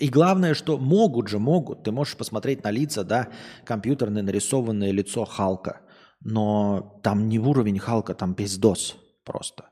[0.00, 1.84] И главное, что могут же, могут.
[1.84, 3.28] Ты можешь посмотреть на лица, да,
[3.66, 5.82] компьютерное нарисованное лицо Халка.
[6.20, 9.68] Но там не уровень Халка, там пиздос просто.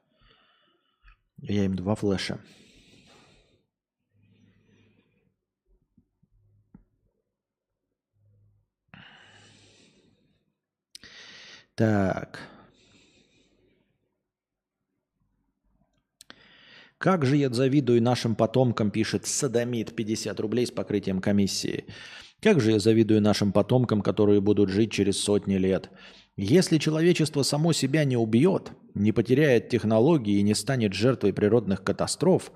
[1.38, 2.38] Я им два флеша.
[11.74, 12.57] Так.
[16.98, 21.84] Как же я завидую нашим потомкам, пишет Садомит, 50 рублей с покрытием комиссии.
[22.42, 25.90] Как же я завидую нашим потомкам, которые будут жить через сотни лет.
[26.36, 32.50] Если человечество само себя не убьет, не потеряет технологии и не станет жертвой природных катастроф,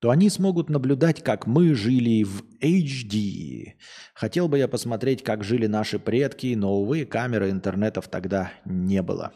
[0.00, 3.74] то они смогут наблюдать, как мы жили в HD.
[4.14, 9.32] Хотел бы я посмотреть, как жили наши предки, но, увы, камеры интернетов тогда не было.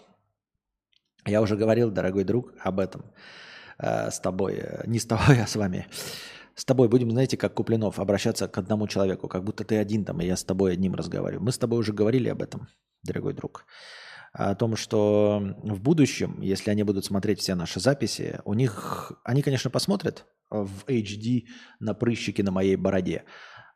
[1.25, 3.05] Я уже говорил, дорогой друг, об этом
[3.81, 4.59] э, с тобой.
[4.59, 5.87] Э, Не с тобой, а с вами.
[6.55, 10.21] С тобой будем, знаете, как Куплинов, обращаться к одному человеку, как будто ты один там,
[10.21, 11.43] и я с тобой одним разговариваю.
[11.43, 12.69] Мы с тобой уже говорили об этом,
[13.03, 13.65] дорогой друг.
[14.33, 19.43] О том, что в будущем, если они будут смотреть все наши записи, у них, они,
[19.43, 21.47] конечно, посмотрят в HD
[21.79, 23.25] на прыщики на моей бороде,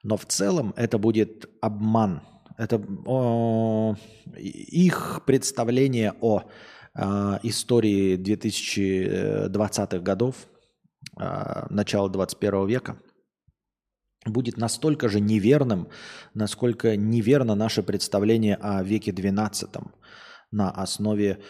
[0.03, 2.23] но в целом это будет обман.
[2.57, 3.97] Это о,
[4.37, 6.45] их представление о а,
[6.97, 10.47] истории 2020-х годов,
[11.17, 12.97] а, начала 21 века.
[14.27, 15.89] будет настолько же неверным,
[16.33, 19.91] насколько неверно наше представление о веке XII
[20.51, 21.41] на основе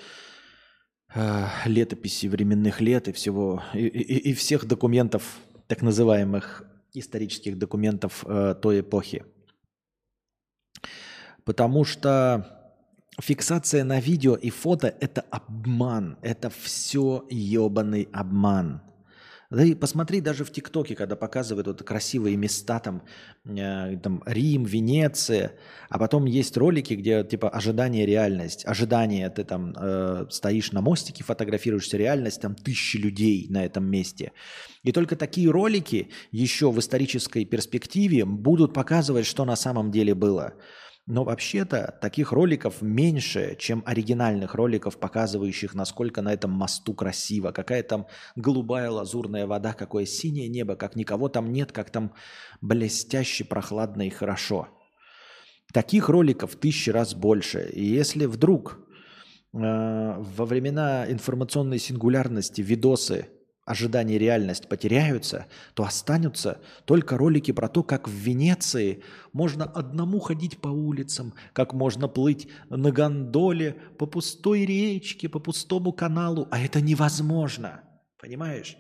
[1.15, 5.23] э, летописи временных лет и всего и, и- и всех документов,
[5.69, 6.65] так называемых
[6.95, 9.25] исторических документов э, той эпохи.
[11.45, 12.64] Потому что
[13.21, 16.17] фиксация на видео и фото– это обман.
[16.23, 18.81] Это все ебаный обман.
[19.51, 23.03] Да и посмотри даже в ТикТоке, когда показывают вот красивые места, там,
[23.45, 25.53] э, там Рим, Венеция,
[25.89, 28.67] а потом есть ролики, где типа ожидание, реальность.
[28.67, 34.33] Ожидание, ты там э, стоишь на мостике, фотографируешься, реальность, там тысячи людей на этом месте.
[34.83, 40.55] И только такие ролики еще в исторической перспективе будут показывать, что на самом деле было.
[41.07, 47.83] Но вообще-то таких роликов меньше, чем оригинальных роликов, показывающих, насколько на этом мосту красиво, какая
[47.83, 52.15] там голубая лазурная вода, какое синее небо, как никого там нет, как там
[52.63, 54.69] блестяще, прохладно и хорошо.
[55.75, 57.69] Таких роликов тысячи раз больше.
[57.71, 58.79] И если вдруг
[59.53, 63.29] э, во времена информационной сингулярности видосы
[63.65, 69.03] ожидание и реальность потеряются, то останутся только ролики про то, как в Венеции
[69.33, 75.93] можно одному ходить по улицам, как можно плыть на гондоле по пустой речке, по пустому
[75.93, 77.83] каналу, а это невозможно,
[78.21, 78.77] понимаешь?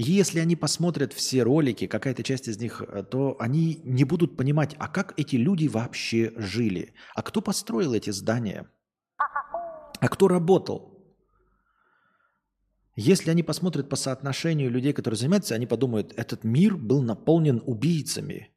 [0.00, 4.76] Если они посмотрят все ролики, какая-то часть из них, э, то они не будут понимать,
[4.78, 8.70] а как эти люди вообще жили, а кто построил эти здания,
[9.18, 10.97] а кто работал,
[13.00, 18.50] если они посмотрят по соотношению людей, которые занимаются, они подумают, этот мир был наполнен убийцами.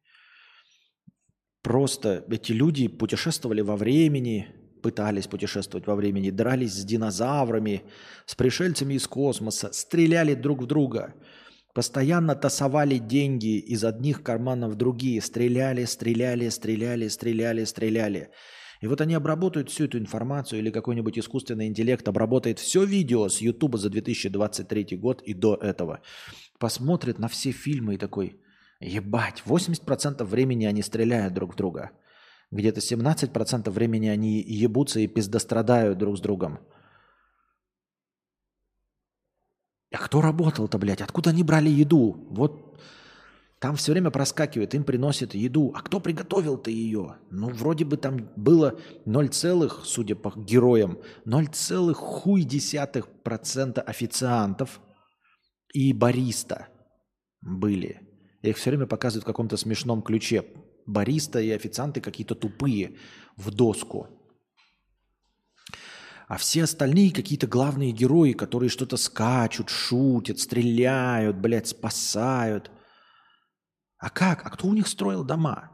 [1.62, 4.48] Просто эти люди путешествовали во времени,
[4.82, 7.84] пытались путешествовать во времени, дрались с динозаврами,
[8.26, 11.14] с пришельцами из космоса, стреляли друг в друга,
[11.76, 18.32] постоянно тасовали деньги из одних карманов в другие, стреляли, стреляли, стреляли, стреляли, стреляли.
[18.82, 23.40] И вот они обработают всю эту информацию или какой-нибудь искусственный интеллект обработает все видео с
[23.42, 26.02] Ютуба за 2023 год и до этого.
[26.58, 28.42] Посмотрит на все фильмы и такой,
[28.80, 31.92] ебать, 80% времени они стреляют друг в друга.
[32.50, 36.60] Где-то 17% времени они ебутся и пиздострадают друг с другом.
[39.94, 41.02] А кто работал-то, блядь?
[41.02, 42.28] Откуда они брали еду?
[42.32, 42.80] Вот
[43.62, 45.72] там все время проскакивает, им приносят еду.
[45.76, 47.18] А кто приготовил-то ее?
[47.30, 54.82] Ну, вроде бы там было 0, целых, судя по героям, 0, хуй десятых процента официантов
[55.76, 56.70] и бариста
[57.40, 58.02] были.
[58.42, 60.44] Их все время показывают в каком-то смешном ключе.
[60.88, 62.98] Бариста и официанты какие-то тупые
[63.38, 64.08] в доску.
[66.28, 72.72] А все остальные какие-то главные герои, которые что-то скачут, шутят, стреляют, блядь, спасают.
[74.02, 74.46] А как?
[74.46, 75.70] А кто у них строил дома?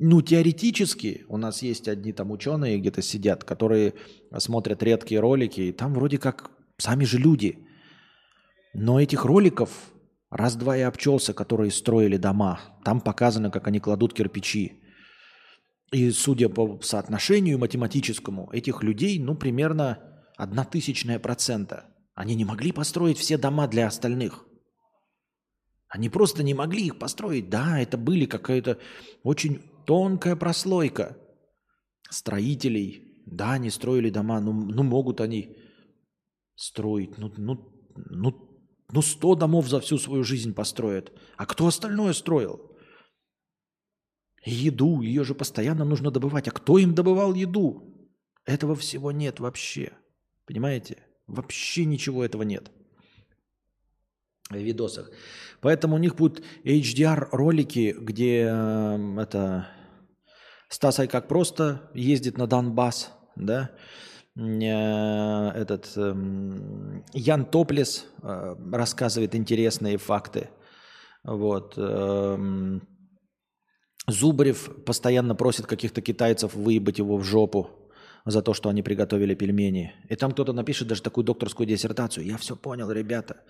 [0.00, 3.94] Ну, теоретически у нас есть одни там ученые где-то сидят, которые
[4.38, 7.64] смотрят редкие ролики, и там вроде как сами же люди.
[8.74, 9.70] Но этих роликов
[10.30, 12.58] раз-два и обчелся, которые строили дома.
[12.84, 14.82] Там показано, как они кладут кирпичи.
[15.92, 20.00] И судя по соотношению математическому, этих людей, ну, примерно
[20.36, 21.84] одна тысячная процента.
[22.16, 24.44] Они не могли построить все дома для остальных.
[25.92, 27.50] Они просто не могли их построить.
[27.50, 28.78] Да, это были какая-то
[29.22, 31.18] очень тонкая прослойка
[32.08, 33.22] строителей.
[33.26, 35.54] Да, они строили дома, ну, ну могут они
[36.54, 37.18] строить.
[37.18, 41.12] Ну, ну, ну, ну, 100 домов за всю свою жизнь построят.
[41.36, 42.74] А кто остальное строил?
[44.46, 46.48] Еду, ее же постоянно нужно добывать.
[46.48, 48.10] А кто им добывал еду?
[48.46, 49.92] Этого всего нет вообще.
[50.46, 51.06] Понимаете?
[51.26, 52.72] Вообще ничего этого нет
[54.58, 55.10] видосах.
[55.60, 59.68] Поэтому у них будут HDR-ролики, где э, это
[60.68, 63.70] Стас как просто ездит на Донбасс, да,
[64.36, 66.14] Э, этот э,
[67.12, 70.48] Ян Топлес э, рассказывает интересные факты.
[71.22, 71.74] Вот.
[71.76, 72.80] Э,
[74.08, 77.70] Зубарев постоянно просит каких-то китайцев выебать его в жопу
[78.24, 79.94] за то, что они приготовили пельмени.
[80.08, 82.26] И там кто-то напишет даже такую докторскую диссертацию.
[82.26, 83.42] Я все понял, ребята.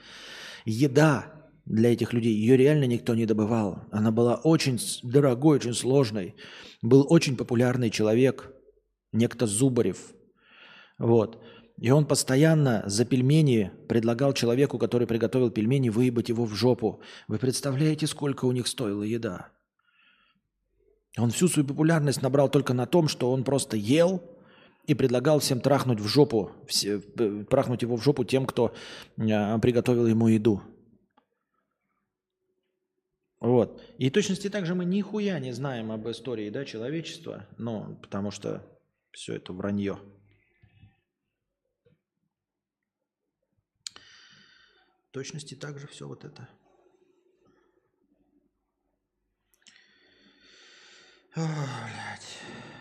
[0.64, 1.32] Еда
[1.64, 3.84] для этих людей, ее реально никто не добывал.
[3.90, 6.34] Она была очень дорогой, очень сложной.
[6.82, 8.52] Был очень популярный человек,
[9.12, 10.12] некто Зубарев.
[10.98, 11.42] Вот.
[11.80, 17.00] И он постоянно за пельмени предлагал человеку, который приготовил пельмени, выебать его в жопу.
[17.28, 19.48] Вы представляете, сколько у них стоила еда?
[21.18, 24.22] Он всю свою популярность набрал только на том, что он просто ел
[24.84, 28.74] и предлагал всем трахнуть в жопу, все- э, трахнуть его в жопу тем, кто
[29.16, 30.62] э, приготовил ему еду.
[33.40, 33.82] Вот.
[33.98, 38.64] И точности также мы нихуя не знаем об истории да, человечества, ну, потому что
[39.10, 39.98] все это вранье.
[45.12, 46.48] точности также все вот это.
[51.34, 52.71] О, блядь.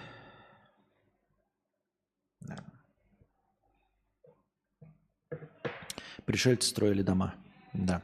[6.31, 7.35] Пришельцы строили дома.
[7.73, 8.01] Да.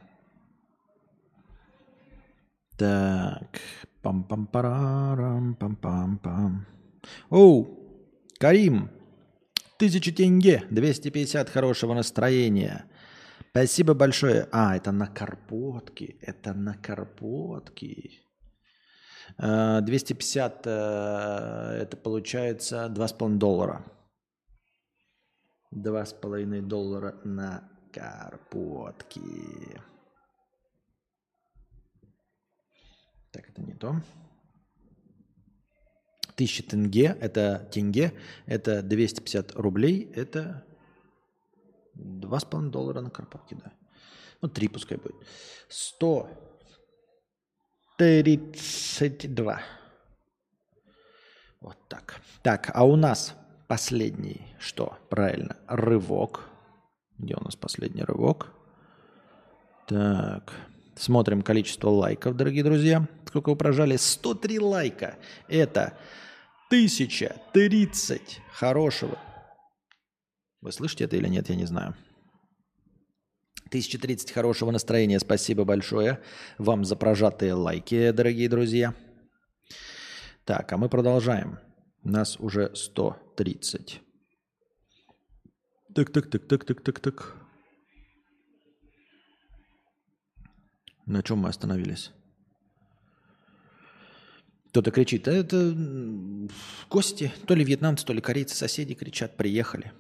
[2.78, 3.62] Так.
[4.04, 6.66] Пам-пам-парам, пам-пам-пам.
[7.30, 7.80] Оу,
[8.38, 8.92] Карим,
[9.80, 12.84] тысяча тенге, 250 хорошего настроения.
[13.52, 14.50] Спасибо большое.
[14.52, 16.18] А, это на карпотки.
[16.20, 18.12] Это на карпотки.
[19.38, 23.86] 250 э, э, это получается 2,5 доллара.
[25.74, 29.82] 2,5 доллара на карпотки.
[33.32, 34.02] Так, это не то.
[36.36, 38.14] 1000 тенге, это тенге,
[38.46, 40.68] это 250 рублей, это
[41.98, 43.72] Два с половиной доллара на Карпатке, да.
[44.42, 45.16] Ну, три пускай будет.
[45.68, 46.30] Сто
[47.98, 49.62] тридцать два.
[51.60, 52.22] Вот так.
[52.44, 53.34] Так, а у нас
[53.68, 54.98] последний, что?
[55.10, 56.48] Правильно, рывок.
[57.18, 58.54] Где у нас последний рывок?
[59.88, 60.54] Так,
[60.96, 63.08] смотрим количество лайков, дорогие друзья.
[63.26, 63.98] Сколько вы прожали?
[63.98, 65.18] 103 лайка.
[65.48, 65.98] Это
[66.70, 69.18] 1030 хорошего
[70.62, 71.96] вы слышите это или нет, я не знаю.
[73.68, 75.20] 1030 хорошего настроения.
[75.20, 76.20] Спасибо большое
[76.58, 78.94] вам за прожатые лайки, дорогие друзья.
[80.46, 81.60] Так, а мы продолжаем.
[82.04, 84.02] Нас уже 130.
[85.98, 87.36] Так, так, так, так, так, так, так.
[91.08, 92.12] На чем мы остановились?
[94.70, 95.76] Кто-то кричит, а это
[96.88, 99.92] гости, то ли вьетнамцы, то ли корейцы, соседи кричат, приехали.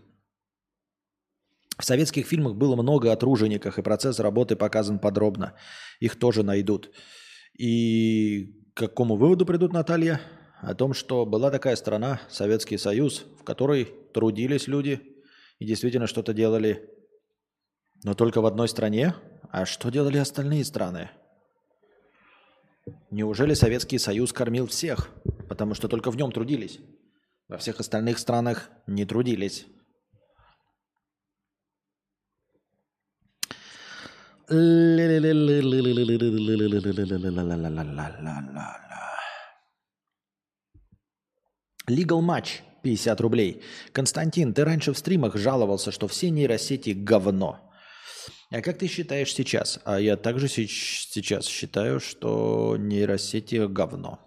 [1.79, 5.55] В советских фильмах было много о тружениках, и процесс работы показан подробно.
[5.99, 6.91] Их тоже найдут.
[7.57, 10.21] И к какому выводу придут Наталья?
[10.61, 15.16] О том, что была такая страна, Советский Союз, в которой трудились люди
[15.59, 16.89] и действительно что-то делали,
[18.03, 19.15] но только в одной стране.
[19.49, 21.09] А что делали остальные страны?
[23.11, 25.09] Неужели Советский Союз кормил всех,
[25.49, 26.79] потому что только в нем трудились?
[27.47, 29.65] Во всех остальных странах не трудились.
[41.89, 43.61] Legal Match 50 рублей.
[43.91, 47.59] Константин, ты раньше в стримах жаловался, что все нейросети говно.
[48.49, 49.79] А как ты считаешь сейчас?
[49.83, 54.19] А я также сейчас считаю, что нейросети говно.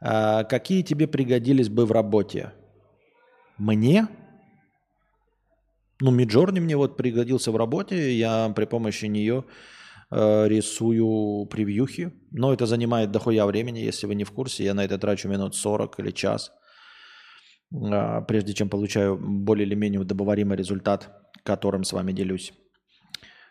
[0.00, 2.52] А какие тебе пригодились бы в работе?
[3.58, 4.06] Мне?
[6.00, 8.16] Ну, Миджорни мне вот пригодился в работе.
[8.16, 9.44] Я при помощи нее
[10.10, 12.12] э, рисую превьюхи.
[12.30, 14.64] Но это занимает дохуя времени, если вы не в курсе.
[14.64, 16.52] Я на это трачу минут 40 или час,
[17.70, 21.10] прежде чем получаю более или менее удобоваримый результат,
[21.42, 22.52] которым с вами делюсь.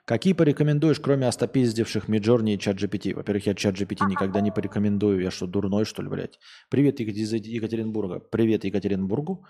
[0.05, 3.15] Какие порекомендуешь, кроме остопиздивших Миджорни и чат GPT?
[3.15, 5.21] Во-первых, я чат GPT никогда не порекомендую.
[5.21, 6.39] Я что, дурной, что ли, блядь?
[6.69, 8.19] Привет из Екатеринбурга.
[8.19, 9.45] Привет Екатеринбургу.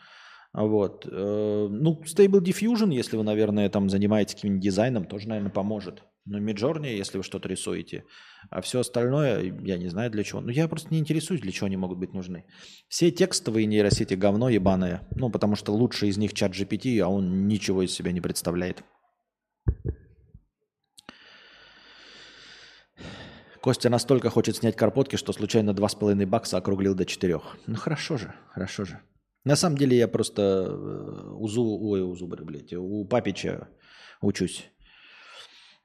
[0.53, 1.07] Вот.
[1.11, 6.03] Э, ну, Stable Diffusion, если вы, наверное, там занимаетесь каким-нибудь дизайном, тоже, наверное, поможет.
[6.26, 8.05] Но Midjourney, если вы что-то рисуете.
[8.49, 10.41] А все остальное, я не знаю для чего.
[10.41, 12.45] Ну, я просто не интересуюсь, для чего они могут быть нужны.
[12.88, 15.01] Все текстовые нейросети говно ебаное.
[15.15, 18.84] Ну, потому что лучший из них чат GPT, а он ничего из себя не представляет.
[23.61, 27.39] Костя настолько хочет снять карпотки, что случайно 2,5 бакса округлил до 4.
[27.67, 28.99] Ну хорошо же, хорошо же.
[29.45, 33.69] На самом деле я просто э, у, Зу, ой, у Зубры, блядь, у Папича
[34.21, 34.69] учусь.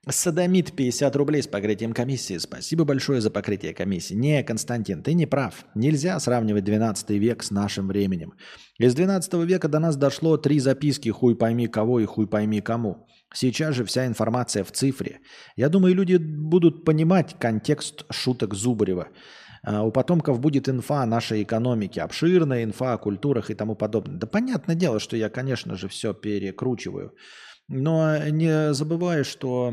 [0.07, 2.39] Садомит 50 рублей с покрытием комиссии.
[2.39, 4.15] Спасибо большое за покрытие комиссии.
[4.15, 5.67] Не, Константин, ты не прав.
[5.75, 8.33] Нельзя сравнивать 12 век с нашим временем.
[8.79, 13.07] Из 12 века до нас дошло три записки «Хуй пойми кого» и «Хуй пойми кому».
[13.35, 15.21] Сейчас же вся информация в цифре.
[15.57, 19.09] Я думаю, люди будут понимать контекст шуток Зубарева.
[19.63, 24.17] А, у потомков будет инфа о нашей экономике, обширная инфа о культурах и тому подобное.
[24.17, 27.13] Да понятное дело, что я, конечно же, все перекручиваю.
[27.69, 29.73] Но не забывай, что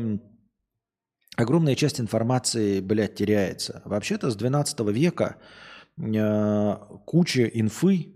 [1.36, 3.82] огромная часть информации, блядь, теряется.
[3.84, 5.36] Вообще-то с 12 века
[5.98, 6.76] э,
[7.06, 8.12] куча инфы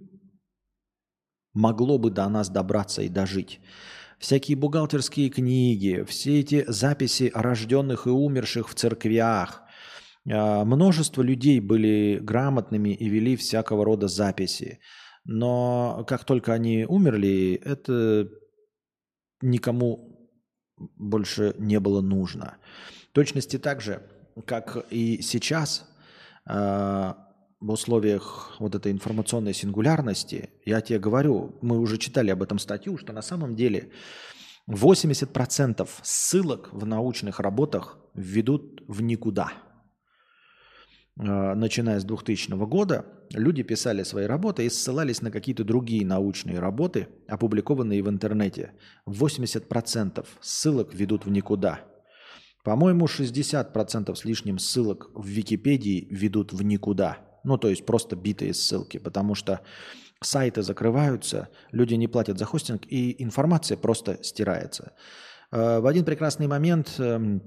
[1.54, 3.60] могло бы до нас добраться и дожить.
[4.18, 9.62] Всякие бухгалтерские книги, все эти записи рожденных и умерших в церквях–
[10.28, 14.80] А, Множество людей были грамотными и вели всякого рода записи.
[15.24, 18.28] Но как только они умерли, это
[19.42, 20.28] никому
[20.76, 22.56] больше не было нужно.
[23.10, 24.02] В точности так же,
[24.46, 25.88] как и сейчас,
[26.46, 27.16] а,
[27.60, 32.96] в условиях вот этой информационной сингулярности, я тебе говорю, мы уже читали об этом статью,
[32.96, 33.90] что на самом деле
[34.66, 39.52] 80% ссылок в научных работах ведут в никуда.
[41.18, 46.58] А, Начиная с 2000 года люди писали свои работы и ссылались на какие-то другие научные
[46.58, 48.72] работы, опубликованные в интернете.
[49.06, 51.80] 80% ссылок ведут в никуда.
[52.64, 57.18] По-моему, 60% с лишним ссылок в Википедии ведут в никуда.
[57.42, 59.60] Ну, то есть просто битые ссылки, потому что
[60.22, 64.92] сайты закрываются, люди не платят за хостинг, и информация просто стирается.
[65.50, 67.42] Э, В один прекрасный момент эм,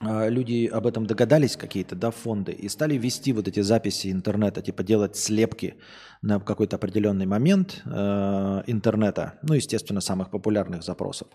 [0.00, 4.82] люди об этом догадались какие-то, да, фонды, и стали вести вот эти записи интернета, типа
[4.82, 5.74] делать слепки
[6.22, 11.28] на какой-то определенный момент э, интернета, ну, естественно, самых популярных запросов.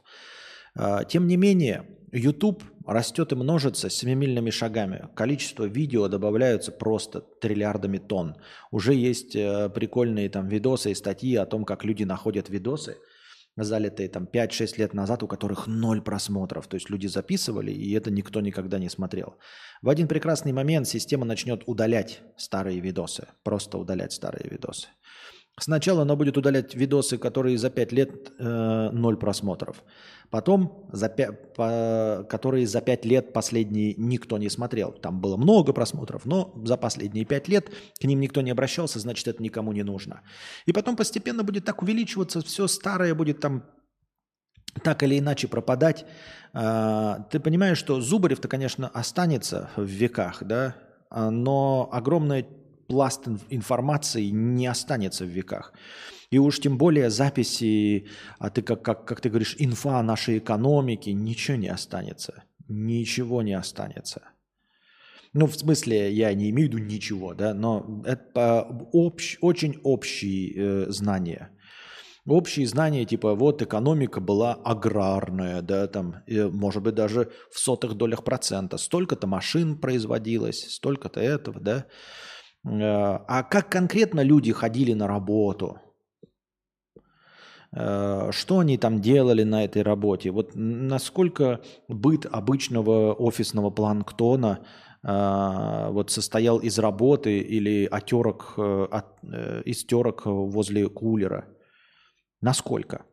[0.75, 5.09] А, Тем не менее, YouTube растет и множится семимильными шагами.
[5.15, 8.35] Количество видео добавляются просто триллиардами тонн.
[8.71, 12.97] Уже есть э, прикольные там видосы и статьи о том, как люди находят видосы,
[13.63, 16.67] залитые там 5-6 лет назад, у которых ноль просмотров.
[16.67, 19.37] То есть люди записывали, и это никто никогда не смотрел.
[19.81, 23.27] В один прекрасный момент система начнет удалять старые видосы.
[23.43, 24.87] Просто удалять старые видосы.
[25.59, 29.83] Сначала она будет удалять видосы, которые за 5 лет э, просмотров.
[30.29, 34.91] Потом, за пя- по- которые за 5 лет последние никто не смотрел.
[34.91, 39.27] Там было много просмотров, но за последние 5 лет к ним никто не обращался, значит,
[39.27, 40.21] это никому не нужно.
[40.67, 43.63] И потом постепенно будет так увеличиваться, все старое будет там
[44.83, 46.05] так или иначе пропадать.
[46.53, 50.75] А, Ты понимаешь, что Зубарев-то, конечно, останется в веках, да,
[51.09, 52.45] но огромная
[52.87, 55.73] пласт ин- информации не останется в веках.
[56.29, 58.07] И уж тем более записи,
[58.39, 62.43] а ты как, как, как ты говоришь, инфа нашей экономики, ничего не останется.
[62.67, 64.21] Ничего не останется.
[65.33, 70.53] Ну, в смысле, я не имею в виду ничего, да, но это общ- очень общие
[70.55, 71.51] э, знания.
[72.25, 77.93] Общие знания, типа, вот экономика была аграрная, да, там, и, может быть, даже в сотых
[77.93, 78.77] долях процента.
[78.77, 81.85] Столько-то машин производилось, столько-то этого, да.
[82.67, 85.79] Э, А как конкретно люди ходили на работу?
[87.71, 90.31] Э, Что они там делали на этой работе?
[90.31, 94.59] Вот насколько быт обычного офисного планктона
[95.03, 99.23] э, вот состоял из работы или отерок, от,
[99.65, 101.45] из терок возле кулера?
[102.41, 103.05] Насколько?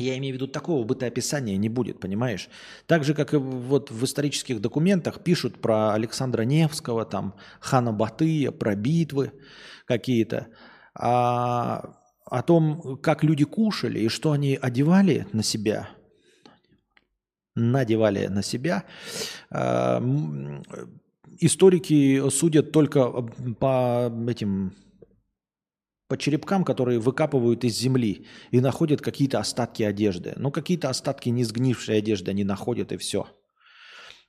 [0.00, 2.48] Я имею в виду, такого бытоописания не будет, понимаешь?
[2.86, 8.52] Так же, как и вот в исторических документах пишут про Александра Невского, там, хана Батыя,
[8.52, 9.32] про битвы
[9.86, 10.46] какие-то.
[10.94, 15.88] А о том, как люди кушали и что они одевали на себя,
[17.56, 18.84] надевали на себя,
[19.50, 20.00] а,
[21.40, 23.10] историки судят только
[23.58, 24.74] по этим
[26.08, 30.32] по черепкам, которые выкапывают из земли и находят какие-то остатки одежды.
[30.36, 33.26] Ну, какие-то остатки не сгнившей одежды они находят, и все.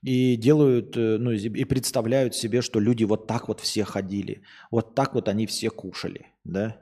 [0.02, 4.96] И делают, э, ну, и представляют себе, что люди вот так вот все ходили, вот
[4.96, 6.82] так вот они все кушали, да.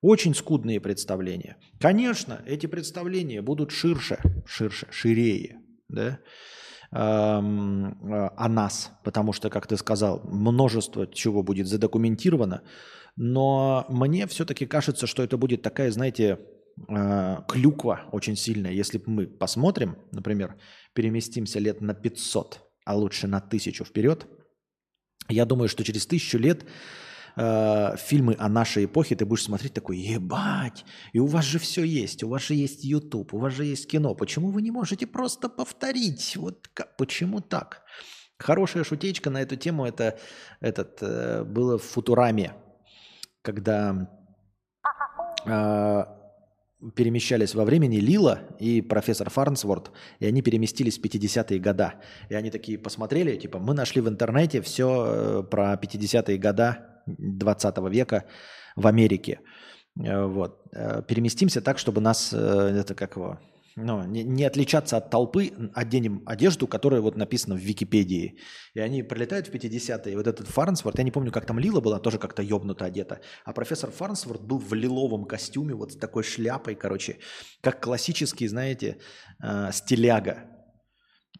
[0.00, 1.56] Очень скудные представления.
[1.80, 6.20] Конечно, эти представления будут ширше, ширше, ширее, да,
[6.92, 6.98] э,
[8.36, 12.62] о нас, потому что, как ты сказал, множество чего будет задокументировано,
[13.20, 16.38] но мне все-таки кажется, что это будет такая, знаете,
[16.88, 18.70] э, клюква очень сильная.
[18.70, 20.56] Если мы посмотрим, например,
[20.92, 24.28] переместимся лет на 500, а лучше на тысячу вперед,
[25.28, 26.64] я думаю, что через тысячу лет
[27.34, 31.82] э, фильмы о нашей эпохе ты будешь смотреть такой, ебать, и у вас же все
[31.82, 35.08] есть, у вас же есть YouTube, у вас же есть кино, почему вы не можете
[35.08, 36.36] просто повторить?
[36.36, 37.82] Вот как, почему так?
[38.38, 40.20] Хорошая шутечка на эту тему это
[40.60, 42.54] этот, э, было в Футураме,
[43.42, 44.08] когда
[45.46, 46.04] э,
[46.94, 49.90] перемещались во времени Лила и профессор Фарнсворт,
[50.20, 51.94] и они переместились в 50-е года.
[52.28, 58.24] И они такие посмотрели, типа, мы нашли в интернете все про 50-е года 20 века
[58.76, 59.40] в Америке.
[60.04, 60.60] Э, Вот.
[60.72, 63.38] Э, Переместимся так, чтобы нас, э, это как его,
[63.84, 68.38] ну, не, не отличаться от толпы, оденем одежду, которая вот написана в Википедии.
[68.74, 70.12] И они прилетают в 50-е.
[70.12, 73.20] И вот этот Фарнсворт, я не помню, как там Лила была, тоже как-то ебнуто одета.
[73.44, 77.18] А профессор Фарнсворт был в лиловом костюме, вот с такой шляпой, короче,
[77.60, 78.96] как классический, знаете,
[79.42, 80.36] э, стиляга.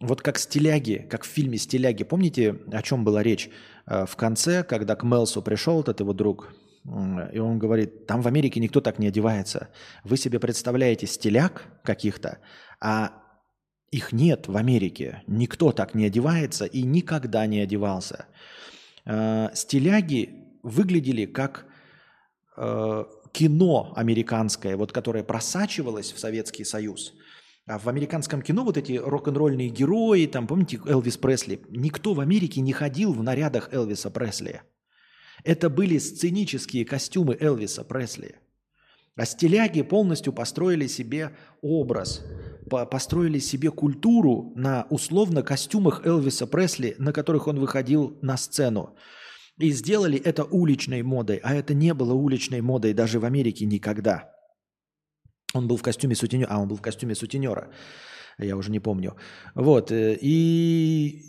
[0.00, 2.04] Вот как стиляги, как в фильме «Стиляги».
[2.04, 3.50] Помните, о чем была речь?
[3.86, 6.52] Э, В конце, когда к Мелсу пришел этот его друг,
[6.84, 9.68] и он говорит, там в Америке никто так не одевается.
[10.04, 12.38] Вы себе представляете стиляг каких-то,
[12.80, 13.12] а
[13.90, 15.22] их нет в Америке.
[15.26, 18.26] Никто так не одевается и никогда не одевался.
[19.04, 21.66] Э, Стиляги выглядели как
[22.56, 27.14] э, кино американское, вот которое просачивалось в Советский Союз.
[27.66, 32.62] А в американском кино вот эти рок-н-ролльные герои, там, помните, Элвис Пресли, никто в Америке
[32.62, 34.62] не ходил в нарядах Элвиса Пресли.
[35.44, 38.36] Это были сценические костюмы Элвиса Пресли.
[39.16, 42.24] А стиляги полностью построили себе образ,
[42.70, 48.96] по- построили себе культуру на условно костюмах Элвиса Пресли, на которых он выходил на сцену.
[49.58, 54.30] И сделали это уличной модой, а это не было уличной модой даже в Америке никогда.
[55.52, 57.72] Он был в костюме сутенера, а он был в костюме сутенера,
[58.38, 59.16] я уже не помню.
[59.56, 61.24] Вот, э, и,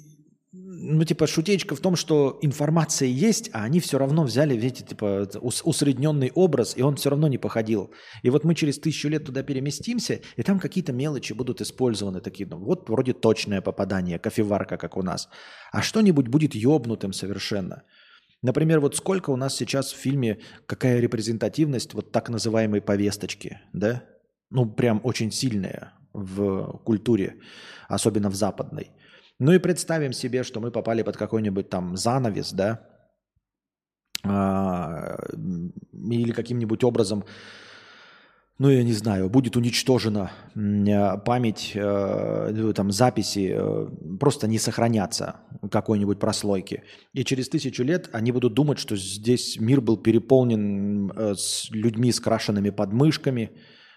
[0.51, 5.29] ну, типа, шутечка в том, что информация есть, а они все равно взяли, видите, типа,
[5.41, 7.93] ус- усредненный образ, и он все равно не походил.
[8.23, 12.49] И вот мы через тысячу лет туда переместимся, и там какие-то мелочи будут использованы, такие,
[12.49, 15.29] ну, вот вроде точное попадание, кофеварка, как у нас.
[15.71, 17.83] А что-нибудь будет ёбнутым совершенно.
[18.41, 24.03] Например, вот сколько у нас сейчас в фильме, какая репрезентативность вот так называемой повесточки, да?
[24.49, 27.35] Ну, прям очень сильная в культуре,
[27.87, 28.91] особенно в западной.
[29.39, 32.85] Ну и представим себе, что мы попали под какой-нибудь там занавес, да?
[34.23, 35.15] А,
[35.93, 37.23] или каким-нибудь образом,
[38.57, 44.59] ну я не знаю, будет уничтожена э, память, э, ну, там записи, э, просто не
[44.59, 45.37] сохранятся
[45.71, 46.83] какой-нибудь прослойки.
[47.13, 52.19] И через тысячу лет они будут думать, что здесь мир был переполнен с людьми с
[52.19, 53.51] крашенными подмышками,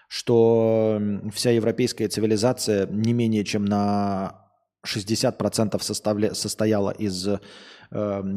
[0.07, 1.01] что
[1.33, 4.42] вся европейская цивилизация не менее чем на
[4.85, 7.39] 60% составля- состояла из э,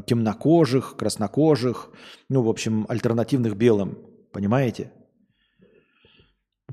[0.06, 1.90] темнокожих, краснокожих,
[2.28, 3.98] ну, в общем, альтернативных белым.
[4.32, 4.93] Понимаете?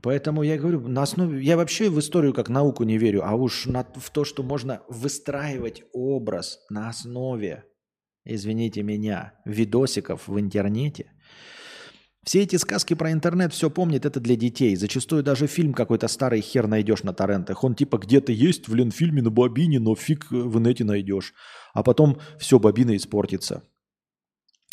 [0.02, 1.41] Поэтому я говорю, на основе...
[1.41, 4.82] Я вообще в историю как науку не верю, а уж на, в то, что можно
[4.90, 7.64] выстраивать образ на основе,
[8.26, 11.12] извините меня, видосиков в интернете.
[12.24, 14.76] Все эти сказки про интернет, все помнит, это для детей.
[14.76, 17.64] Зачастую даже фильм какой-то старый хер найдешь на торрентах.
[17.64, 21.34] Он типа где-то есть в Ленфильме на бобине, но фиг в инете найдешь.
[21.74, 23.64] А потом все, бобина испортится.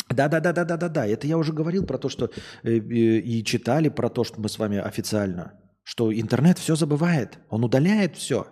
[0.09, 1.07] Да-да-да-да-да-да-да.
[1.07, 2.31] Это я уже говорил про то, что
[2.63, 7.39] э, э, и читали про то, что мы с вами официально, что интернет все забывает,
[7.49, 8.47] он удаляет все.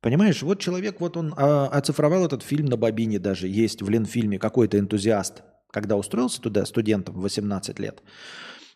[0.00, 4.38] Понимаешь, вот человек, вот он а, оцифровал этот фильм на бобине даже, есть в Ленфильме
[4.38, 8.02] какой-то энтузиаст, когда устроился туда студентом в 18 лет,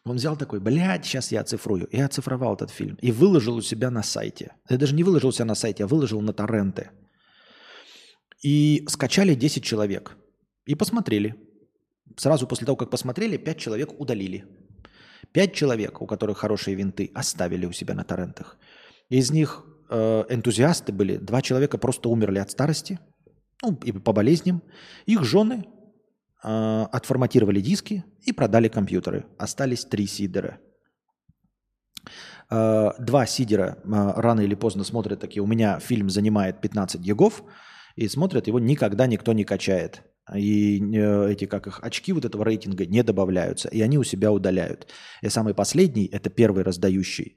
[0.04, 3.90] он взял такой, блядь, сейчас я оцифрую, и оцифровал этот фильм, и выложил у себя
[3.90, 4.54] на сайте.
[4.68, 6.90] Я даже не выложил у себя на сайте, а выложил на торренты.
[8.42, 10.16] И скачали 10 человек.
[10.66, 11.36] И посмотрели.
[12.16, 14.44] Сразу после того, как посмотрели, 5 человек удалили.
[15.32, 18.58] 5 человек, у которых хорошие винты, оставили у себя на торрентах.
[19.08, 21.16] Из них э, энтузиасты были.
[21.16, 22.98] Два человека просто умерли от старости,
[23.62, 24.62] ну, и по болезням.
[25.06, 25.64] Их жены
[26.42, 29.26] э, отформатировали диски и продали компьютеры.
[29.38, 30.58] Остались три сидера.
[32.50, 37.42] Э, два сидера э, рано или поздно смотрят такие, у меня фильм занимает 15 гигов,
[37.96, 40.02] и смотрят, его никогда никто не качает.
[40.34, 44.32] И э, эти, как их, очки вот этого рейтинга не добавляются, и они у себя
[44.32, 44.86] удаляют.
[45.20, 47.36] И самый последний, это первый раздающий,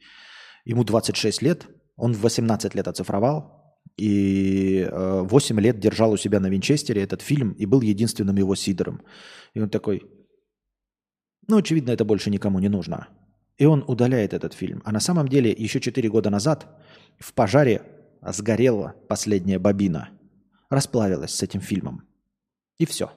[0.66, 3.65] ему 26 лет, он в 18 лет оцифровал,
[3.98, 8.56] и э, 8 лет держал у себя на Винчестере этот фильм, и был единственным его
[8.56, 9.02] сидором.
[9.54, 10.04] И он такой,
[11.48, 13.08] ну, очевидно, это больше никому не нужно.
[13.58, 14.82] И он удаляет этот фильм.
[14.86, 16.68] А на самом деле еще 4 года назад
[17.20, 17.84] в пожаре
[18.22, 20.10] сгорела последняя бобина.
[20.70, 22.04] Расплавилась с этим фильмом.
[22.80, 23.12] И все.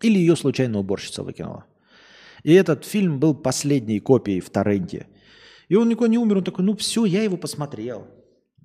[0.00, 1.66] Или ее случайно уборщица выкинула.
[2.42, 5.06] И этот фильм был последней копией в торренте.
[5.68, 8.08] И он никуда не умер, он такой, ну все, я его посмотрел.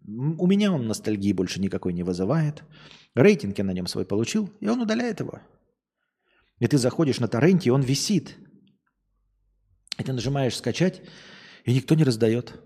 [0.06, 2.64] У меня он ностальгии больше никакой не вызывает.
[3.16, 5.40] Рейтинг я на нем свой получил, и он удаляет его.
[6.60, 8.36] И ты заходишь на торренте, и он висит.
[9.98, 11.02] И ты нажимаешь скачать,
[11.66, 12.62] и никто не раздает.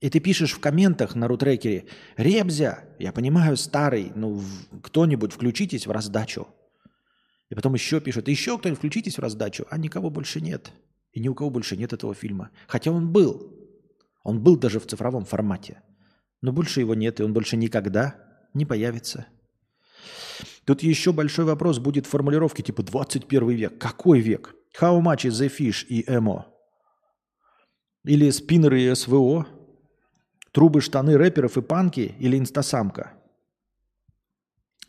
[0.00, 1.86] И ты пишешь в комментах на рутрекере,
[2.16, 4.42] Ребзя, я понимаю, старый, ну
[4.82, 6.48] кто-нибудь включитесь в раздачу.
[7.48, 10.72] И потом еще пишут, еще кто-нибудь включитесь в раздачу, а никого больше нет.
[11.12, 12.50] И ни у кого больше нет этого фильма.
[12.66, 13.50] Хотя он был.
[14.24, 15.80] Он был даже в цифровом формате.
[16.44, 18.16] Но больше его нет, и он больше никогда
[18.52, 19.26] не появится.
[20.66, 23.78] Тут еще большой вопрос будет в формулировке типа 21 век.
[23.78, 24.54] Какой век?
[24.78, 26.44] How much is the fish и эмо?
[28.04, 29.46] Или спиннеры и СВО?
[30.52, 33.14] Трубы, штаны рэперов и панки или инстасамка?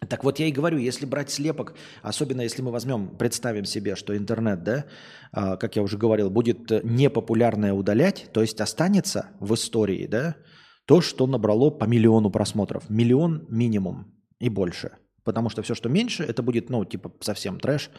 [0.09, 4.17] Так вот я и говорю, если брать слепок, особенно если мы возьмем, представим себе, что
[4.17, 4.87] интернет, да,
[5.31, 10.35] а, как я уже говорил, будет непопулярное удалять, то есть останется в истории, да,
[10.85, 12.89] то, что набрало по миллиону просмотров.
[12.89, 14.91] Миллион минимум и больше.
[15.23, 17.89] Потому что все, что меньше, это будет, ну, типа совсем трэш,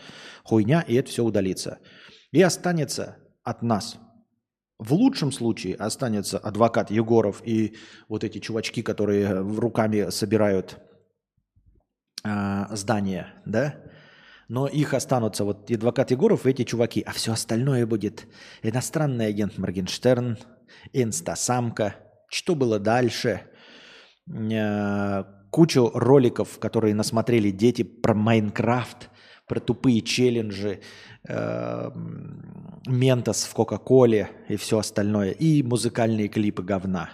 [0.45, 1.79] хуйня, и это все удалится.
[2.31, 3.99] И останется от нас.
[4.79, 7.77] В лучшем случае останется адвокат Егоров и
[8.09, 10.79] вот эти чувачки, которые руками собирают
[12.25, 13.75] э, здания, да?
[14.49, 17.01] Но их останутся вот адвокат Егоров и эти чуваки.
[17.01, 18.29] А все остальное будет
[18.63, 20.39] иностранный агент Моргенштерн,
[20.93, 21.97] инстасамка,
[22.29, 23.43] что было дальше,
[24.29, 29.11] э, кучу роликов, которые насмотрели дети про Майнкрафт,
[29.47, 30.81] про тупые челленджи,
[31.29, 31.91] э,
[32.87, 37.11] Ментос в Кока-Коле и все остальное, и музыкальные клипы говна.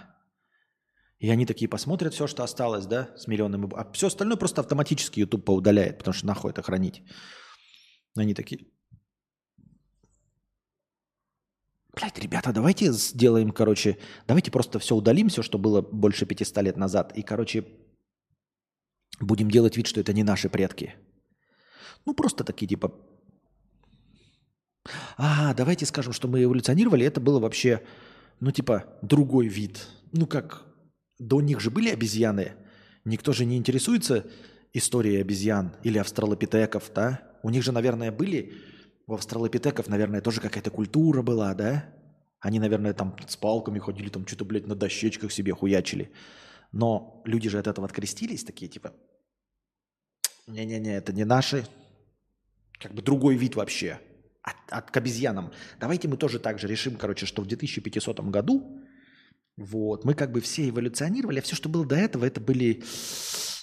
[1.19, 3.69] И они такие посмотрят все, что осталось, да, с миллионами.
[3.75, 7.01] А все остальное просто автоматически YouTube поудаляет, потому что нахуй это хранить.
[8.17, 8.67] Они такие,
[11.95, 13.97] Блять, ребята, давайте сделаем, короче,
[14.27, 17.65] давайте просто все удалим, все, что было больше 500 лет назад, и, короче,
[19.19, 20.95] будем делать вид, что это не наши предки.
[22.05, 22.91] Ну, просто такие, типа,
[25.17, 27.83] а, давайте скажем, что мы эволюционировали, это было вообще,
[28.39, 29.87] ну, типа, другой вид.
[30.11, 30.63] Ну, как
[31.19, 32.53] до них же были обезьяны.
[33.05, 34.25] Никто же не интересуется
[34.73, 37.21] историей обезьян или австралопитеков, да?
[37.43, 38.53] У них же, наверное, были,
[39.07, 41.93] у австралопитеков, наверное, тоже какая-то культура была, да?
[42.39, 46.11] Они, наверное, там с палками ходили, там что-то, блядь, на дощечках себе хуячили.
[46.71, 48.93] Но люди же от этого открестились, такие типа,
[50.47, 51.65] не-не-не, это не наши,
[52.79, 53.99] как бы другой вид вообще,
[54.41, 55.51] от, от, к обезьянам.
[55.79, 58.83] Давайте мы тоже так же решим, короче, что в 2500 году
[59.55, 60.03] вот.
[60.03, 62.83] Мы как бы все эволюционировали, а все, что было до этого, это были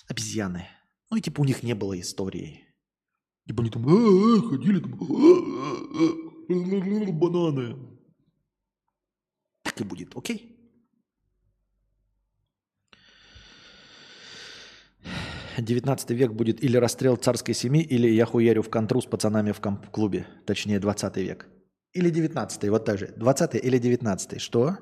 [0.09, 0.69] обезьяны.
[1.11, 2.65] Ну и типа у них не было истории.
[3.47, 4.93] Типа они там «А, ходили там
[7.19, 7.77] бананы.
[9.63, 10.57] Так и будет, окей?
[15.59, 19.61] Девятнадцатый век будет или расстрел царской семьи, или я хуярю в контру с пацанами в
[19.91, 20.27] клубе.
[20.47, 21.49] Точнее, двадцатый век.
[21.93, 23.13] Или девятнадцатый, вот так же.
[23.17, 24.39] Двадцатый или девятнадцатый.
[24.39, 24.79] Что?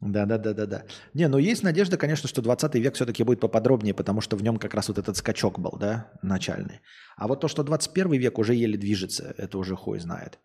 [0.00, 0.84] Да, да, да, да, да.
[1.12, 4.56] Не, ну есть надежда, конечно, что 20 век все-таки будет поподробнее, потому что в нем
[4.56, 6.80] как раз вот этот скачок был, да, начальный.
[7.16, 10.38] А вот то, что 21 век уже еле движется, это уже хуй знает.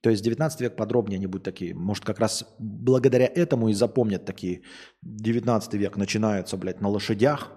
[0.00, 1.74] То есть 19 век подробнее они будут такие.
[1.74, 4.62] Может, как раз благодаря этому и запомнят такие.
[5.02, 7.50] 19 век начинаются, блядь, на лошадях.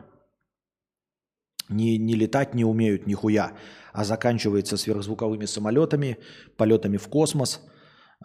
[1.69, 3.53] Не, не летать не умеют нихуя,
[3.93, 6.17] а заканчивается сверхзвуковыми самолетами,
[6.57, 7.61] полетами в космос–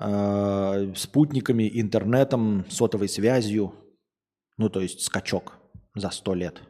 [0.01, 3.75] э, спутниками, интернетом, сотовой связью.
[4.57, 5.55] Ну, то есть скачок
[5.95, 6.63] за сто лет.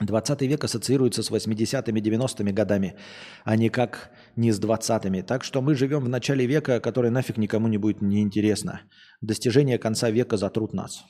[0.00, 2.96] 20 век ассоциируется с 80-ми, 90-ми годами,
[3.44, 5.22] а никак не с 20-ми.
[5.22, 8.82] Так что мы живем в начале века, который нафиг никому не будет неинтересно.
[9.20, 11.04] Достижение конца века затрут нас.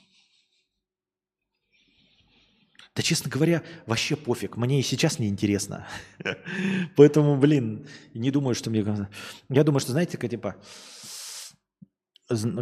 [2.95, 4.57] Да, честно говоря, вообще пофиг.
[4.57, 5.87] Мне и сейчас не интересно.
[6.95, 8.85] Поэтому, блин, не думаю, что мне...
[9.49, 10.55] Я думаю, что, знаете, как типа...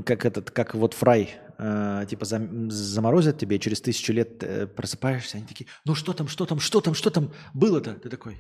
[0.06, 5.36] Как этот, как вот фрай, э, типа зам, заморозят тебе, через тысячу лет э, просыпаешься,
[5.36, 7.96] они такие, ну что там, что там, что там, что там было-то?
[7.96, 8.38] Ты такой,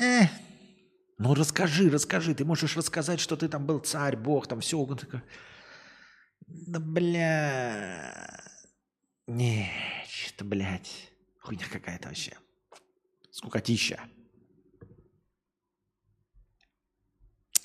[0.00, 0.28] э,
[1.18, 4.86] ну расскажи, расскажи, ты можешь рассказать, что ты там был царь, бог, там все.
[6.46, 8.40] Да бля,
[9.26, 9.70] не,
[10.08, 11.10] что, блядь,
[11.40, 12.36] хуйня какая-то вообще.
[13.30, 14.00] Скукотища.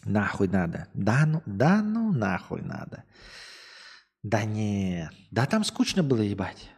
[0.05, 0.87] Нахуй надо.
[0.93, 3.03] Да ну, да ну нахуй надо.
[4.23, 6.69] Да не, да там скучно было ебать.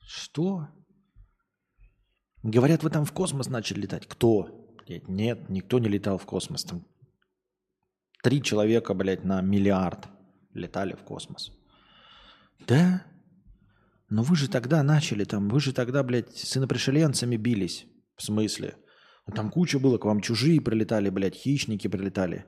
[0.00, 0.68] Что?
[2.42, 4.06] Говорят, вы там в космос начали летать.
[4.06, 4.76] Кто?
[4.88, 6.64] Нет, никто не летал в космос.
[6.64, 6.84] Там
[8.22, 10.08] три человека, блядь, на миллиард
[10.54, 11.52] летали в космос.
[12.60, 13.04] Да?
[14.10, 17.86] Но вы же тогда начали там, вы же тогда, блядь, с инопришеленцами бились.
[18.16, 18.76] В смысле?
[19.26, 22.46] Ну, там куча было, к вам чужие прилетали, блядь, хищники прилетали.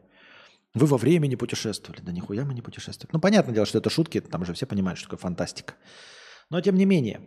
[0.73, 2.01] Вы во времени путешествовали.
[2.01, 3.13] Да нихуя мы не путешествовали.
[3.13, 5.75] Ну, понятное дело, что это шутки, там же все понимают, что такое фантастика.
[6.49, 7.21] Но тем не менее.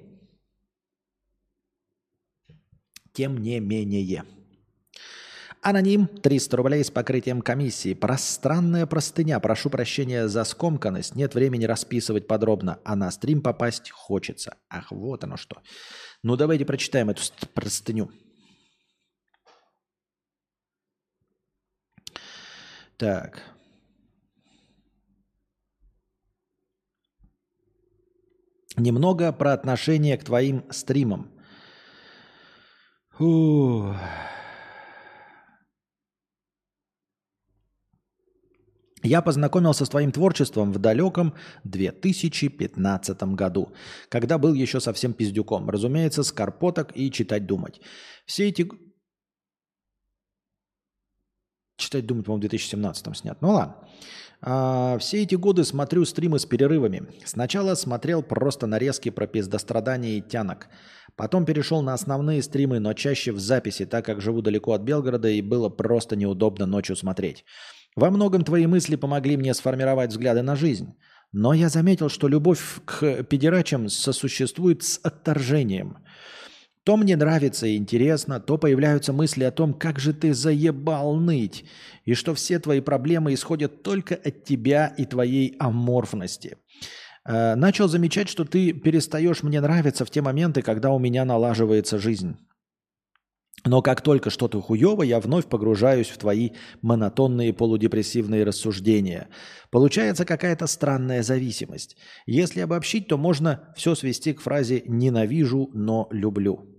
[3.14, 4.26] Тем не менее.
[5.65, 7.94] Аноним 300 рублей с покрытием комиссии.
[7.94, 9.40] Пространная простыня.
[9.40, 11.15] Прошу прощения за скомканность.
[11.15, 14.57] Нет времени расписывать подробно, а на стрим попасть хочется.
[14.69, 15.61] Ах, вот оно что.
[16.22, 17.22] Ну давайте прочитаем эту
[17.53, 18.11] простыню.
[22.98, 23.41] Так.
[28.76, 31.31] Немного про отношение к твоим стримам.
[33.11, 33.95] Фух.
[39.04, 41.34] Я познакомился с твоим творчеством в далеком
[41.66, 43.74] 2015 году,
[44.10, 45.70] когда был еще совсем пиздюком.
[45.70, 47.82] Разумеется, с карпоток и читать думать.
[48.26, 48.68] Все эти...
[51.76, 53.42] Читать думать, по-моему, в 2017 снят.
[53.42, 53.76] Ну ладно.
[54.42, 57.04] А, все эти годы смотрю стримы с перерывами.
[57.26, 60.70] Сначала смотрел просто нарезки про пиздострадания и тянок.
[61.18, 65.28] Потом перешел на основные стримы, но чаще в записи, так как живу далеко от Белгорода
[65.28, 67.44] и было просто неудобно ночью смотреть.
[67.95, 70.94] Во многом твои мысли помогли мне сформировать взгляды на жизнь.
[71.32, 75.98] Но я заметил, что любовь к педерачам сосуществует с отторжением.
[76.84, 81.64] То мне нравится и интересно, то появляются мысли о том, как же ты заебал ныть,
[82.03, 86.57] и что все твои проблемы исходят только от тебя и твоей аморфности.
[87.26, 91.99] Э, начал замечать, что ты перестаешь мне нравиться в те моменты, когда у меня налаживается
[91.99, 92.36] жизнь.
[93.65, 99.30] Но как только что-то хуево, я вновь погружаюсь в твои монотонные полудепрессивные рассуждения.
[99.72, 101.95] Получается какая-то странная зависимость.
[102.26, 106.69] Если обобщить, то можно все свести к фразе «ненавижу, но люблю».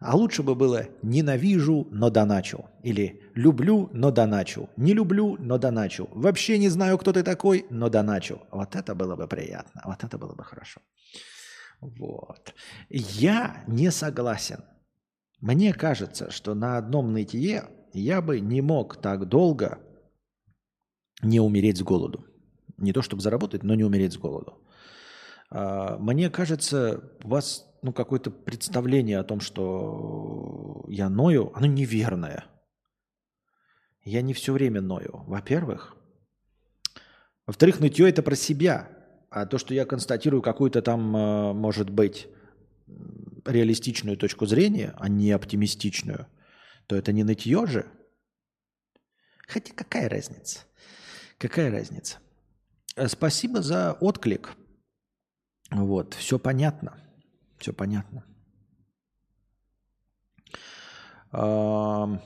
[0.00, 6.08] А лучше бы было «ненавижу, но доначу» или «люблю, но доначу», «не люблю, но доначу»,
[6.12, 8.40] «вообще не знаю, кто ты такой, но доначу».
[8.50, 10.80] Вот это было бы приятно, вот это было бы хорошо.
[11.80, 12.52] Вот.
[12.90, 14.64] Я не согласен
[15.42, 19.80] мне кажется, что на одном нытье я бы не мог так долго
[21.20, 22.24] не умереть с голоду.
[22.78, 24.62] Не то чтобы заработать, но не умереть с голоду.
[25.50, 32.44] А, мне кажется, у вас ну, какое-то представление о том, что я ною, оно неверное.
[34.04, 35.96] Я не все время ною, во-первых.
[37.46, 38.88] Во-вторых, нытье это про себя.
[39.28, 42.28] А то, что я констатирую какую-то там, а, может быть,
[43.44, 46.26] реалистичную точку зрения, а не оптимистичную,
[46.86, 47.86] то это не нытье же.
[49.46, 50.60] Хотя какая разница?
[51.38, 52.18] Какая разница?
[52.96, 54.54] Э, спасибо за отклик.
[55.70, 56.98] Вот, все понятно.
[57.58, 58.24] Все понятно.
[61.32, 62.20] Ну,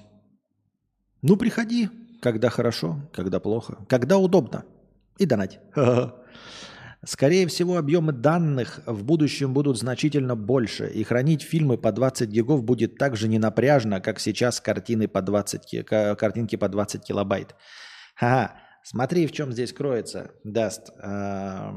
[1.39, 1.89] приходи,
[2.21, 4.65] когда хорошо, когда плохо, когда удобно.
[5.19, 5.61] И донать.
[7.05, 12.65] Скорее всего, объемы данных в будущем будут значительно больше, и хранить фильмы по 20 гигов
[12.65, 17.55] будет так же ненапряжно, как сейчас картины по 20, картинки по 20 килобайт.
[18.15, 21.71] Ха, смотри, в чем здесь кроется, даст э,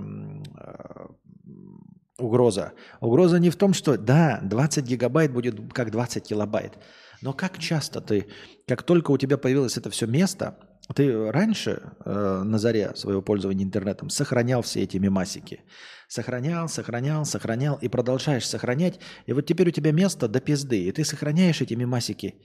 [2.18, 2.72] угроза.
[3.02, 6.78] Угроза не в том, что, да, 20 гигабайт будет как 20 килобайт,
[7.22, 8.28] но как часто ты,
[8.68, 10.58] как только у тебя появилось это все место–
[10.96, 15.62] ты раньше э, на заре своего пользования интернетом сохранял все эти мемасики.
[16.08, 19.00] Сохранял, сохранял, сохранял и продолжаешь сохранять.
[19.28, 22.36] И вот теперь у тебя место до пизды, и ты сохраняешь эти мемасики.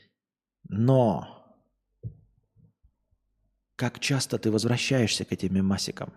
[0.69, 1.57] Но
[3.77, 6.13] как часто ты возвращаешься к этим мемасикам?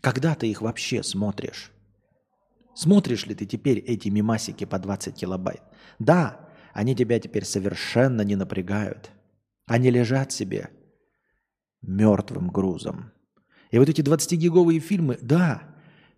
[0.00, 1.70] Когда ты их вообще смотришь?
[2.74, 5.60] Смотришь ли ты теперь эти мемасики по 20 килобайт?
[5.98, 9.10] Да, они тебя теперь совершенно не напрягают.
[9.66, 10.70] Они лежат себе
[11.82, 13.12] мертвым грузом.
[13.70, 15.62] И вот эти 20-гиговые фильмы, да,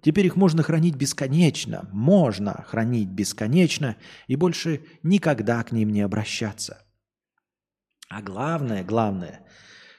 [0.01, 3.97] теперь их можно хранить бесконечно, можно хранить бесконечно
[4.27, 6.83] и больше никогда к ним не обращаться.
[8.09, 9.47] А главное, главное,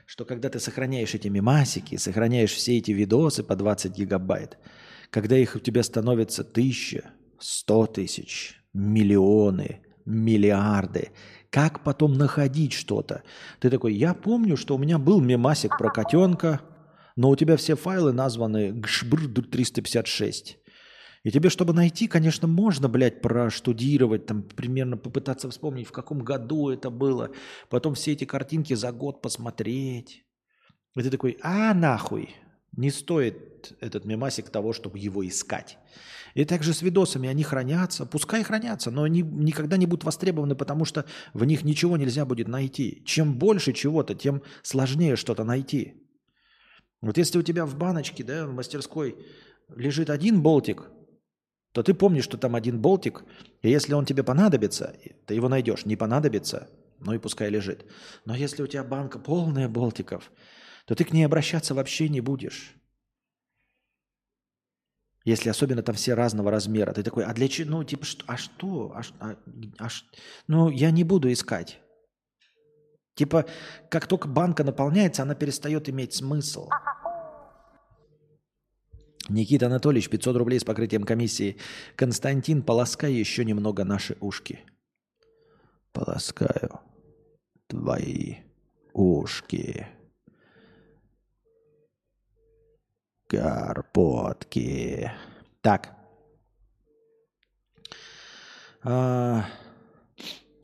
[0.06, 4.58] что когда ты сохраняешь эти мемасики, сохраняешь все эти видосы по 20 гигабайт,
[5.10, 11.12] когда их у тебя становится тысяча, сто тысяч, миллионы, миллиарды.
[11.50, 13.24] Как потом находить что-то?
[13.60, 16.62] Ты такой, я помню, что у меня был мемасик про котенка,
[17.16, 20.58] но у тебя все файлы названы гшбр 356.
[21.24, 26.70] И тебе, чтобы найти, конечно, можно, блядь, проштудировать, там, примерно попытаться вспомнить, в каком году
[26.70, 27.30] это было.
[27.70, 30.26] Потом все эти картинки за год посмотреть.
[30.98, 32.36] И ты такой, а нахуй,
[32.76, 35.78] не стоит этот мемасик того, чтобы его искать.
[36.34, 40.84] И также с видосами они хранятся, пускай хранятся, но они никогда не будут востребованы, потому
[40.84, 43.04] что в них ничего нельзя будет найти.
[43.06, 45.94] Чем больше чего-то, тем сложнее что-то найти.
[47.02, 49.16] Вот если у тебя в баночке, да, в мастерской
[49.76, 50.90] лежит один болтик,
[51.72, 53.24] то ты помнишь, что там один болтик,
[53.62, 54.96] и если он тебе понадобится,
[55.26, 55.86] ты его найдешь.
[55.86, 56.70] Не понадобится,
[57.00, 57.86] ну и пускай лежит.
[58.26, 60.32] Но если у тебя банка полная болтиков,
[60.86, 62.76] то ты к ней обращаться вообще не будешь.
[65.26, 66.92] Если особенно там все разного размера.
[66.92, 67.72] Ты такой, а для чего?
[67.72, 68.94] Ну, типа, что, а что?
[68.94, 69.36] А, а,
[69.80, 69.88] а,
[70.48, 71.80] ну, я не буду искать.
[73.16, 73.46] Типа,
[73.90, 76.68] как только банка наполняется, она перестает иметь смысл.
[79.30, 81.58] Никита Анатольевич, 500 рублей с покрытием комиссии.
[81.96, 84.60] Константин, полоскай еще немного наши ушки.
[85.94, 86.82] Полоскаю
[87.68, 88.38] твои
[88.92, 89.88] ушки.
[93.34, 95.12] Карпотки.
[95.62, 95.90] Так.
[98.84, 99.46] А,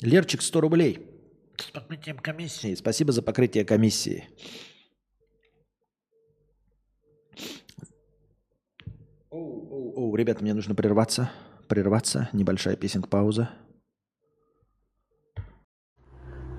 [0.02, 1.06] Лерчик 100 рублей.
[1.58, 2.76] С покрытием комиссии.
[2.76, 4.30] Спасибо за покрытие комиссии.
[9.32, 11.32] Оу, оу, оу, ребята, мне нужно прерваться.
[11.68, 12.30] Прерваться.
[12.34, 13.50] Небольшая песенка-пауза.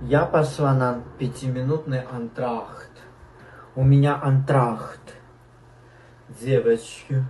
[0.02, 2.90] Я пошла на пятиминутный антрахт.
[3.76, 5.19] У меня антрахт.
[6.38, 7.22] 直接去。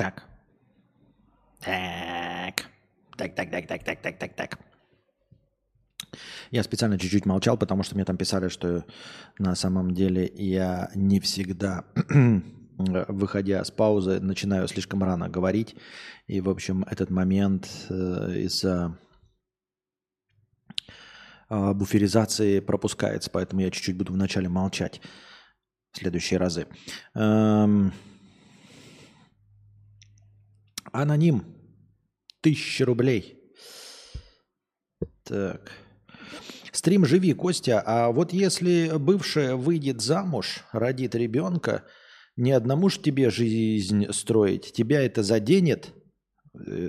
[0.00, 0.24] Так.
[1.60, 2.70] Так.
[3.18, 4.58] Так, так, так, так, так, так, так, так.
[6.50, 8.86] Я специально чуть-чуть молчал, потому что мне там писали, что
[9.38, 11.84] на самом деле я не всегда,
[12.78, 15.76] выходя с паузы, начинаю слишком рано говорить.
[16.26, 18.98] И, в общем, этот момент э, из-за
[21.50, 25.02] э, буферизации пропускается, поэтому я чуть-чуть буду вначале молчать
[25.92, 26.66] в следующие разы.
[30.92, 31.44] Эм, Аноним.
[32.40, 33.38] Тысяча рублей.
[35.24, 35.72] Так.
[36.72, 37.82] Стрим живи, Костя.
[37.84, 41.84] А вот если бывшая выйдет замуж, родит ребенка,
[42.36, 44.72] не одному ж тебе жизнь строить.
[44.72, 45.92] Тебя это заденет?
[46.54, 46.88] Э,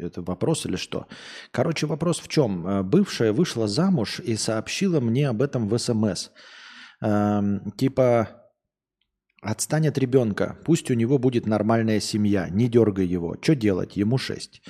[0.00, 1.06] Это вопрос или что?
[1.50, 2.66] Короче, вопрос в чем?
[2.66, 6.30] Э, Бывшая вышла замуж и сообщила мне об этом в СМС.
[7.02, 8.43] Эм, Типа,
[9.44, 10.58] Отстань от ребенка.
[10.64, 12.48] Пусть у него будет нормальная семья.
[12.48, 13.36] Не дергай его.
[13.40, 13.96] Что делать?
[13.96, 14.62] Ему 6.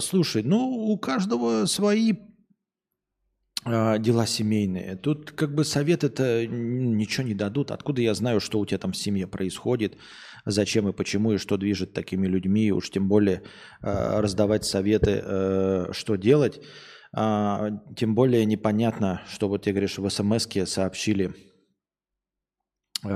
[0.00, 2.12] Слушай, ну у каждого свои
[3.64, 4.96] а, дела семейные.
[4.96, 7.70] Тут как бы совет это ничего не дадут.
[7.70, 9.96] Откуда я знаю, что у тебя там в семье происходит,
[10.44, 13.42] зачем и почему, и что движет такими людьми, уж тем более
[13.80, 16.60] а, раздавать советы, э, что делать.
[17.14, 21.51] А, Тем более непонятно, что вот ты говоришь, в смс сообщили, э,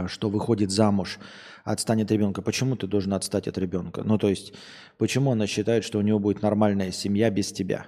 [0.07, 1.19] что выходит замуж,
[1.65, 2.43] отстанет от ребенка.
[2.43, 4.03] Почему ты должен отстать от ребенка?
[4.05, 4.53] Ну, то есть,
[4.99, 7.87] почему она считает, что у него будет нормальная семья без тебя?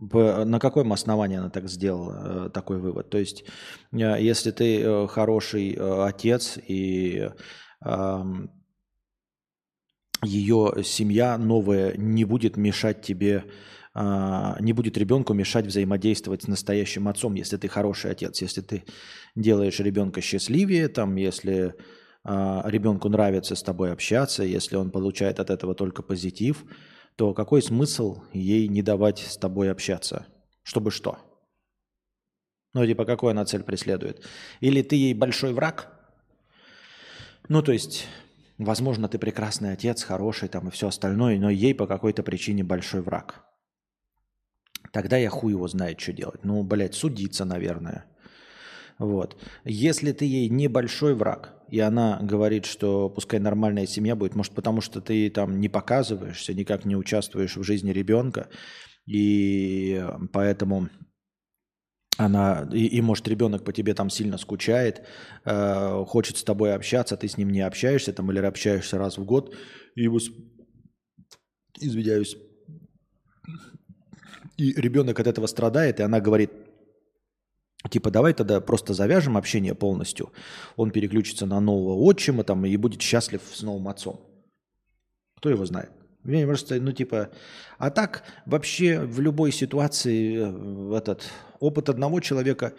[0.00, 3.10] На каком основании она так сделала, э, такой вывод?
[3.10, 3.44] То есть,
[3.92, 7.30] э, если ты э, хороший э, отец и
[7.80, 8.50] ам,
[10.22, 13.44] ее семья новая не будет мешать тебе,
[13.94, 18.84] не будет ребенку мешать взаимодействовать с настоящим отцом, если ты хороший отец, если ты
[19.40, 21.74] делаешь ребенка счастливее, там, если
[22.24, 26.64] а, ребенку нравится с тобой общаться, если он получает от этого только позитив,
[27.16, 30.26] то какой смысл ей не давать с тобой общаться?
[30.62, 31.18] Чтобы что?
[32.74, 34.24] Ну, типа, какую она цель преследует?
[34.60, 35.92] Или ты ей большой враг?
[37.48, 38.06] Ну, то есть,
[38.58, 43.00] возможно, ты прекрасный отец, хороший там и все остальное, но ей по какой-то причине большой
[43.00, 43.44] враг.
[44.92, 46.44] Тогда я хуй его знает, что делать.
[46.44, 48.04] Ну, блядь, судиться, наверное.
[48.98, 49.36] Вот.
[49.64, 54.80] Если ты ей небольшой враг, и она говорит, что пускай нормальная семья будет, может, потому
[54.80, 58.48] что ты там не показываешься, никак не участвуешь в жизни ребенка,
[59.06, 60.88] и поэтому
[62.16, 65.06] она, и, и, может, ребенок по тебе там сильно скучает,
[65.44, 69.24] э, хочет с тобой общаться, ты с ним не общаешься, там, или общаешься раз в
[69.24, 69.54] год,
[69.94, 70.32] и вос-
[71.80, 72.36] извиняюсь,
[74.56, 76.50] и ребенок от этого страдает, и она говорит,
[77.88, 80.32] типа, давай тогда просто завяжем общение полностью,
[80.76, 84.20] он переключится на нового отчима там и будет счастлив с новым отцом.
[85.36, 85.90] Кто его знает?
[86.24, 87.30] Мне просто, ну, типа,
[87.78, 92.74] а так вообще в любой ситуации э, этот опыт одного человека,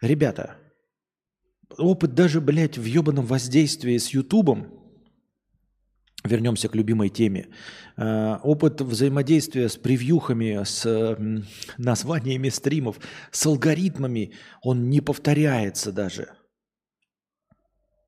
[0.00, 0.56] ребята,
[1.78, 4.85] опыт даже, блядь, в ебаном воздействии с Ютубом,
[6.26, 7.48] вернемся к любимой теме,
[7.96, 11.16] э, опыт взаимодействия с превьюхами, с
[11.78, 12.98] названиями стримов,
[13.30, 14.32] с алгоритмами,
[14.62, 16.28] он не повторяется даже.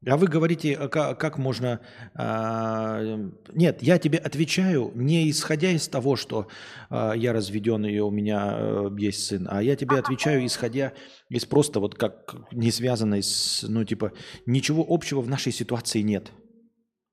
[0.07, 1.81] А вы говорите, а ка- как, можно...
[2.15, 3.19] а,
[3.53, 6.47] нет, я тебе отвечаю, не исходя из того, что
[6.89, 10.93] а, я разведен и у меня э, есть сын, а я тебе отвечаю, исходя
[11.29, 13.65] из просто вот как не связанной с...
[13.69, 14.13] Ну, типа,
[14.47, 16.31] ничего общего в нашей ситуации нет.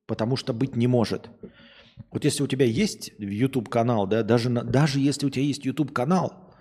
[0.05, 1.29] Потому что быть не может.
[2.11, 5.65] Вот если у тебя есть YouTube канал, да, даже, на- даже если у тебя есть
[5.65, 6.53] YouTube канал,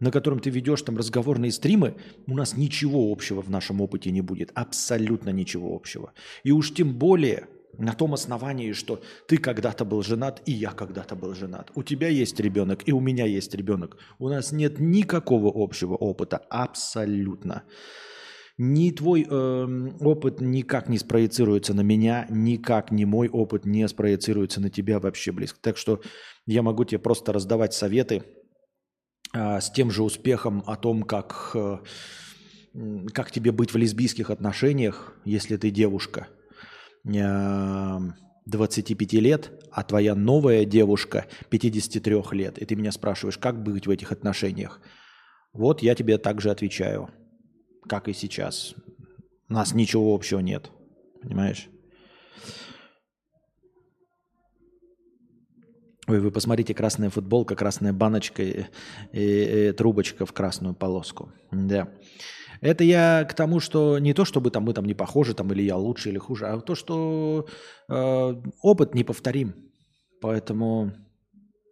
[0.00, 1.94] на котором ты ведешь там разговорные стримы,
[2.26, 4.50] у нас ничего общего в нашем опыте не будет.
[4.54, 6.12] Абсолютно ничего общего.
[6.42, 7.46] И уж тем более
[7.78, 11.70] на том основании, что ты когда-то был женат, и я когда-то был женат.
[11.74, 13.96] У тебя есть ребенок, и у меня есть ребенок.
[14.18, 16.38] У нас нет никакого общего опыта.
[16.50, 17.62] Абсолютно.
[18.64, 24.60] Ни твой эм, опыт никак не спроецируется на меня, никак ни мой опыт не спроецируется
[24.60, 25.58] на тебя вообще близко.
[25.60, 26.00] Так что
[26.46, 28.22] я могу тебе просто раздавать советы,
[29.34, 31.78] а, с тем же успехом о том, как, э,
[33.12, 36.28] как тебе быть в лесбийских отношениях, если ты девушка
[37.04, 37.98] э,
[38.46, 43.90] 25 лет, а твоя новая девушка 53 лет, и ты меня спрашиваешь, как быть в
[43.90, 44.80] этих отношениях.
[45.52, 47.10] Вот я тебе также отвечаю,
[47.88, 48.74] как и сейчас.
[49.48, 50.70] У нас ничего общего нет,
[51.22, 51.68] понимаешь?
[56.08, 58.64] Ой, вы посмотрите, красная футболка, красная баночка и,
[59.12, 61.30] и- и трубочка в красную полоску.
[61.52, 61.88] Да.
[62.60, 65.62] Это я к тому, что не то, чтобы там мы там не похожи, там, или
[65.62, 67.46] я лучше, или хуже, а то, что
[67.88, 69.54] э, опыт неповторим.
[70.20, 70.92] Поэтому,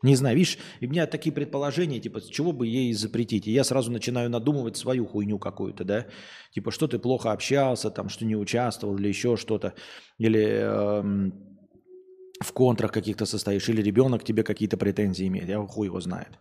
[0.02, 3.46] не знаю, видишь, у меня такие предположения, типа, с чего бы ей запретить?
[3.46, 6.06] И я сразу начинаю надумывать свою хуйню какую-то, да?
[6.52, 9.74] Типа, что ты плохо общался, там, что не участвовал, или еще что-то.
[10.18, 10.44] Или...
[10.44, 11.50] эм,
[12.40, 15.48] в контрах каких-то состоишь, или ребенок тебе какие-то претензии имеет.
[15.48, 16.38] Я хуй его знает.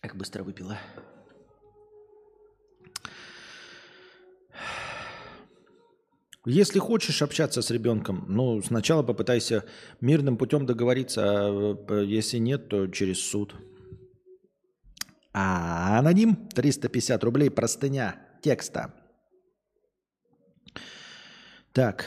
[0.00, 0.78] Как быстро выпила.
[6.48, 9.64] Если хочешь общаться с ребенком, ну, сначала попытайся
[10.00, 13.56] мирным путем договориться, а если нет, то через суд.
[15.32, 18.94] А аноним 350 рублей простыня текста.
[21.72, 22.06] Так.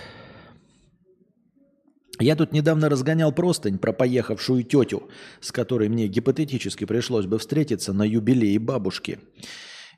[2.17, 5.09] Я тут недавно разгонял простынь про поехавшую тетю,
[5.41, 9.19] с которой мне гипотетически пришлось бы встретиться на юбилее бабушки.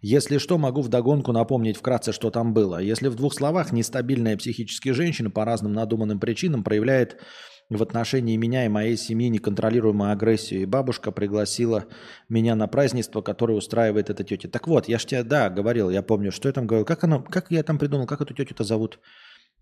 [0.01, 2.81] Если что, могу вдогонку напомнить вкратце, что там было.
[2.81, 7.21] Если в двух словах, нестабильная психически женщина по разным надуманным причинам проявляет
[7.69, 10.63] в отношении меня и моей семьи неконтролируемую агрессию.
[10.63, 11.85] И бабушка пригласила
[12.29, 14.49] меня на празднество, которое устраивает эта тетя.
[14.49, 16.85] Так вот, я ж тебе, да, говорил, я помню, что я там говорил.
[16.85, 18.99] Как, оно, как я там придумал, как эту тетю-то зовут?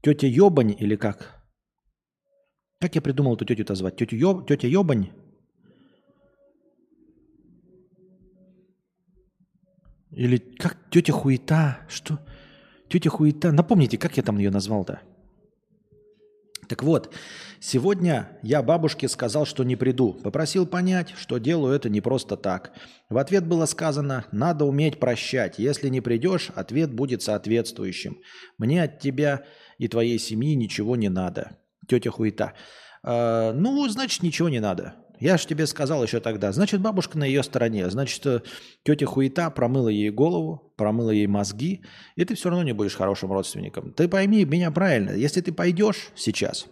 [0.02, 1.44] Тетя Ёбань или как?
[2.80, 3.98] Как я придумал эту тетю-то звать?
[3.98, 5.10] Тетя, Ё, тетя Ёбань?
[10.11, 11.80] Или как тетя Хуета?
[11.88, 12.19] Что?
[12.88, 13.52] Тетя Хуета.
[13.52, 15.02] Напомните, как я там ее назвал-то?
[16.68, 17.14] Так вот,
[17.60, 20.14] сегодня я бабушке сказал, что не приду.
[20.14, 22.73] Попросил понять, что делаю это не просто так.
[23.10, 25.57] В ответ было сказано, надо уметь прощать.
[25.57, 28.19] Если не придешь, ответ будет соответствующим.
[28.60, 29.45] Мне от тебя
[29.80, 31.57] и твоей семьи ничего не надо.
[31.88, 32.53] Тетя Хуета.
[33.03, 34.95] «Э, ну, значит, ничего не надо.
[35.20, 36.52] Я же тебе сказал еще тогда.
[36.52, 37.90] Значит, бабушка на ее стороне.
[37.90, 38.41] Значит, э,
[38.84, 41.84] тетя Хуета промыла ей голову, промыла ей мозги,
[42.16, 43.91] и ты все равно не будешь хорошим родственником.
[43.94, 45.12] Ты пойми меня правильно.
[45.12, 46.68] Если ты пойдешь сейчас,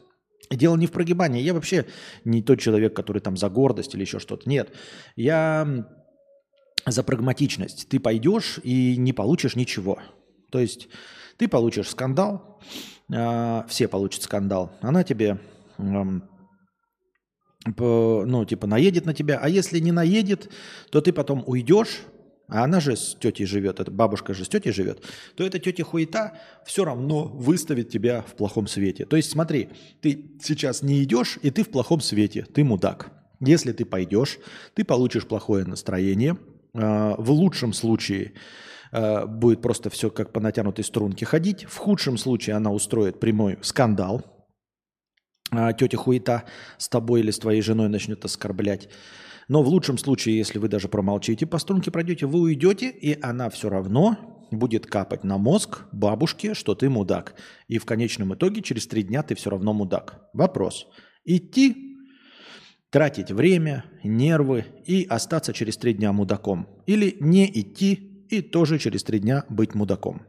[0.49, 1.41] дело не в прогибании.
[1.41, 1.85] Я вообще
[2.23, 4.49] не тот человек, который там за гордость или еще что-то.
[4.49, 4.71] Нет.
[5.15, 5.85] Я
[6.85, 7.89] за прагматичность.
[7.89, 9.99] Ты пойдешь и не получишь ничего.
[10.51, 10.87] То есть
[11.37, 12.61] ты получишь скандал,
[13.13, 14.71] а, все получат скандал.
[14.81, 15.39] Она тебе
[15.77, 16.21] по-
[17.65, 19.39] ну, типа, наедет на тебя.
[19.41, 20.49] А если не наедет,
[20.89, 22.01] то ты потом уйдешь,
[22.47, 25.03] а она же с тетей живет, эта бабушка же с тетей живет,
[25.35, 29.05] то эта тетя хуета все равно выставит тебя в плохом свете.
[29.05, 29.69] То есть смотри,
[30.01, 33.11] ты сейчас не идешь, и ты в плохом свете, ты мудак.
[33.39, 34.39] Если ты пойдешь,
[34.73, 36.37] ты получишь плохое настроение.
[36.73, 38.33] А, В лучшем случае
[38.91, 41.65] а, будет просто все как по натянутой струнке ходить.
[41.65, 44.36] В худшем случае она устроит прямой скандал,
[45.51, 46.43] тетя хуета
[46.77, 48.89] с тобой или с твоей женой начнет оскорблять.
[49.47, 53.49] Но в лучшем случае, если вы даже промолчите, по струнке пройдете, вы уйдете, и она
[53.49, 54.17] все равно
[54.51, 57.35] будет капать на мозг бабушке, что ты мудак.
[57.67, 60.29] И в конечном итоге через три дня ты все равно мудак.
[60.33, 60.87] Вопрос.
[61.23, 61.97] Идти,
[62.89, 66.67] тратить время, нервы и остаться через три дня мудаком.
[66.85, 70.25] Или не идти и тоже через три дня быть мудаком.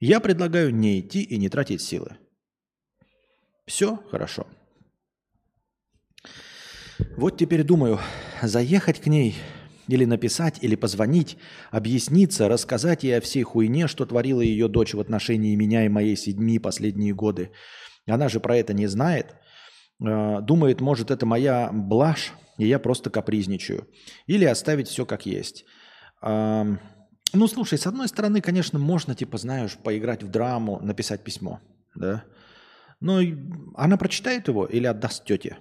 [0.00, 2.18] Я предлагаю не идти и не тратить силы.
[3.68, 4.46] Все хорошо.
[7.16, 8.00] Вот теперь думаю,
[8.42, 9.36] заехать к ней
[9.88, 11.36] или написать, или позвонить,
[11.70, 16.16] объясниться, рассказать ей о всей хуйне, что творила ее дочь в отношении меня и моей
[16.16, 17.50] седьми последние годы.
[18.06, 19.36] Она же про это не знает.
[20.02, 23.86] Э, Думает, может, это моя блажь, и я просто капризничаю.
[24.26, 25.66] Или оставить все как есть.
[26.22, 26.80] Ам,
[27.34, 31.60] Ну, слушай, с одной стороны, конечно, можно, типа, знаешь, поиграть в драму, написать письмо,
[31.94, 32.24] да?
[33.00, 33.20] Но
[33.74, 35.58] она прочитает его или отдаст тете?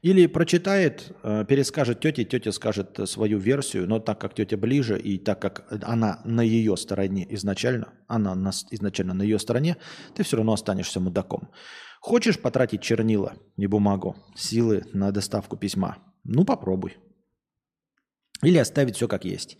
[0.00, 4.98] Или прочитает, э, перескажет тете, тетя скажет э, свою версию, но так как тетя ближе
[4.98, 9.76] и так как она на ее стороне изначально, она на изначально на ее стороне,
[10.14, 11.50] ты все равно останешься мудаком.
[12.00, 15.98] Хочешь потратить чернила и бумагу, силы на доставку письма?
[16.22, 16.96] Ну попробуй.
[18.42, 19.58] Или оставить все как есть.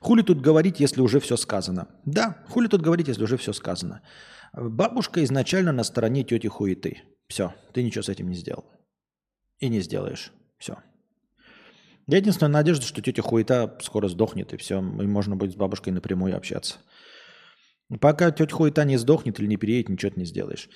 [0.00, 1.88] Хули тут говорить, если уже все сказано?
[2.04, 4.02] Да, хули тут говорить, если уже все сказано.
[4.52, 7.02] Бабушка изначально на стороне тети хуеты.
[7.28, 8.64] Все, ты ничего с этим не сделал.
[9.58, 10.32] И не сделаешь.
[10.58, 10.78] Все.
[12.06, 16.34] Единственная надежда, что тетя хуета скоро сдохнет, и все, и можно будет с бабушкой напрямую
[16.34, 16.78] общаться.
[18.00, 20.70] Пока тетя хуета не сдохнет или не переедет, ничего ты не сделаешь.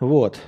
[0.00, 0.40] Вот.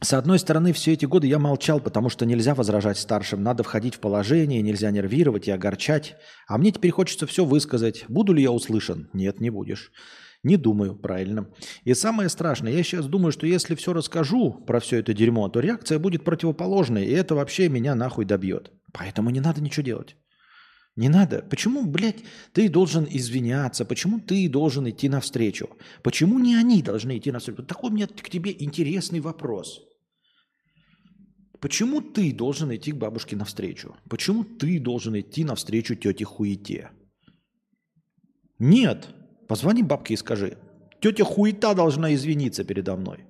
[0.00, 3.96] С одной стороны, все эти годы я молчал, потому что нельзя возражать старшим, надо входить
[3.96, 6.16] в положение, нельзя нервировать и огорчать.
[6.46, 8.04] А мне теперь хочется все высказать.
[8.08, 9.08] Буду ли я услышан?
[9.12, 9.90] Нет, не будешь.
[10.44, 11.48] Не думаю, правильно.
[11.84, 15.60] И самое страшное, я сейчас думаю, что если все расскажу про все это дерьмо, то
[15.60, 18.70] реакция будет противоположной, и это вообще меня нахуй добьет.
[18.92, 20.16] Поэтому не надо ничего делать.
[20.96, 21.42] Не надо.
[21.42, 22.22] Почему, блядь,
[22.52, 23.86] ты должен извиняться?
[23.86, 25.70] Почему ты должен идти навстречу?
[26.02, 27.64] Почему не они должны идти навстречу?
[27.64, 29.80] Такой у меня к тебе интересный вопрос.
[31.58, 33.96] Почему ты должен идти к бабушке навстречу?
[34.10, 36.90] Почему ты должен идти навстречу тете хуете?
[38.58, 39.08] Нет.
[39.48, 40.56] Позвони бабке и скажи.
[41.00, 43.24] Тетя хуета должна извиниться передо мной.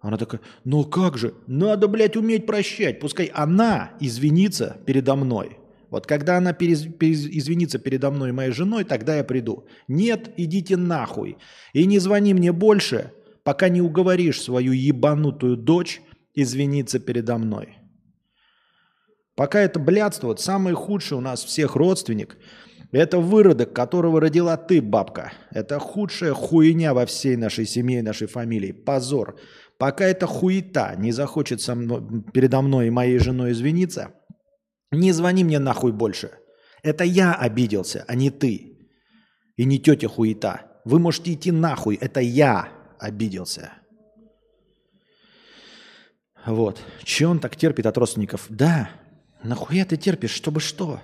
[0.00, 2.98] Она такая, ну как же, надо, блядь, уметь прощать.
[2.98, 5.58] Пускай она извинится передо мной.
[5.90, 9.66] Вот когда она перез- перез- извинится передо мной и моей женой, тогда я приду.
[9.88, 11.36] Нет, идите нахуй.
[11.72, 13.12] И не звони мне больше,
[13.44, 16.00] пока не уговоришь свою ебанутую дочь
[16.34, 17.76] извиниться передо мной.
[19.34, 22.38] Пока это блядство, вот самый худший у нас всех родственник,
[22.98, 25.32] это выродок, которого родила ты, бабка.
[25.50, 28.72] Это худшая хуйня во всей нашей семье, нашей фамилии.
[28.72, 29.40] Позор.
[29.78, 32.02] Пока эта хуета не захочет со мной,
[32.32, 34.12] передо мной и моей женой извиниться,
[34.90, 36.32] не звони мне нахуй больше.
[36.82, 38.90] Это я обиделся, а не ты.
[39.56, 40.66] И не тетя хуета.
[40.84, 43.72] Вы можете идти нахуй, это я обиделся.
[46.44, 46.80] Вот.
[47.04, 48.46] Че он так терпит от родственников?
[48.50, 48.90] Да.
[49.42, 51.00] Нахуя ты терпишь, чтобы что?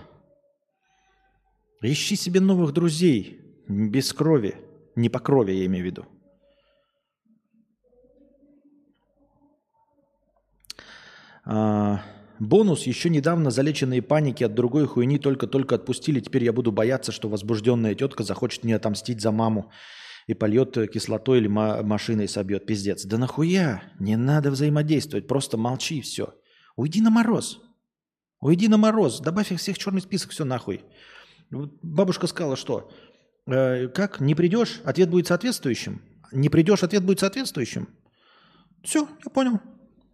[1.82, 3.40] Ищи себе новых друзей.
[3.68, 4.56] Без крови.
[4.96, 6.06] Не по крови, я имею в виду.
[11.44, 12.02] А,
[12.40, 12.84] бонус.
[12.86, 16.20] Еще недавно залеченные паники от другой хуйни только-только отпустили.
[16.20, 19.70] Теперь я буду бояться, что возбужденная тетка захочет мне отомстить за маму
[20.26, 22.66] и польет э, кислотой или ма- машиной собьет.
[22.66, 23.04] Пиздец.
[23.04, 23.84] Да нахуя?
[24.00, 25.28] Не надо взаимодействовать.
[25.28, 26.34] Просто молчи и все.
[26.76, 27.60] Уйди на мороз.
[28.40, 29.20] Уйди на мороз.
[29.20, 30.32] Добавь их всех в черный список.
[30.32, 30.84] Все нахуй.
[31.50, 32.90] Вот Бабушка сказала, что
[33.46, 36.02] э, как не придешь, ответ будет соответствующим.
[36.32, 37.88] Не придешь, ответ будет соответствующим.
[38.82, 39.60] Все, я понял.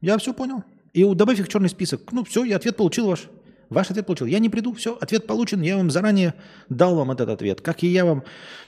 [0.00, 0.64] Я все понял.
[0.92, 2.12] И добавь их в черный список.
[2.12, 3.28] Ну, все, я ответ получил ваш.
[3.68, 4.26] Ваш ответ получил.
[4.26, 5.60] Я не приду, все, ответ получен.
[5.62, 6.34] Я вам заранее
[6.68, 7.60] дал вам этот ответ.
[7.60, 8.22] Как и я вам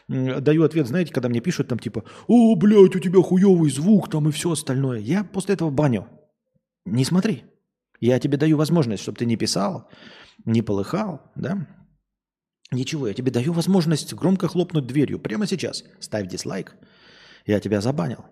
[0.09, 4.28] даю ответ, знаете, когда мне пишут там типа, о, блядь, у тебя хуевый звук там
[4.28, 4.98] и все остальное.
[4.98, 6.09] Я после этого баню.
[6.84, 7.44] Не смотри.
[8.01, 9.88] Я тебе даю возможность, чтобы ты не писал,
[10.44, 11.66] не полыхал, да?
[12.72, 15.84] Ничего, я тебе даю возможность громко хлопнуть дверью прямо сейчас.
[16.01, 16.74] Ставь дизлайк.
[17.44, 18.24] Я тебя забанил.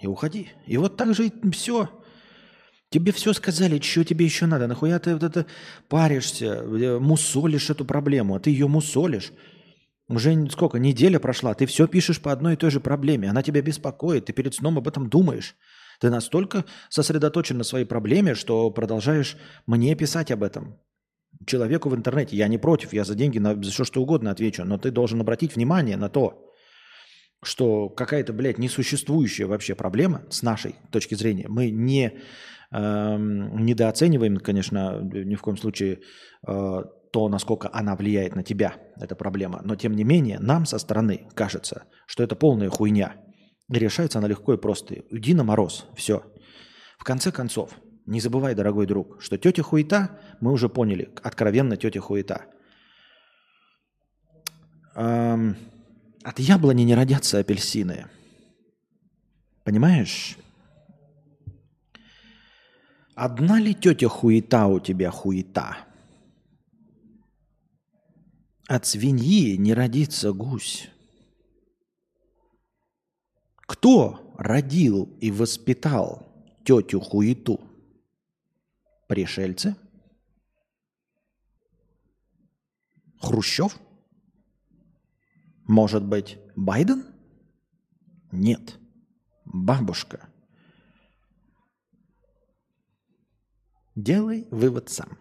[0.00, 0.50] И уходи.
[0.66, 1.88] И вот так же все.
[2.90, 4.66] Тебе все сказали, что тебе еще надо.
[4.66, 5.46] Нахуя ты вот это
[5.88, 9.32] паришься, э, мусолишь эту проблему, а ты ее мусолишь.
[10.08, 13.30] Уже сколько, неделя прошла, ты все пишешь по одной и той же проблеме.
[13.30, 15.54] Она тебя беспокоит, ты перед сном об этом думаешь.
[16.00, 19.36] Ты настолько сосредоточен на своей проблеме, что продолжаешь
[19.66, 20.78] мне писать об этом.
[21.46, 22.36] Человеку в интернете.
[22.36, 25.20] Я не против, я за деньги на за все что угодно отвечу, но ты должен
[25.20, 26.50] обратить внимание на то,
[27.42, 31.46] что какая-то, блядь, несуществующая вообще проблема с нашей точки зрения.
[31.48, 32.12] Мы не
[32.70, 36.00] эм, недооцениваем, конечно, ни в коем случае
[36.46, 39.62] э, то, насколько она влияет на тебя, эта проблема.
[39.64, 43.16] Но тем не менее, нам со стороны кажется, что это полная хуйня.
[43.72, 44.96] И решается она легко и просто.
[45.10, 46.22] Иди на мороз, все.
[46.98, 47.72] В конце концов,
[48.06, 52.46] не забывай, дорогой друг, что тетя хуета, мы уже поняли, откровенно тетя хуета.
[54.94, 55.56] Эм,
[56.22, 58.06] от яблони не родятся апельсины.
[59.64, 60.36] Понимаешь?
[63.14, 65.78] Одна ли тетя хуета у тебя хуета?
[68.66, 70.88] От свиньи не родится гусь.
[73.56, 76.26] Кто родил и воспитал
[76.64, 77.69] тетю хуету?
[79.10, 79.74] Пришельцы?
[83.18, 83.76] Хрущев?
[85.66, 87.04] Может быть, Байден?
[88.30, 88.78] Нет.
[89.44, 90.28] Бабушка.
[93.96, 95.18] Делай вывод сам.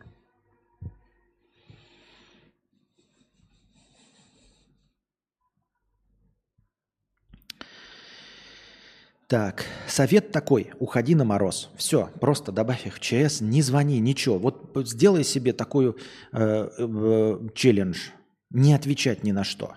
[9.29, 11.69] Так, совет такой, уходи на мороз.
[11.75, 14.39] Все, просто добавь их в ЧС, не звони, ничего.
[14.39, 15.93] Вот сделай себе такой э,
[16.33, 18.09] э, челлендж,
[18.49, 19.75] не отвечать ни на что.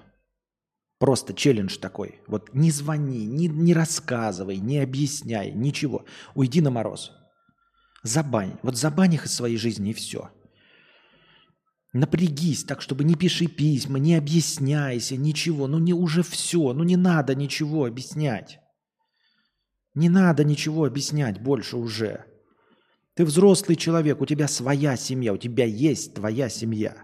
[0.99, 2.23] Просто челлендж такой.
[2.27, 6.07] Вот не звони, не, не рассказывай, не объясняй, ничего.
[6.35, 7.13] Уйди на мороз.
[8.03, 8.57] Забань.
[8.63, 10.31] Вот забань их из своей жизни и все.
[11.93, 15.67] Напрягись так, чтобы не пиши письма, не объясняйся, ничего.
[15.67, 18.62] Ну не уже все, ну не надо ничего объяснять.
[19.95, 22.25] Не надо ничего объяснять больше уже.
[23.15, 26.97] Ты взрослый человек, у тебя своя семья, у тебя есть твоя семья.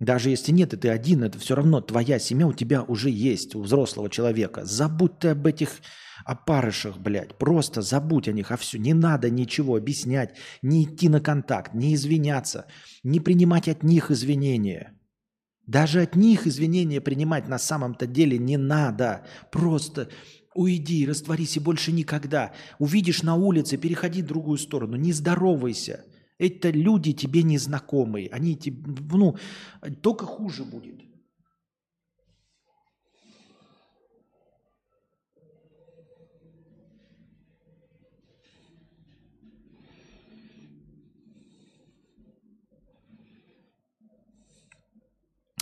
[0.00, 3.54] Даже если нет, и ты один, это все равно твоя семья у тебя уже есть,
[3.54, 4.64] у взрослого человека.
[4.64, 5.80] Забудь ты об этих
[6.24, 7.36] опарышах, блядь.
[7.36, 8.78] Просто забудь о них, а все.
[8.78, 12.66] Не надо ничего объяснять, не идти на контакт, не извиняться,
[13.02, 14.98] не принимать от них извинения.
[15.66, 19.26] Даже от них извинения принимать на самом-то деле не надо.
[19.52, 20.08] Просто
[20.54, 22.52] Уйди, растворись и больше никогда.
[22.78, 26.04] Увидишь на улице, переходи в другую сторону, не здоровайся.
[26.38, 28.28] Это люди тебе незнакомые.
[28.30, 28.82] Они тебе,
[29.12, 29.36] ну,
[30.00, 31.00] только хуже будет.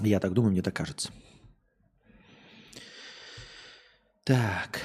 [0.00, 1.10] Я так думаю, мне так кажется.
[4.28, 4.80] Так.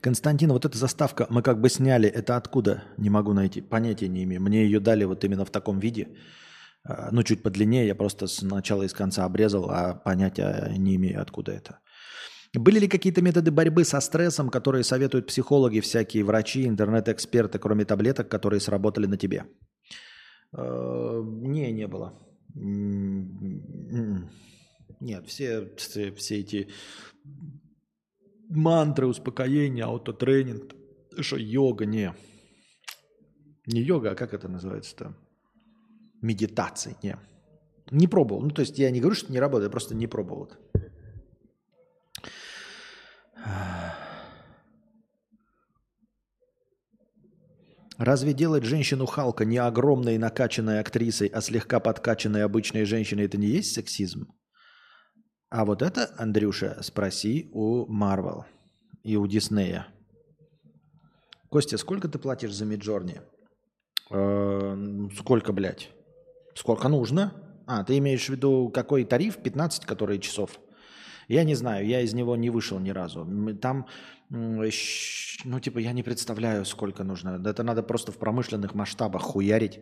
[0.00, 2.08] Константин, вот эта заставка мы как бы сняли.
[2.08, 2.82] Это откуда?
[2.98, 3.60] Не могу найти.
[3.60, 4.40] Понятия не имею.
[4.40, 6.08] Мне ее дали вот именно в таком виде.
[6.84, 7.86] А, Ну, чуть подлиннее.
[7.86, 11.78] Я просто с начала и с конца обрезал, а понятия не имею, откуда это.
[12.54, 18.28] Были ли какие-то методы борьбы со стрессом, которые советуют психологи, всякие врачи, интернет-эксперты, кроме таблеток,
[18.28, 19.44] которые сработали на тебе?
[20.52, 22.18] Э, Не, не было.
[25.00, 26.68] Нет, все, все, все эти
[28.48, 30.74] мантры, успокоения, аутотренинг,
[31.20, 32.14] что йога, не.
[33.66, 35.14] Не йога, а как это называется-то?
[36.20, 37.16] Медитации, не.
[37.90, 38.42] Не пробовал.
[38.42, 40.50] Ну, то есть я не говорю, что не работает, я просто не пробовал.
[48.00, 53.48] Разве делать женщину Халка не огромной накачанной актрисой, а слегка подкачанной обычной женщиной, это не
[53.48, 54.32] есть сексизм?
[55.50, 58.46] А вот это, Андрюша, спроси у Марвел
[59.02, 59.86] и у Диснея.
[61.50, 63.20] Костя, сколько ты платишь за Миджорни?
[64.10, 65.90] Э, Сколько, блядь?
[66.54, 67.34] Сколько нужно?
[67.66, 69.42] А, ты имеешь в виду какой тариф?
[69.42, 70.58] 15, которые часов?
[71.28, 73.28] Я не знаю, я из него не вышел ни разу.
[73.60, 73.86] Там,
[74.30, 77.42] ну, типа, я не представляю, сколько нужно.
[77.44, 79.80] Это надо просто в промышленных масштабах хуярить,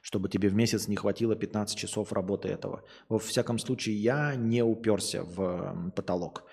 [0.00, 2.82] чтобы тебе в месяц не хватило 15 часов работы этого.
[3.08, 6.44] Во всяком случае, я не уперся в потолок.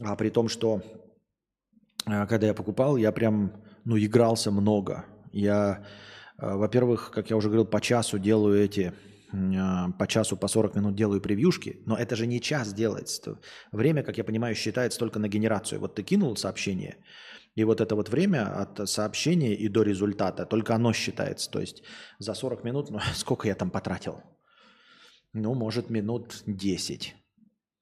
[0.00, 0.82] А при том, что
[2.06, 3.52] а, когда я покупал, я прям,
[3.84, 5.04] ну, игрался много.
[5.32, 5.84] Я,
[6.38, 8.92] э, во-первых, как я уже говорил, по часу делаю эти,
[9.30, 13.38] по часу, по 40 минут делаю превьюшки, но это же не час делается.
[13.72, 15.80] Время, как я понимаю, считается только на генерацию.
[15.80, 16.96] Вот ты кинул сообщение,
[17.54, 21.50] и вот это вот время от сообщения и до результата, только оно считается.
[21.50, 21.82] То есть
[22.18, 24.22] за 40 минут, ну, сколько я там потратил?
[25.32, 27.14] Ну, может, минут 10.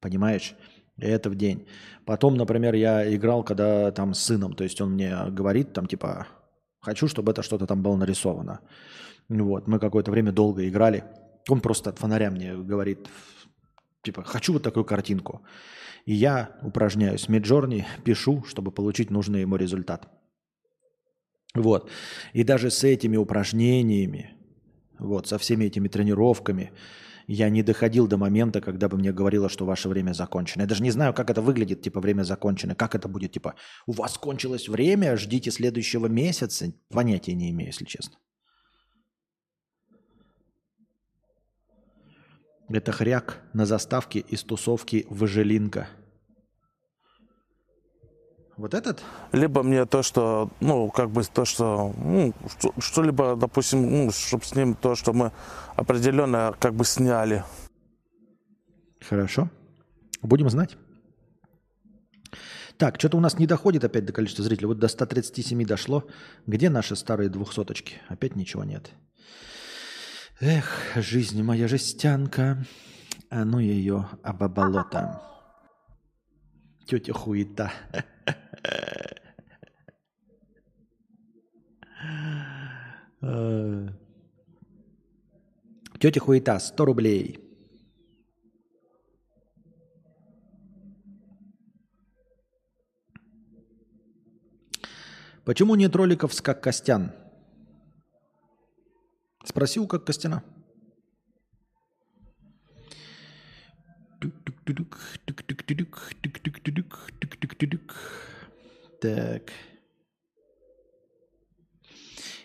[0.00, 0.54] Понимаешь?
[0.98, 1.68] Это в день.
[2.06, 6.26] Потом, например, я играл, когда там с сыном, то есть он мне говорит, там типа,
[6.80, 8.60] хочу, чтобы это что-то там было нарисовано.
[9.28, 11.04] Вот, мы какое-то время долго играли.
[11.48, 13.08] Он просто от фонаря мне говорит,
[14.02, 15.42] типа, хочу вот такую картинку.
[16.04, 20.08] И я упражняюсь в Midjourney, пишу, чтобы получить нужный ему результат.
[21.54, 21.90] Вот.
[22.32, 24.34] И даже с этими упражнениями,
[24.98, 26.72] вот, со всеми этими тренировками,
[27.28, 30.62] я не доходил до момента, когда бы мне говорило, что ваше время закончено.
[30.62, 32.74] Я даже не знаю, как это выглядит, типа, время закончено.
[32.76, 33.54] Как это будет, типа,
[33.86, 36.72] у вас кончилось время, ждите следующего месяца.
[36.88, 38.16] Понятия не имею, если честно.
[42.68, 45.88] Это хряк на заставке из тусовки Важелинка.
[48.56, 49.02] Вот этот?
[49.32, 54.44] Либо мне то, что, ну, как бы то, что, ну, что- что-либо, допустим, ну, чтобы
[54.44, 55.32] с ним то, что мы
[55.76, 57.44] определенно как бы сняли.
[59.06, 59.50] Хорошо.
[60.22, 60.76] Будем знать.
[62.78, 64.66] Так, что-то у нас не доходит опять до количества зрителей.
[64.66, 66.04] Вот до 137 дошло.
[66.46, 68.00] Где наши старые двухсоточки?
[68.08, 68.90] Опять ничего нет.
[70.38, 72.62] Эх, жизнь моя жестянка.
[73.30, 75.22] А ну ее обоболото.
[76.86, 77.72] Тетя хуета.
[83.22, 83.88] Э.
[85.98, 87.40] Тетя хуета, 100 рублей.
[95.44, 97.12] Почему нет роликов с как Костян?
[99.46, 100.04] Спроси у как
[107.20, 107.94] тук-тук-тудук.
[109.00, 109.52] Так.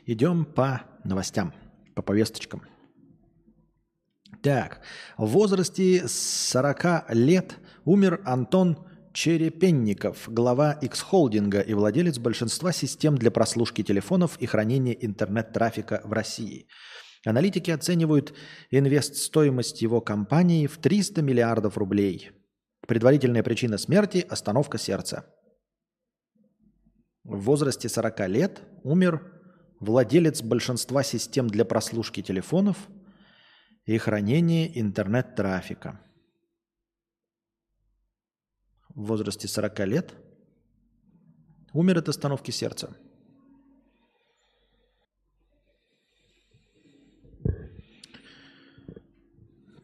[0.06, 1.54] Идем по новостям,
[1.96, 2.62] по повесточкам.
[4.44, 4.82] Так,
[5.18, 8.78] в возрасте 40 лет умер Антон
[9.14, 16.68] Черепенников, глава X-холдинга и владелец большинства систем для прослушки телефонов и хранения интернет-трафика в России.
[17.26, 18.34] Аналитики оценивают
[18.70, 22.32] инвест-стоимость его компании в 300 миллиардов рублей.
[22.88, 25.26] Предварительная причина смерти– остановка сердца.
[27.24, 29.22] В возрасте 40 лет умер
[29.82, 32.78] владелец большинства систем для прослушки телефонов
[33.86, 36.00] и хранения интернет-трафика.
[38.96, 40.14] В возрасте 40 лет
[41.74, 42.96] умер от остановки сердца.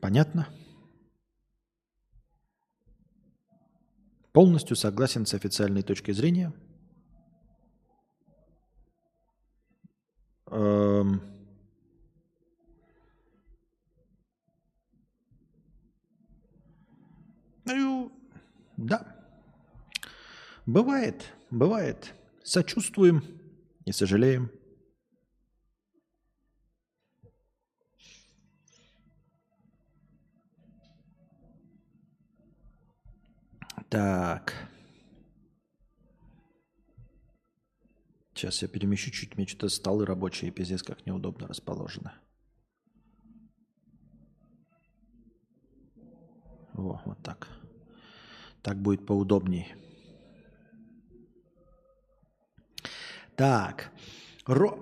[0.01, 0.47] Понятно?
[4.33, 6.53] Полностью согласен с официальной точкой зрения.
[10.47, 11.21] Эм,
[17.67, 18.16] Ну,
[18.77, 19.15] да.
[20.65, 22.13] Бывает, бывает.
[22.43, 23.23] Сочувствуем
[23.85, 24.51] и сожалеем.
[33.89, 34.53] Так.
[38.33, 42.11] Сейчас я перемещу чуть, мне что-то столы рабочие, пиздец, как неудобно расположены.
[46.73, 47.56] Во, вот так.
[48.67, 49.75] Так будет поудобней.
[53.37, 53.91] Так.
[54.45, 54.77] Ро...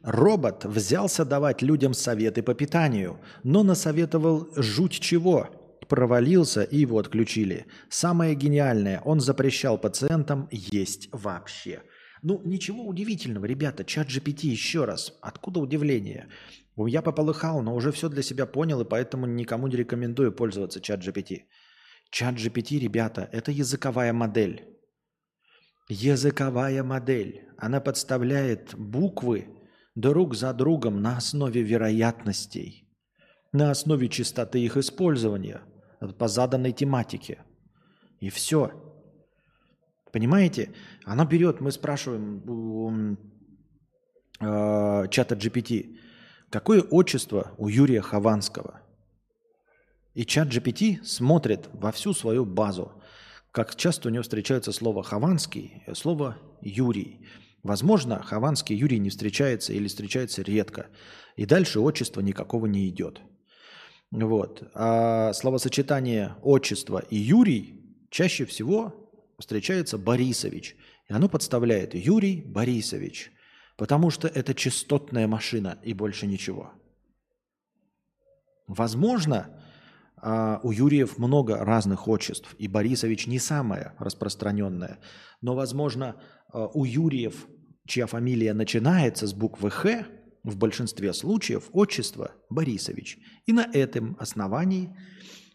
[0.00, 5.50] Робот взялся давать людям советы по питанию, но насоветовал жуть чего.
[5.88, 7.66] Провалился и его отключили.
[7.90, 11.82] Самое гениальное, он запрещал пациентам есть вообще.
[12.22, 15.18] Ну, ничего удивительного, ребята, чат GPT еще раз.
[15.20, 16.28] Откуда удивление?
[16.78, 21.06] Я пополыхал, но уже все для себя понял, и поэтому никому не рекомендую пользоваться чат
[21.06, 21.42] GPT.
[22.12, 24.68] Чат GPT, ребята, это языковая модель.
[25.88, 27.48] Языковая модель.
[27.56, 29.48] Она подставляет буквы
[29.94, 32.86] друг за другом на основе вероятностей,
[33.52, 35.62] на основе частоты их использования,
[36.18, 37.46] по заданной тематике.
[38.20, 38.72] И все.
[40.12, 40.74] Понимаете?
[41.06, 43.16] Она берет, мы спрашиваем у
[44.38, 45.96] э, чата GPT,
[46.50, 48.81] какое отчество у Юрия Хованского?
[50.14, 52.92] И чат GPT смотрит во всю свою базу,
[53.50, 57.26] как часто у него встречается слово «хованский» слово «Юрий».
[57.62, 60.88] Возможно, Хованский Юрий не встречается или встречается редко.
[61.36, 63.22] И дальше отчество никакого не идет.
[64.10, 64.68] Вот.
[64.74, 69.08] А словосочетание отчество и Юрий чаще всего
[69.38, 70.76] встречается Борисович.
[71.08, 73.30] И оно подставляет Юрий Борисович.
[73.76, 76.72] Потому что это частотная машина и больше ничего.
[78.66, 79.61] Возможно,
[80.22, 84.98] а, у Юрьев много разных отчеств, и Борисович не самое распространенное.
[85.40, 86.16] Но, возможно,
[86.52, 87.48] а, у Юрьев,
[87.86, 90.06] чья фамилия начинается с буквы «Х»,
[90.44, 93.18] в большинстве случаев отчество Борисович.
[93.46, 94.96] И на этом основании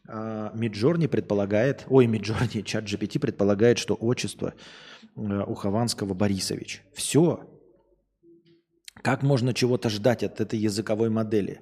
[0.07, 4.53] а, Миджорни предполагает, ой, Миджорни, чат GPT предполагает, что отчество
[5.15, 6.83] а, у Хованского Борисович.
[6.93, 7.49] Все.
[9.01, 11.61] Как можно чего-то ждать от этой языковой модели?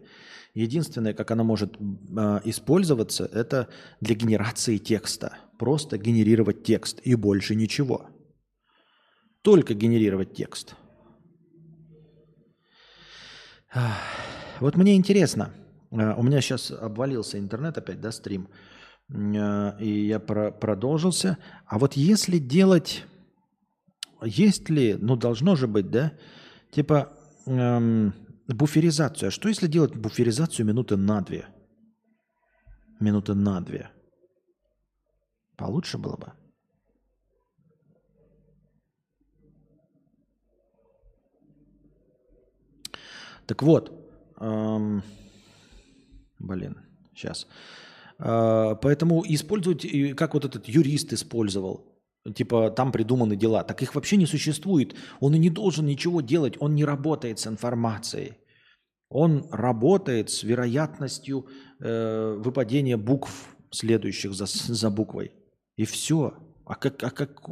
[0.56, 3.68] Единственное, как она может э, использоваться, это
[4.02, 5.38] для генерации текста.
[5.60, 8.08] Просто генерировать текст и больше ничего.
[9.44, 10.76] Только генерировать текст.
[14.60, 15.54] Вот мне интересно,
[15.92, 18.50] Э, У меня сейчас обвалился интернет опять, да, стрим.
[19.10, 21.38] Э, И я про- продолжился.
[21.66, 23.04] А вот если делать...
[24.24, 26.14] Есть ли, ну должно же быть, да,
[26.72, 27.14] типа
[27.46, 28.14] эм,
[28.48, 29.28] буферизацию.
[29.28, 31.48] А что если делать буферизацию минуты на две?
[33.00, 33.90] Минуты на две.
[35.58, 36.34] Получше было бы.
[43.48, 43.92] Так вот,
[44.40, 45.04] эм,
[46.40, 46.78] блин,
[47.14, 47.48] сейчас.
[48.18, 49.86] поэтому использовать,
[50.16, 51.95] как вот этот юрист использовал,
[52.34, 54.96] типа там придуманы дела, так их вообще не существует.
[55.20, 58.34] Он и не должен ничего делать, он не работает с информацией.
[59.10, 61.48] Он работает с вероятностью
[61.80, 65.32] э, выпадения букв, следующих за, за буквой.
[65.78, 66.34] И все.
[66.66, 67.48] А как, а как,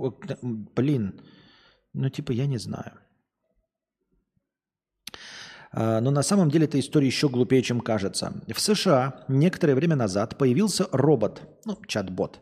[0.75, 1.21] блин,
[1.93, 2.99] ну типа я не знаю.
[5.71, 8.33] А, Но на самом деле эта история еще глупее, чем кажется.
[8.47, 12.41] В США некоторое время назад появился робот, ну, чат-бот,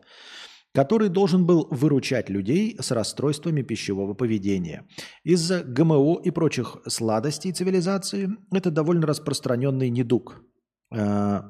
[0.74, 4.86] который должен был выручать людей с расстройствами пищевого поведения.
[5.22, 10.42] Из-за ГМО и прочих сладостей цивилизации это довольно распространенный недуг.
[10.90, 11.44] А,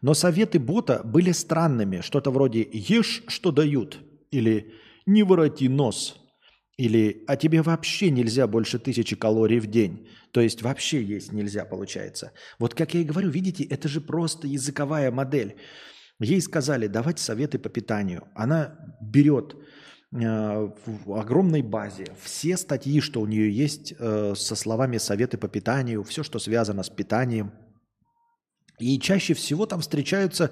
[0.00, 2.00] Но советы бота были странными.
[2.00, 4.00] Что-то вроде «ешь, что дают»
[4.30, 4.72] или
[5.06, 6.16] «не вороти нос»
[6.78, 10.08] или «а тебе вообще нельзя больше тысячи калорий в день».
[10.32, 12.32] То есть вообще есть нельзя, получается.
[12.58, 15.56] Вот как я и говорю, видите, это же просто языковая модель.
[16.22, 18.28] Ей сказали давать советы по питанию.
[18.34, 19.56] Она берет
[20.12, 25.48] э, в огромной базе все статьи, что у нее есть э, со словами советы по
[25.48, 27.52] питанию, все, что связано с питанием.
[28.78, 30.50] И чаще всего там встречаются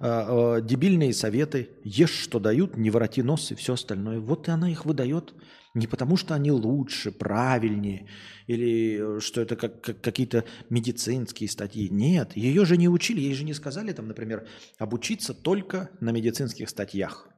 [0.00, 1.70] э, дебильные советы.
[1.84, 4.20] Ешь, что дают, не вороти нос и все остальное.
[4.20, 5.34] Вот и она их выдает.
[5.74, 8.08] Не потому, что они лучше, правильнее,
[8.46, 11.88] или э, что это как, как какие-то медицинские статьи.
[11.90, 14.46] Нет, ее же не учили, ей же не сказали, там, например,
[14.78, 17.28] обучиться только на медицинских статьях.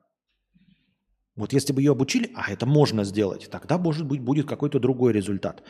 [1.36, 5.12] Вот если бы ее обучили, а это можно сделать, тогда, может быть, будет какой-то другой
[5.12, 5.62] результат.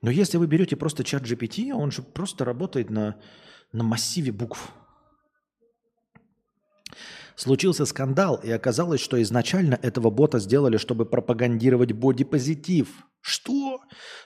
[0.00, 3.16] Но если вы берете просто чат GPT, он же просто работает на,
[3.72, 4.72] на массиве букв.
[7.38, 12.88] Случился скандал, и оказалось, что изначально этого бота сделали, чтобы пропагандировать бодипозитив.
[13.20, 13.78] Что?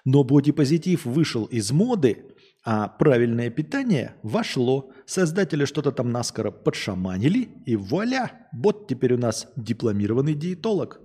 [0.06, 2.34] Но бодипозитив вышел из моды,
[2.64, 4.93] а правильное питание вошло.
[5.05, 11.02] Создатели что-то там наскоро подшаманили, и вуаля, бот теперь у нас дипломированный диетолог.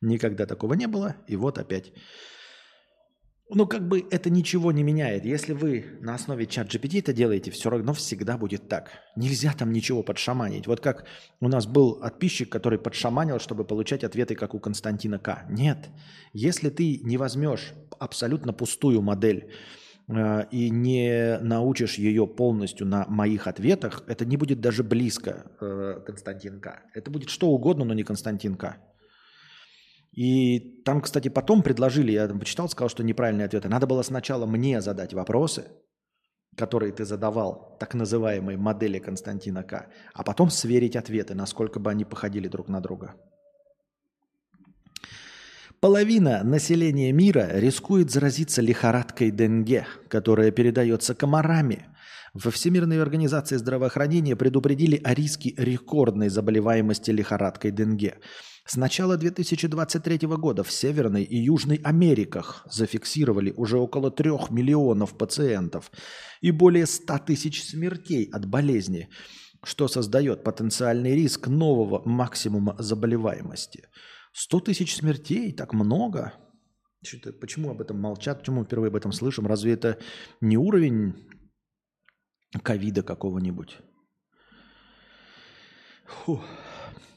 [0.00, 1.92] Никогда такого не было, и вот опять.
[3.52, 5.24] Ну, как бы это ничего не меняет.
[5.24, 8.90] Если вы на основе чат GPT это делаете, все равно всегда будет так.
[9.16, 10.68] Нельзя там ничего подшаманить.
[10.68, 11.04] Вот как
[11.40, 15.46] у нас был подписчик, который подшаманил, чтобы получать ответы, как у Константина К.
[15.48, 15.88] Нет.
[16.32, 19.50] Если ты не возьмешь абсолютно пустую модель
[20.08, 26.00] э, и не научишь ее полностью на моих ответах, это не будет даже близко э,
[26.06, 26.82] Константин К.
[26.94, 28.76] Это будет что угодно, но не Константин К.
[30.12, 33.68] И там, кстати, потом предложили, я там почитал, сказал, что неправильные ответы.
[33.68, 35.68] Надо было сначала мне задать вопросы,
[36.56, 42.04] которые ты задавал так называемой модели Константина К, а потом сверить ответы, насколько бы они
[42.04, 43.14] походили друг на друга.
[45.80, 51.86] Половина населения мира рискует заразиться лихорадкой Денге, которая передается комарами.
[52.32, 58.18] Во Всемирной организации здравоохранения предупредили о риске рекордной заболеваемости лихорадкой Денге.
[58.64, 65.90] С начала 2023 года в Северной и Южной Америках зафиксировали уже около 3 миллионов пациентов
[66.40, 69.08] и более 100 тысяч смертей от болезни,
[69.64, 73.88] что создает потенциальный риск нового максимума заболеваемости.
[74.34, 76.34] 100 тысяч смертей, так много.
[77.40, 79.48] Почему об этом молчат, почему мы впервые об этом слышим?
[79.48, 79.98] Разве это
[80.40, 81.16] не уровень
[82.62, 83.78] ковида какого-нибудь?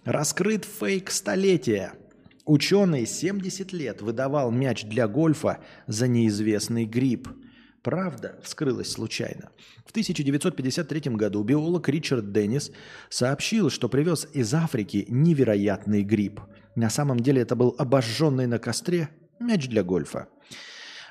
[0.06, 1.94] Раскрыт фейк столетия.
[2.46, 7.30] Ученый 70 лет выдавал мяч для гольфа за неизвестный гриб.
[7.82, 9.50] Правда вскрылась случайно.
[9.86, 12.72] В 1953 году биолог Ричард Деннис
[13.10, 16.42] сообщил, что привез из Африки невероятный гриб.
[16.76, 20.28] На самом деле это был обожженный на костре мяч для гольфа.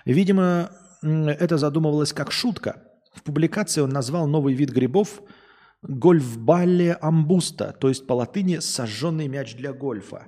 [0.05, 0.71] Видимо,
[1.03, 2.83] это задумывалось как шутка.
[3.15, 5.23] В публикации он назвал новый вид грибов
[5.83, 10.27] гольфбалле амбуста, то есть по латыни сожженный мяч для гольфа.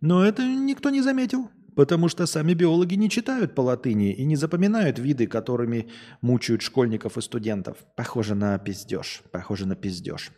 [0.00, 4.36] Но это никто не заметил, потому что сами биологи не читают по латыни и не
[4.36, 5.88] запоминают виды, которыми
[6.20, 7.78] мучают школьников и студентов.
[7.96, 10.30] Похоже на пиздеж, похоже на пиздеж.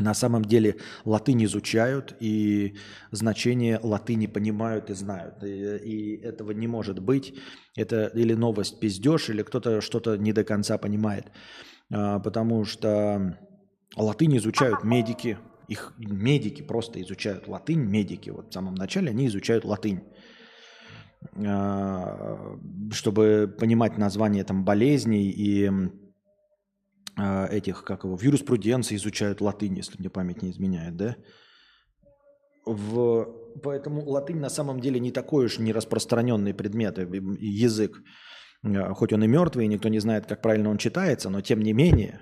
[0.00, 2.76] На самом деле латынь изучают и
[3.10, 5.44] значение латыни понимают и знают.
[5.44, 7.34] И, и этого не может быть.
[7.76, 11.26] Это или новость пиздеж, или кто-то что-то не до конца понимает.
[11.92, 13.38] а, потому что
[13.96, 18.30] латынь изучают медики, их медики просто изучают латынь, медики.
[18.30, 20.00] Вот в самом начале они изучают латынь,
[21.36, 22.58] а,
[22.92, 25.70] чтобы понимать название там болезней и
[27.50, 31.16] этих, как его, в юриспруденции изучают латынь, если мне память не изменяет, да?
[32.66, 33.26] В...
[33.62, 37.06] Поэтому латынь на самом деле не такой уж не распространенный предмет, э,
[37.40, 38.02] язык.
[38.62, 41.60] А, Хоть он и мертвый, и никто не знает, как правильно он читается, но тем
[41.60, 42.20] не менее,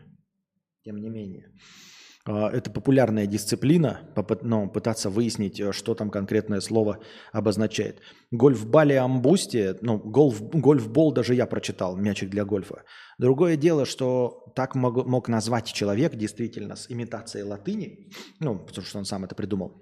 [0.85, 1.88] тем не менее, а,
[2.29, 4.01] это популярная дисциплина,
[4.43, 6.99] ну, пытаться выяснить, э, что там конкретное слово
[7.33, 8.01] обозначает.
[8.31, 12.83] Гольф-бале амбусте, ну, гольф, гольф-бол даже я прочитал, мячик для гольфа.
[13.19, 18.11] Другое дело, что так мог, мог назвать человек действительно с имитацией латыни,
[18.41, 19.81] ну, потому что он сам это придумал,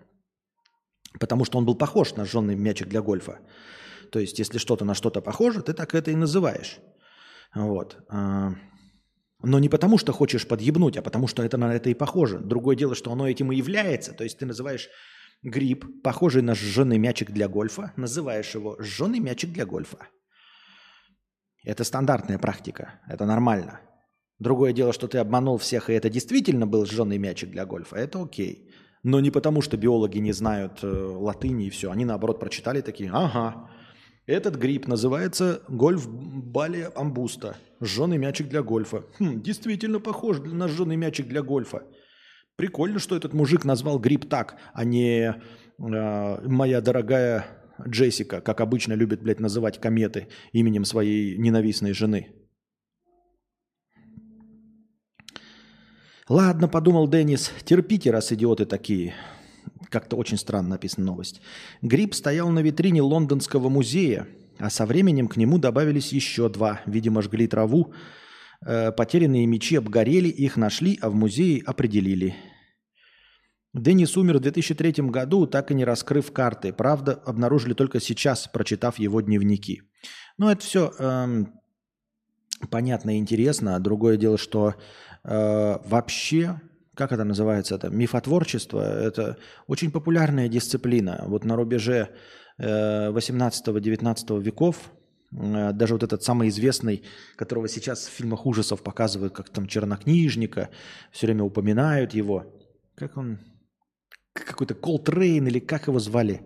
[1.18, 3.38] потому что он был похож на жженый мячик для гольфа.
[4.12, 6.78] То есть, если что-то на что-то похоже, ты так это и называешь.
[7.54, 7.96] Вот.
[9.42, 12.38] Но не потому, что хочешь подъебнуть, а потому, что это на это и похоже.
[12.38, 14.12] Другое дело, что оно этим и является.
[14.12, 14.88] То есть, ты называешь
[15.42, 20.08] гриб, похожий на сжженный мячик для гольфа, называешь его сжженный мячик для гольфа.
[21.64, 23.80] Это стандартная практика, это нормально.
[24.38, 28.22] Другое дело, что ты обманул всех, и это действительно был сжженный мячик для гольфа, это
[28.22, 28.70] окей.
[29.02, 31.90] Но не потому, что биологи не знают э, латыни и все.
[31.90, 33.70] Они, наоборот, прочитали такие, ага,
[34.26, 37.56] этот гриб называется гольф-бале амбуста.
[37.80, 39.04] Сжженный мячик для гольфа.
[39.18, 41.84] Хм, действительно похож на сжженный мячик для гольфа.
[42.56, 45.34] Прикольно, что этот мужик назвал гриб так, а не
[45.78, 47.46] э, моя дорогая
[47.86, 52.32] Джессика, как обычно любят, блядь, называть кометы именем своей ненавистной жены.
[56.28, 59.14] Ладно, подумал Деннис, терпите, раз идиоты такие.
[59.90, 61.40] Как-то очень странно написана новость.
[61.82, 64.26] Гриб стоял на витрине лондонского музея,
[64.58, 66.80] а со временем к нему добавились еще два.
[66.86, 67.92] Видимо, жгли траву.
[68.64, 72.34] Э, потерянные мечи обгорели, их нашли, а в музее определили.
[73.74, 76.72] Деннис умер в 2003 году, так и не раскрыв карты.
[76.72, 79.82] Правда, обнаружили только сейчас, прочитав его дневники.
[80.38, 80.92] Ну, это все
[82.70, 83.78] понятно и интересно.
[83.80, 84.74] Другое дело, что
[85.24, 86.60] э, вообще,
[86.96, 89.36] как это называется, это мифотворчество, это
[89.66, 91.24] очень популярная дисциплина.
[91.26, 92.08] Вот на рубеже
[92.58, 94.76] э, 18-19 веков
[95.30, 97.04] э, даже вот этот самый известный,
[97.36, 100.70] которого сейчас в фильмах ужасов показывают, как там чернокнижника,
[101.12, 102.44] все время упоминают его.
[102.94, 103.40] Как он?
[104.32, 106.40] Какой-то Колтрейн или как его звали?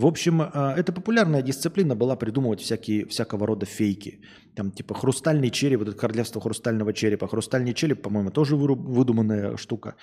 [0.00, 4.20] В общем, э, это популярная дисциплина была придумывать всякие, всякого рода фейки.
[4.56, 7.28] Там типа хрустальный череп, вот это королевство хрустального черепа.
[7.28, 9.94] Хрустальный череп, по-моему, тоже выдуманная штука.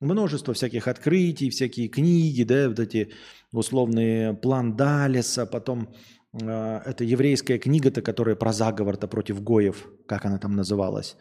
[0.00, 3.10] Множество всяких открытий, всякие книги, да, вот эти
[3.52, 5.88] условные план Далеса, потом
[6.32, 11.16] э, это еврейская книга-то, которая про заговор-то против Гоев, как она там называлась,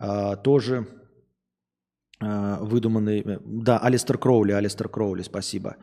[0.00, 0.86] э, тоже
[2.20, 5.76] э, выдуманный, э, да, Алистер Кроули, Алистер Кроули, спасибо.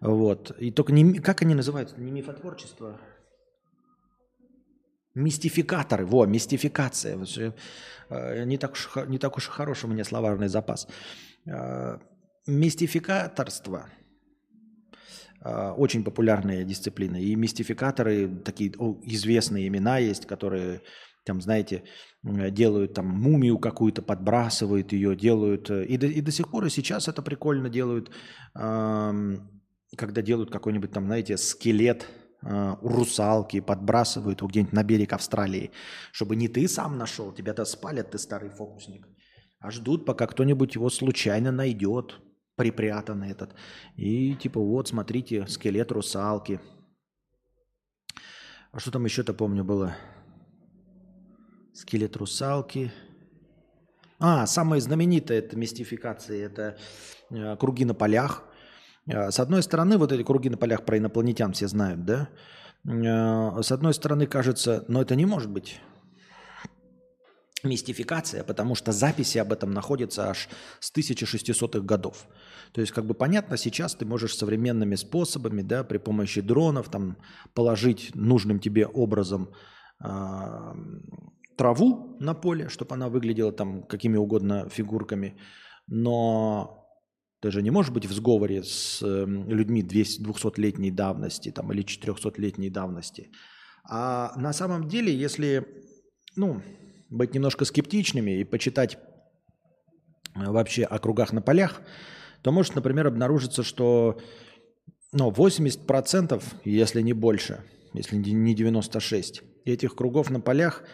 [0.00, 0.50] Вот.
[0.60, 1.96] И только не, как они называются?
[2.00, 2.98] Не мифотворчество.
[5.14, 6.04] Мистификаторы.
[6.04, 7.16] Во, мистификация.
[8.10, 10.86] Э, Не так, уж, не так уж и хорош у меня словарный запас.
[11.46, 11.98] Э,
[12.46, 13.88] Мистификаторство.
[15.42, 17.16] Э, Очень популярная дисциплина.
[17.16, 18.70] И мистификаторы, такие
[19.04, 20.82] известные имена есть, которые,
[21.24, 21.84] там, знаете,
[22.22, 25.70] м, делают там мумию какую-то, подбрасывают ее, делают.
[25.70, 28.10] э, И до, и до сих пор и сейчас это прикольно делают.
[29.96, 32.06] Когда делают какой-нибудь там, знаете, скелет
[32.42, 35.70] э, у русалки, подбрасывают его где-нибудь на берег Австралии,
[36.12, 39.06] чтобы не ты сам нашел, тебя-то спалят, ты старый фокусник,
[39.60, 42.20] а ждут, пока кто-нибудь его случайно найдет,
[42.56, 43.54] припрятанный этот.
[43.96, 46.60] И типа вот, смотрите, скелет русалки.
[48.72, 49.96] А что там еще-то помню было?
[51.72, 52.90] Скелет русалки.
[54.18, 56.78] А, самая знаменитая это мистификация, это
[57.30, 58.44] э, круги на полях.
[59.06, 62.28] Э, С одной стороны, вот эти круги на полях про инопланетян все знают, да?
[62.84, 65.80] Э, С одной стороны, кажется, но это не может быть
[67.64, 70.48] мистификация, потому что записи об этом находятся аж
[70.80, 72.26] с 1600-х годов.
[72.72, 77.16] То есть, как бы понятно, сейчас ты можешь современными способами, да, при помощи дронов там
[77.54, 79.48] положить нужным тебе образом
[79.98, 80.76] а,
[81.56, 85.36] траву на поле, чтобы она выглядела там какими угодно фигурками,
[85.86, 86.85] но
[87.40, 91.84] ты же не можешь быть в сговоре с э, людьми 200 200-летней давности там, или
[91.84, 93.30] 400-летней давности.
[93.88, 95.66] А на самом деле, если
[96.34, 96.62] ну,
[97.10, 98.98] быть немножко скептичными и почитать
[100.34, 101.82] э, вообще о кругах на полях,
[102.42, 104.18] то может, например, обнаружиться, что
[105.12, 110.84] ну, 80%, если не больше, если не 96, этих кругов на полях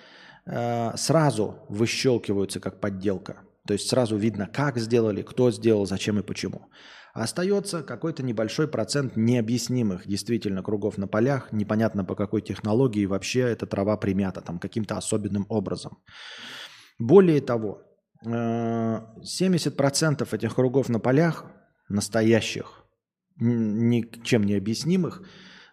[0.46, 3.42] э, сразу выщелкиваются как подделка.
[3.66, 6.70] То есть сразу видно, как сделали, кто сделал, зачем и почему.
[7.14, 13.66] Остается какой-то небольшой процент необъяснимых действительно кругов на полях, непонятно по какой технологии вообще эта
[13.66, 15.98] трава примята там каким-то особенным образом.
[16.98, 17.82] Более того,
[18.24, 21.44] э, 70% этих кругов на полях
[21.88, 22.84] настоящих,
[23.36, 25.22] ничем не объяснимых,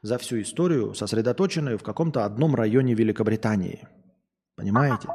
[0.01, 3.87] за всю историю сосредоточены в каком-то одном районе Великобритании.
[4.55, 5.07] Понимаете?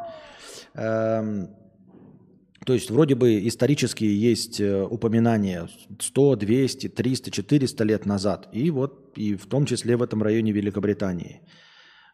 [2.65, 5.69] То есть вроде бы исторически есть э, упоминания
[6.01, 8.49] 100, 200, 300, 400 лет назад.
[8.53, 11.43] И вот и в том числе в этом районе Великобритании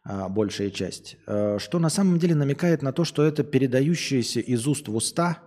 [0.05, 1.16] а, большая часть.
[1.27, 5.39] Э, Что на самом деле намекает на то, что это передающееся из уст в уста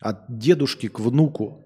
[0.00, 1.64] от дедушки к внуку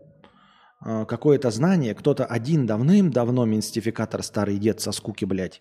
[0.85, 1.95] э, какое-то знание.
[1.95, 5.61] Кто-то один давным-давно мистификатор старый дед со скуки, блядь,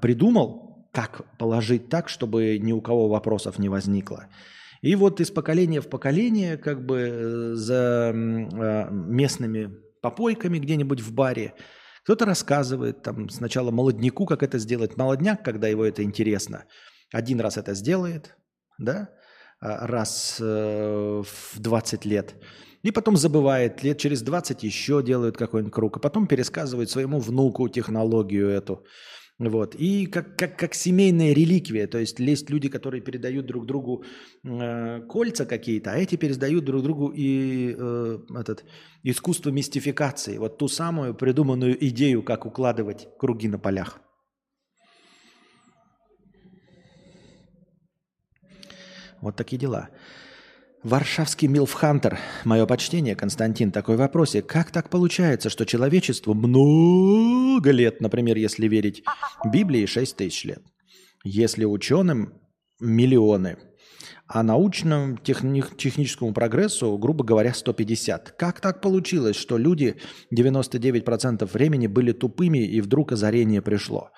[0.00, 4.26] придумал, как положить так, чтобы ни у кого вопросов не возникло.
[4.82, 11.12] И вот из поколения в поколение, как бы э, за э, местными попойками где-нибудь в
[11.12, 11.54] баре,
[12.04, 14.96] кто-то рассказывает там сначала молодняку, как это сделать.
[14.96, 16.64] Молодняк, когда его это интересно,
[17.12, 18.36] один раз это сделает,
[18.78, 19.10] да,
[19.60, 22.34] а, раз э, в 20 лет.
[22.82, 27.68] И потом забывает, лет через 20 еще делают какой-нибудь круг, а потом пересказывает своему внуку
[27.68, 28.86] технологию эту.
[29.40, 29.74] Вот.
[29.74, 34.04] И как, как, как семейная реликвия, то есть есть люди, которые передают друг другу
[34.44, 38.64] э, кольца какие-то, а эти передают друг другу и э, этот,
[39.02, 43.98] искусство мистификации, вот ту самую придуманную идею, как укладывать круги на полях.
[49.22, 49.88] Вот такие дела.
[50.82, 52.18] Варшавский Милфхантер.
[52.44, 53.70] Мое почтение, Константин.
[53.70, 54.46] Такой вопросик.
[54.46, 59.02] Как так получается, что человечеству много лет, например, если верить
[59.44, 60.62] Библии, 6 тысяч лет?
[61.22, 62.32] Если ученым
[62.80, 63.58] миллионы,
[64.26, 68.30] а научному техни- техническому прогрессу, грубо говоря, 150.
[68.38, 69.96] Как так получилось, что люди
[70.34, 74.10] 99% времени были тупыми и вдруг озарение пришло?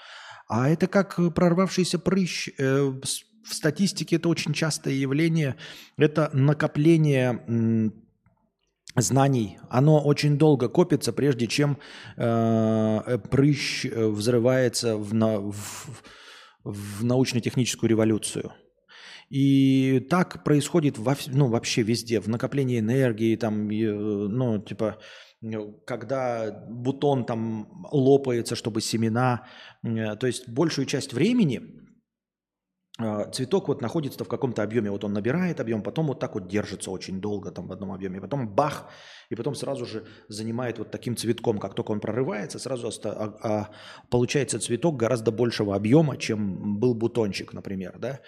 [0.49, 2.51] А это как прорвавшийся прыщ.
[2.59, 2.93] э,
[3.45, 5.57] в статистике это очень частое явление.
[5.97, 7.93] Это накопление
[8.97, 9.59] знаний.
[9.71, 11.79] Оно очень долго копится, прежде чем
[12.17, 16.03] э, прыщ э, взрывается в, на- в-
[16.65, 18.53] в научно-техническую революцию.
[19.31, 24.99] И так происходит во, ну, вообще везде, в накоплении энергии, там, э, ну, типа,
[25.43, 25.57] э,
[25.87, 29.47] когда бутон там лопается, чтобы семена,
[29.83, 31.63] то есть большую часть времени
[33.33, 36.91] цветок вот находится в каком-то объеме, вот он набирает объем, потом вот так вот держится
[36.91, 38.91] очень долго там в одном объеме, потом бах,
[39.31, 43.39] и потом сразу же занимает вот таким цветком, как только он прорывается, сразу оста- а-
[43.43, 43.71] а
[44.11, 48.21] получается цветок гораздо большего объема, чем был бутончик, например, да.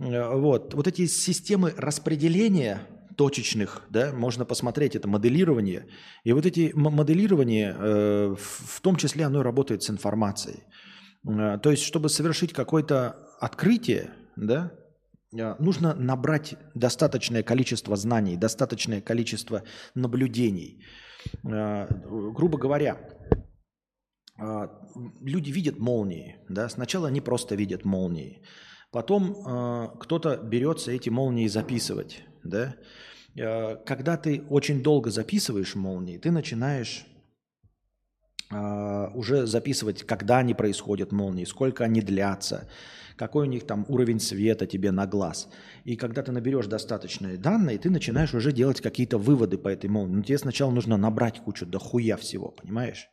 [0.00, 0.74] Э, Вот.
[0.74, 2.80] вот эти системы распределения
[3.16, 5.86] точечных, да, можно посмотреть, это моделирование.
[6.24, 10.64] И вот эти моделирования, э, в том числе оно работает с информацией.
[11.28, 14.72] Э, То есть, чтобы совершить какое-то открытие, да,
[15.36, 19.64] э, нужно набрать достаточное количество знаний, достаточное количество
[19.96, 20.84] наблюдений.
[21.44, 22.98] Э, Грубо говоря,
[24.40, 24.68] э,
[25.20, 28.44] люди видят молнии, да, сначала они просто видят молнии,
[28.92, 32.76] потом кто-то берется эти молнии записывать, да.
[33.34, 37.06] Когда ты очень долго записываешь молнии, ты начинаешь
[39.14, 42.68] уже записывать, когда они происходят, молнии, сколько они длятся,
[43.16, 45.48] какой у них там уровень света тебе на глаз.
[45.84, 50.16] И когда ты наберешь достаточные данные, ты начинаешь уже делать какие-то выводы по этой молнии.
[50.16, 53.08] Но тебе сначала нужно набрать кучу дохуя всего, понимаешь?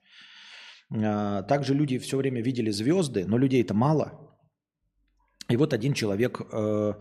[0.92, 4.29] А, Также люди все время видели звезды, но людей-то мало.
[5.50, 6.94] И вот один человек э,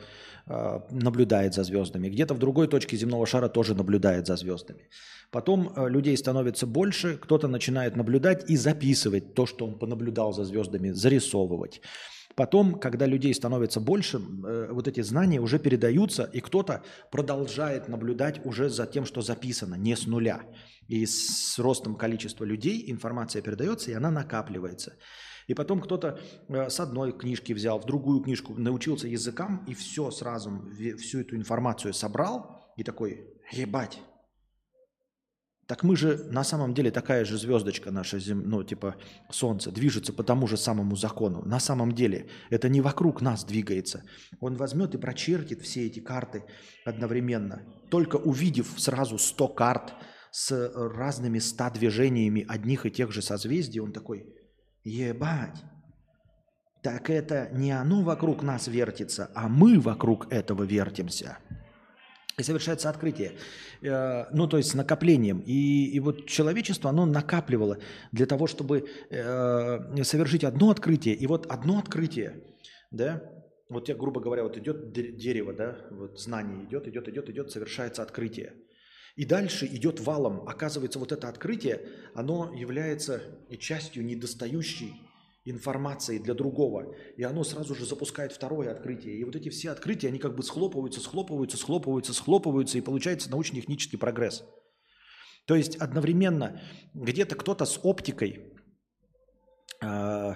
[0.46, 2.08] э, наблюдает за звездами.
[2.08, 4.88] Где-то в другой точке земного шара тоже наблюдает за звездами.
[5.30, 10.44] Потом э, людей становится больше, кто-то начинает наблюдать и записывать то, что он понаблюдал за
[10.44, 11.82] звездами, зарисовывать.
[12.34, 18.46] Потом, когда людей становится больше, э, вот эти знания уже передаются, и кто-то продолжает наблюдать
[18.46, 20.40] уже за тем, что записано, не с нуля.
[20.86, 24.92] И с ростом количества людей информация передается, и она накапливается.
[25.48, 30.10] И потом кто-то э, с одной книжки взял, в другую книжку научился языкам, и все
[30.10, 30.62] сразу,
[30.98, 33.98] всю эту информацию собрал, и такой, ебать,
[35.66, 38.48] так мы же на самом деле такая же звездочка наша, зем...
[38.48, 38.96] ну типа
[39.30, 41.42] Солнце, движется по тому же самому закону.
[41.44, 44.02] На самом деле это не вокруг нас двигается.
[44.40, 46.44] Он возьмет и прочертит все эти карты
[46.86, 47.62] одновременно.
[47.90, 49.94] Только увидев сразу 100 карт
[50.30, 54.37] с э, разными 100 движениями одних и тех же созвездий, он такой,
[54.88, 55.62] ебать,
[56.82, 61.38] так это не оно вокруг нас вертится, а мы вокруг этого вертимся.
[62.38, 63.32] И совершается открытие.
[63.82, 65.42] Э, Ну, то есть с накоплением.
[65.44, 67.78] И, и вот человечество, оно накапливало
[68.12, 71.16] для того, чтобы э, совершить одно открытие.
[71.16, 72.44] И вот одно открытие,
[72.92, 73.22] да,
[73.68, 77.50] вот я, грубо говоря, вот идет де- дерево, да, вот знание идет, идет, идет, идет,
[77.50, 78.54] совершается открытие.
[79.18, 80.48] И дальше идет валом.
[80.48, 83.20] Оказывается, вот это открытие, оно является
[83.58, 85.02] частью недостающей
[85.44, 86.94] информации для другого.
[87.16, 89.16] И оно сразу же запускает второе открытие.
[89.16, 93.96] И вот эти все открытия, они как бы схлопываются, схлопываются, схлопываются, схлопываются, и получается научно-технический
[93.96, 94.44] прогресс.
[95.46, 96.60] То есть одновременно
[96.94, 98.52] где-то кто-то с оптикой
[99.82, 100.34] э,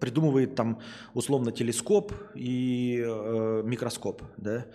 [0.00, 0.80] придумывает там
[1.12, 4.66] условно телескоп и э, микроскоп, да.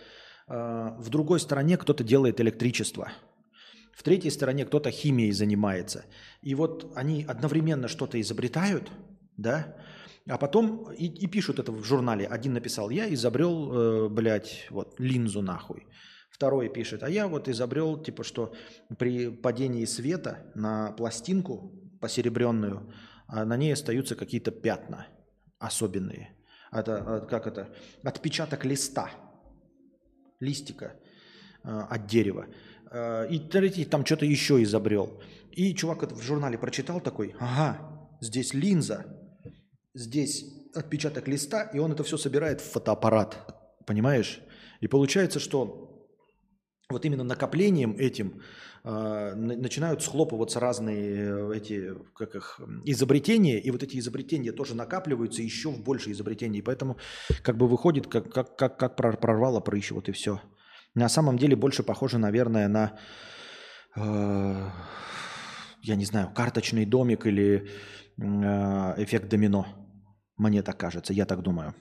[0.48, 3.12] Э, в другой стороне кто-то делает электричество.
[3.94, 6.06] В третьей стороне кто-то химией занимается.
[6.42, 8.92] И вот они одновременно что-то изобретают,
[9.38, 9.78] да,
[10.28, 12.28] а потом и, и пишут это в журнале.
[12.28, 15.88] Один написал, я изобрел, э, блядь, вот, линзу нахуй.
[16.30, 18.54] Второй пишет, а я вот изобрел, типа, что
[18.98, 22.94] при падении света на пластинку посеребренную,
[23.28, 25.08] а на ней остаются какие-то пятна
[25.60, 26.36] особенные.
[26.72, 26.92] Это,
[27.24, 27.74] э, как это,
[28.04, 29.12] отпечаток листа,
[30.40, 30.96] листика
[31.64, 32.48] э, от дерева.
[32.92, 35.22] Э, И третий там что-то еще изобрел.
[35.52, 39.06] И чувак в журнале прочитал такой, ага, здесь линза,
[39.94, 40.46] здесь
[40.76, 43.56] отпечаток листа, и он это все собирает в фотоаппарат.
[43.86, 44.42] Понимаешь?
[44.82, 45.85] И получается, что
[46.90, 48.42] вот именно накоплением этим
[48.84, 48.90] э,
[49.36, 55.42] на- начинают схлопываться разные э, эти как их, изобретения, и вот эти изобретения тоже накапливаются
[55.42, 56.62] еще в больше изобретений.
[56.62, 56.98] Поэтому
[57.42, 60.42] как бы выходит, как, как, как, как прор- прорвало прыщ, вот и все.
[60.94, 63.00] На самом деле больше похоже, наверное, на,
[63.96, 64.70] э,
[65.82, 67.68] я не знаю, карточный домик или
[68.18, 69.66] э, эффект домино.
[70.38, 71.74] Мне так кажется, я так думаю.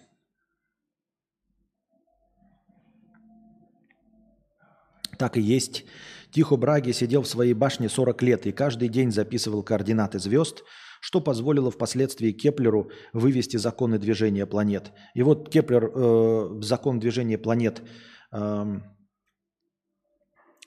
[5.18, 5.84] Так и есть.
[6.30, 10.64] Тихо Браге сидел в своей башне 40 лет и каждый день записывал координаты звезд,
[11.00, 14.92] что позволило впоследствии Кеплеру вывести законы движения планет.
[15.14, 17.82] И вот Кеплер э, закон движения планет,
[18.32, 18.82] эм,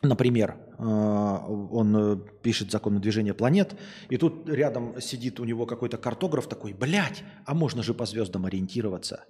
[0.02, 3.76] например, э, он э, пишет законы движения планет,
[4.10, 8.46] и тут рядом сидит у него какой-то картограф такой, блядь, а можно же по звездам
[8.46, 9.26] ориентироваться.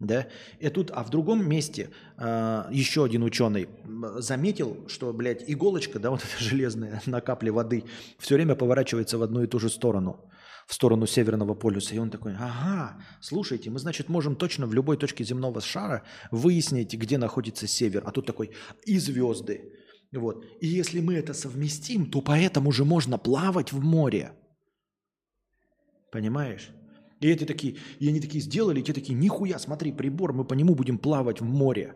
[0.00, 0.26] Да?
[0.58, 3.68] И тут, а в другом месте э, еще один ученый
[4.16, 7.84] заметил, что, блядь, иголочка, да, вот эта железная на капле воды,
[8.18, 10.28] все время поворачивается в одну и ту же сторону,
[10.66, 11.94] в сторону Северного полюса.
[11.94, 16.02] И он такой, ага, слушайте, мы, значит, можем точно в любой точке земного шара
[16.32, 18.02] выяснить, где находится север.
[18.04, 18.50] А тут такой,
[18.84, 19.72] и звезды.
[20.12, 20.44] Вот.
[20.60, 24.32] И если мы это совместим, то поэтому же можно плавать в море.
[26.10, 26.70] Понимаешь?
[27.24, 30.52] И эти такие, и они такие сделали, и те такие, нихуя, смотри, прибор, мы по
[30.52, 31.94] нему будем плавать в море.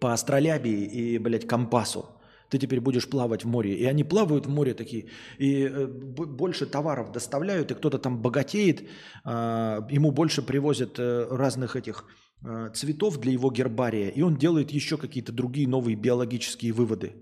[0.00, 2.04] По астролябии и, блядь, компасу.
[2.50, 3.74] Ты теперь будешь плавать в море.
[3.74, 5.06] И они плавают в море такие,
[5.38, 8.88] и э, больше товаров доставляют, и кто-то там богатеет,
[9.24, 12.06] а, ему больше привозят э, разных этих
[12.44, 17.12] э, цветов для его гербария, и он делает еще какие-то другие новые биологические выводы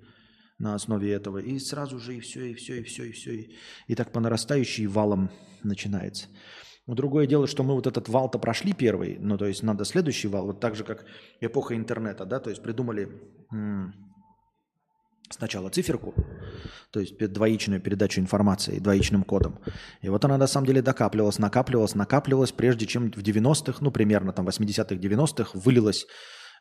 [0.63, 1.39] на основе этого.
[1.39, 3.35] И сразу же и все, и все, и все, и все.
[3.35, 3.51] И,
[3.89, 5.31] и так по нарастающей валом
[5.65, 6.29] начинается.
[6.87, 10.29] Но другое дело, что мы вот этот вал-то прошли первый, ну то есть надо следующий
[10.29, 11.05] вал, вот так же, как
[11.41, 13.09] эпоха интернета, да, то есть придумали
[15.31, 16.13] сначала циферку,
[16.91, 19.61] то есть двоичную передачу информации двоичным кодом.
[20.01, 24.33] И вот она на самом деле докапливалась, накапливалась, накапливалась, прежде чем в 90-х, ну примерно
[24.33, 26.07] там 80-х, 90-х вылилась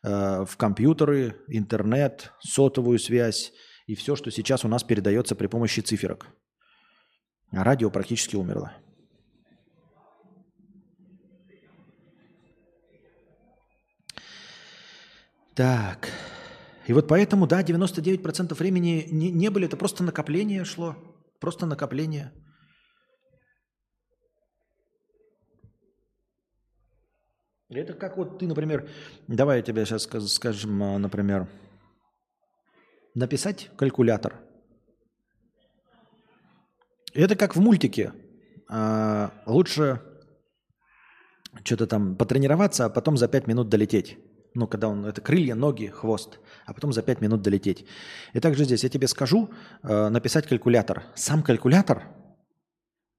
[0.04, 3.52] э, в компьютеры, интернет, сотовую связь
[3.88, 6.28] и все, что сейчас у нас передается при помощи циферок.
[7.52, 8.74] А радио практически умерло.
[15.56, 16.10] Так.
[16.88, 20.96] И вот поэтому, да, 99% времени не, не были, это просто накопление шло.
[21.40, 22.32] Просто накопление.
[27.70, 28.90] Это как вот ты, например,
[29.28, 30.04] давай я тебе сейчас
[30.34, 31.48] скажем, а, например,
[33.16, 34.40] написать калькулятор.
[37.14, 38.14] Это как в мультике.
[38.70, 40.02] А, лучше
[41.64, 44.18] что-то там потренироваться, а потом за 5 минут долететь.
[44.54, 47.86] Ну, когда он, это крылья, ноги, хвост, а потом за 5 минут долететь.
[48.34, 49.50] И также здесь я тебе скажу,
[49.84, 51.04] э, написать калькулятор.
[51.16, 52.04] Сам калькулятор,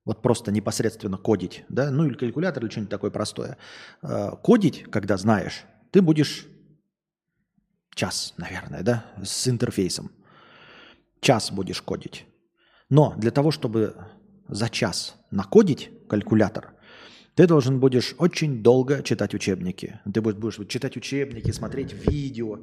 [0.04, 3.56] вот просто непосредственно кодить, да, ну или калькулятор, или что-нибудь такое простое.
[4.02, 6.46] Э, кодить, когда знаешь, ты будешь
[7.94, 10.10] час, наверное, да, с интерфейсом.
[11.20, 12.26] Час будешь кодить.
[12.88, 13.94] Но для того, чтобы
[14.48, 16.74] за час накодить калькулятор,
[17.34, 20.00] Ты должен будешь очень долго читать учебники.
[20.12, 22.58] Ты будешь, читать учебники, смотреть видео,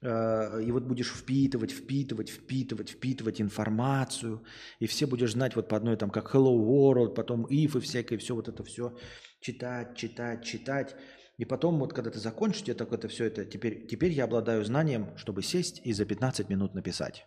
[0.00, 4.44] э, и вот будешь впитывать, впитывать, впитывать, впитывать информацию,
[4.78, 8.18] и все будешь знать вот по одной там, как Hello World, потом if и всякое,
[8.18, 8.96] все вот это все
[9.40, 10.96] читать, читать, читать.
[11.38, 14.64] И потом вот когда ты закончишь, тебе так это все это, теперь, теперь я обладаю
[14.64, 17.26] знанием, чтобы сесть и за 15 минут написать.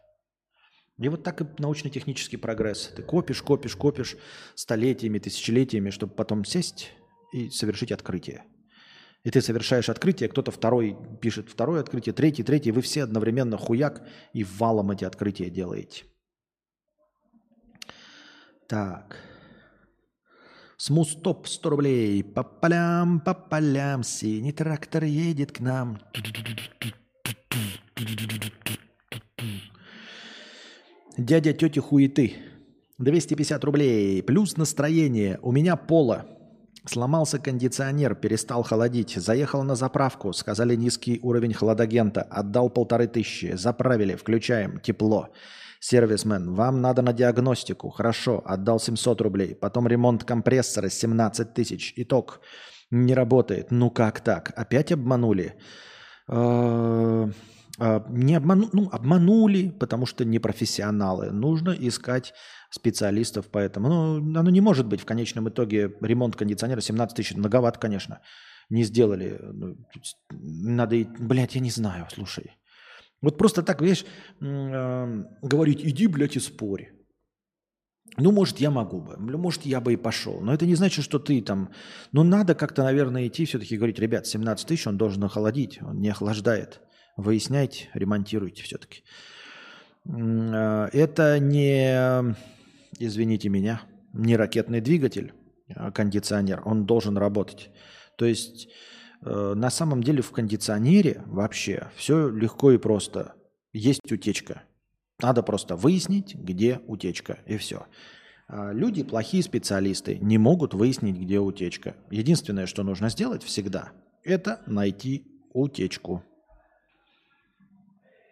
[0.97, 2.91] И вот так и научно-технический прогресс.
[2.95, 4.17] Ты копишь, копишь, копишь
[4.55, 6.91] столетиями, тысячелетиями, чтобы потом сесть
[7.31, 8.43] и совершить открытие.
[9.23, 14.07] И ты совершаешь открытие, кто-то второй пишет второе открытие, третий, третий, вы все одновременно хуяк
[14.33, 16.05] и валом эти открытия делаете.
[18.67, 19.28] Так.
[20.81, 22.23] Смустоп 100 рублей.
[22.23, 25.99] По полям, по полям, синий трактор едет к нам.
[31.17, 32.37] Дядя тети хуеты.
[32.97, 34.23] 250 рублей.
[34.23, 35.37] Плюс настроение.
[35.41, 36.25] У меня поло.
[36.85, 39.15] Сломался кондиционер, перестал холодить.
[39.17, 40.31] Заехал на заправку.
[40.31, 42.21] Сказали низкий уровень хладагента.
[42.21, 43.53] Отдал полторы тысячи.
[43.57, 44.15] Заправили.
[44.15, 44.79] Включаем.
[44.79, 45.27] Тепло.
[45.79, 47.89] Сервисмен, вам надо на диагностику.
[47.89, 49.55] Хорошо, отдал 700 рублей.
[49.55, 51.93] Потом ремонт компрессора 17 тысяч.
[51.95, 52.41] Итог.
[52.91, 53.71] Не работает.
[53.71, 54.51] Ну как так?
[54.55, 55.55] Опять обманули?
[56.27, 57.31] Э,
[57.79, 61.31] э, Не обману, ну, обманули, потому что не профессионалы.
[61.31, 62.33] Нужно искать
[62.71, 63.89] специалистов по этому.
[63.89, 67.37] Ну, оно не может быть в конечном итоге ремонт кондиционера 17 тысяч.
[67.37, 68.19] Многовато, конечно.
[68.69, 69.39] Не сделали.
[69.39, 69.77] Ну,
[70.31, 72.58] Надо, блядь, я не знаю, слушай.
[73.21, 74.05] Вот просто так, видишь,
[74.39, 76.91] говорить, иди, блядь, и спорь.
[78.17, 80.41] Ну, может, я могу бы, Бля, может, я бы и пошел.
[80.41, 81.71] Но это не значит, что ты там...
[82.11, 86.09] Ну, надо как-то, наверное, идти все-таки говорить, ребят, 17 тысяч он должен охладить, он не
[86.09, 86.81] охлаждает.
[87.17, 89.03] Выясняйте, ремонтируйте все-таки.
[90.05, 92.35] Это не,
[92.97, 93.81] извините меня,
[94.13, 95.33] не ракетный двигатель,
[95.75, 96.61] а кондиционер.
[96.65, 97.69] Он должен работать.
[98.17, 98.69] То есть э,
[99.21, 103.33] на самом деле в кондиционере вообще все легко и просто.
[103.73, 104.63] Есть утечка.
[105.21, 107.85] Надо просто выяснить, где утечка, и все.
[108.47, 111.95] А Люди, плохие специалисты, не могут выяснить, где утечка.
[112.09, 113.91] Единственное, что нужно сделать всегда,
[114.23, 116.23] это найти утечку.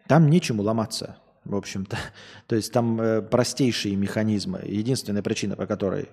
[0.07, 1.97] Там нечему ломаться, в общем-то.
[2.47, 4.61] То есть там э, простейшие механизмы.
[4.65, 6.07] Единственная причина, по которой э,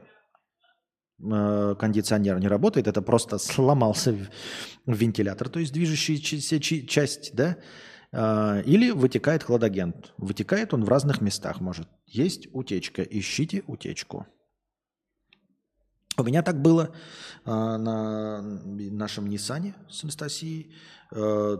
[1.18, 4.16] кондиционер не работает, это просто сломался
[4.86, 7.56] вентилятор, то есть движущаяся часть, да,
[8.16, 10.14] А, или вытекает хладагент.
[10.18, 11.88] Вытекает он в разных местах может.
[12.06, 14.26] Есть утечка, ищите утечку.
[16.16, 16.94] У меня так было
[17.44, 20.72] а, на нашем Ниссане с Анастасией.
[21.10, 21.58] Э,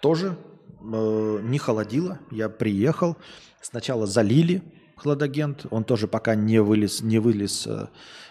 [0.00, 0.38] тоже
[0.80, 2.18] э, не холодило.
[2.30, 3.18] Я приехал.
[3.60, 4.62] Сначала залили
[4.96, 5.66] хладагент.
[5.70, 7.88] Он тоже пока не вылез, не вылез, э,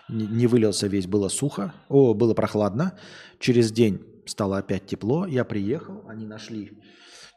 [0.10, 1.74] не вылился весь, было сухо.
[1.90, 2.98] О, было прохладно.
[3.40, 5.26] Через день стало опять тепло.
[5.26, 6.82] Я приехал, они нашли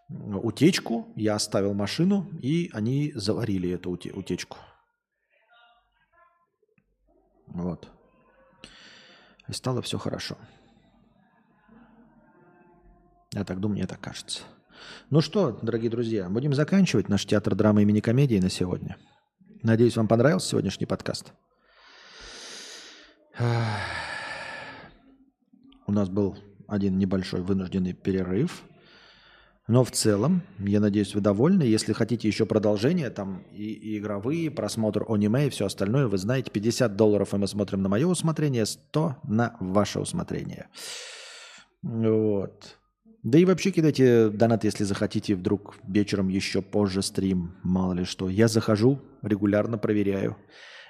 [0.08, 4.58] утечку, я оставил машину, и они заварили эту уте- утечку.
[7.46, 7.88] Вот.
[9.48, 10.36] И стало все хорошо.
[13.32, 14.42] Я так думаю, мне так кажется.
[15.10, 18.96] Ну что, дорогие друзья, будем заканчивать наш театр драмы имени комедии на сегодня.
[19.62, 21.32] Надеюсь, вам понравился сегодняшний подкаст.
[25.86, 26.36] У нас был
[26.66, 28.62] один небольшой вынужденный перерыв.
[29.68, 31.64] Но в целом, я надеюсь, вы довольны.
[31.64, 36.52] Если хотите еще продолжение, там и, и игровые, просмотр аниме и все остальное, вы знаете,
[36.52, 40.68] 50 долларов, и мы смотрим на мое усмотрение, 100 на ваше усмотрение.
[41.82, 42.76] Вот.
[43.24, 48.28] Да и вообще кидайте донат, если захотите, вдруг вечером еще позже стрим, мало ли что.
[48.28, 50.36] Я захожу, регулярно проверяю.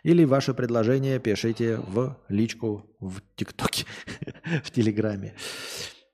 [0.03, 3.87] Или ваше предложение пишите в личку в ТикТоке,
[4.65, 5.35] в Телеграме.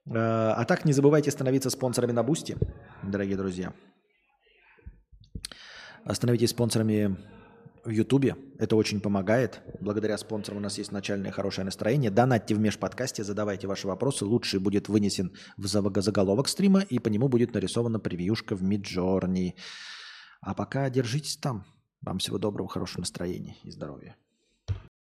[0.06, 2.56] Э, А так не забывайте становиться спонсорами на Бусти,
[3.02, 3.72] дорогие друзья.
[6.10, 7.16] Становитесь спонсорами
[7.84, 8.36] в Ютубе.
[8.58, 9.60] Это очень помогает.
[9.80, 12.10] Благодаря спонсорам у нас есть начальное хорошее настроение.
[12.10, 14.24] Донатьте в межподкасте, задавайте ваши вопросы.
[14.24, 19.56] Лучший будет вынесен в заголовок стрима, и по нему будет нарисована превьюшка в Midjourney.
[20.40, 21.64] А пока держитесь там.
[22.02, 24.16] Вам всего доброго, хорошего настроения и здоровья.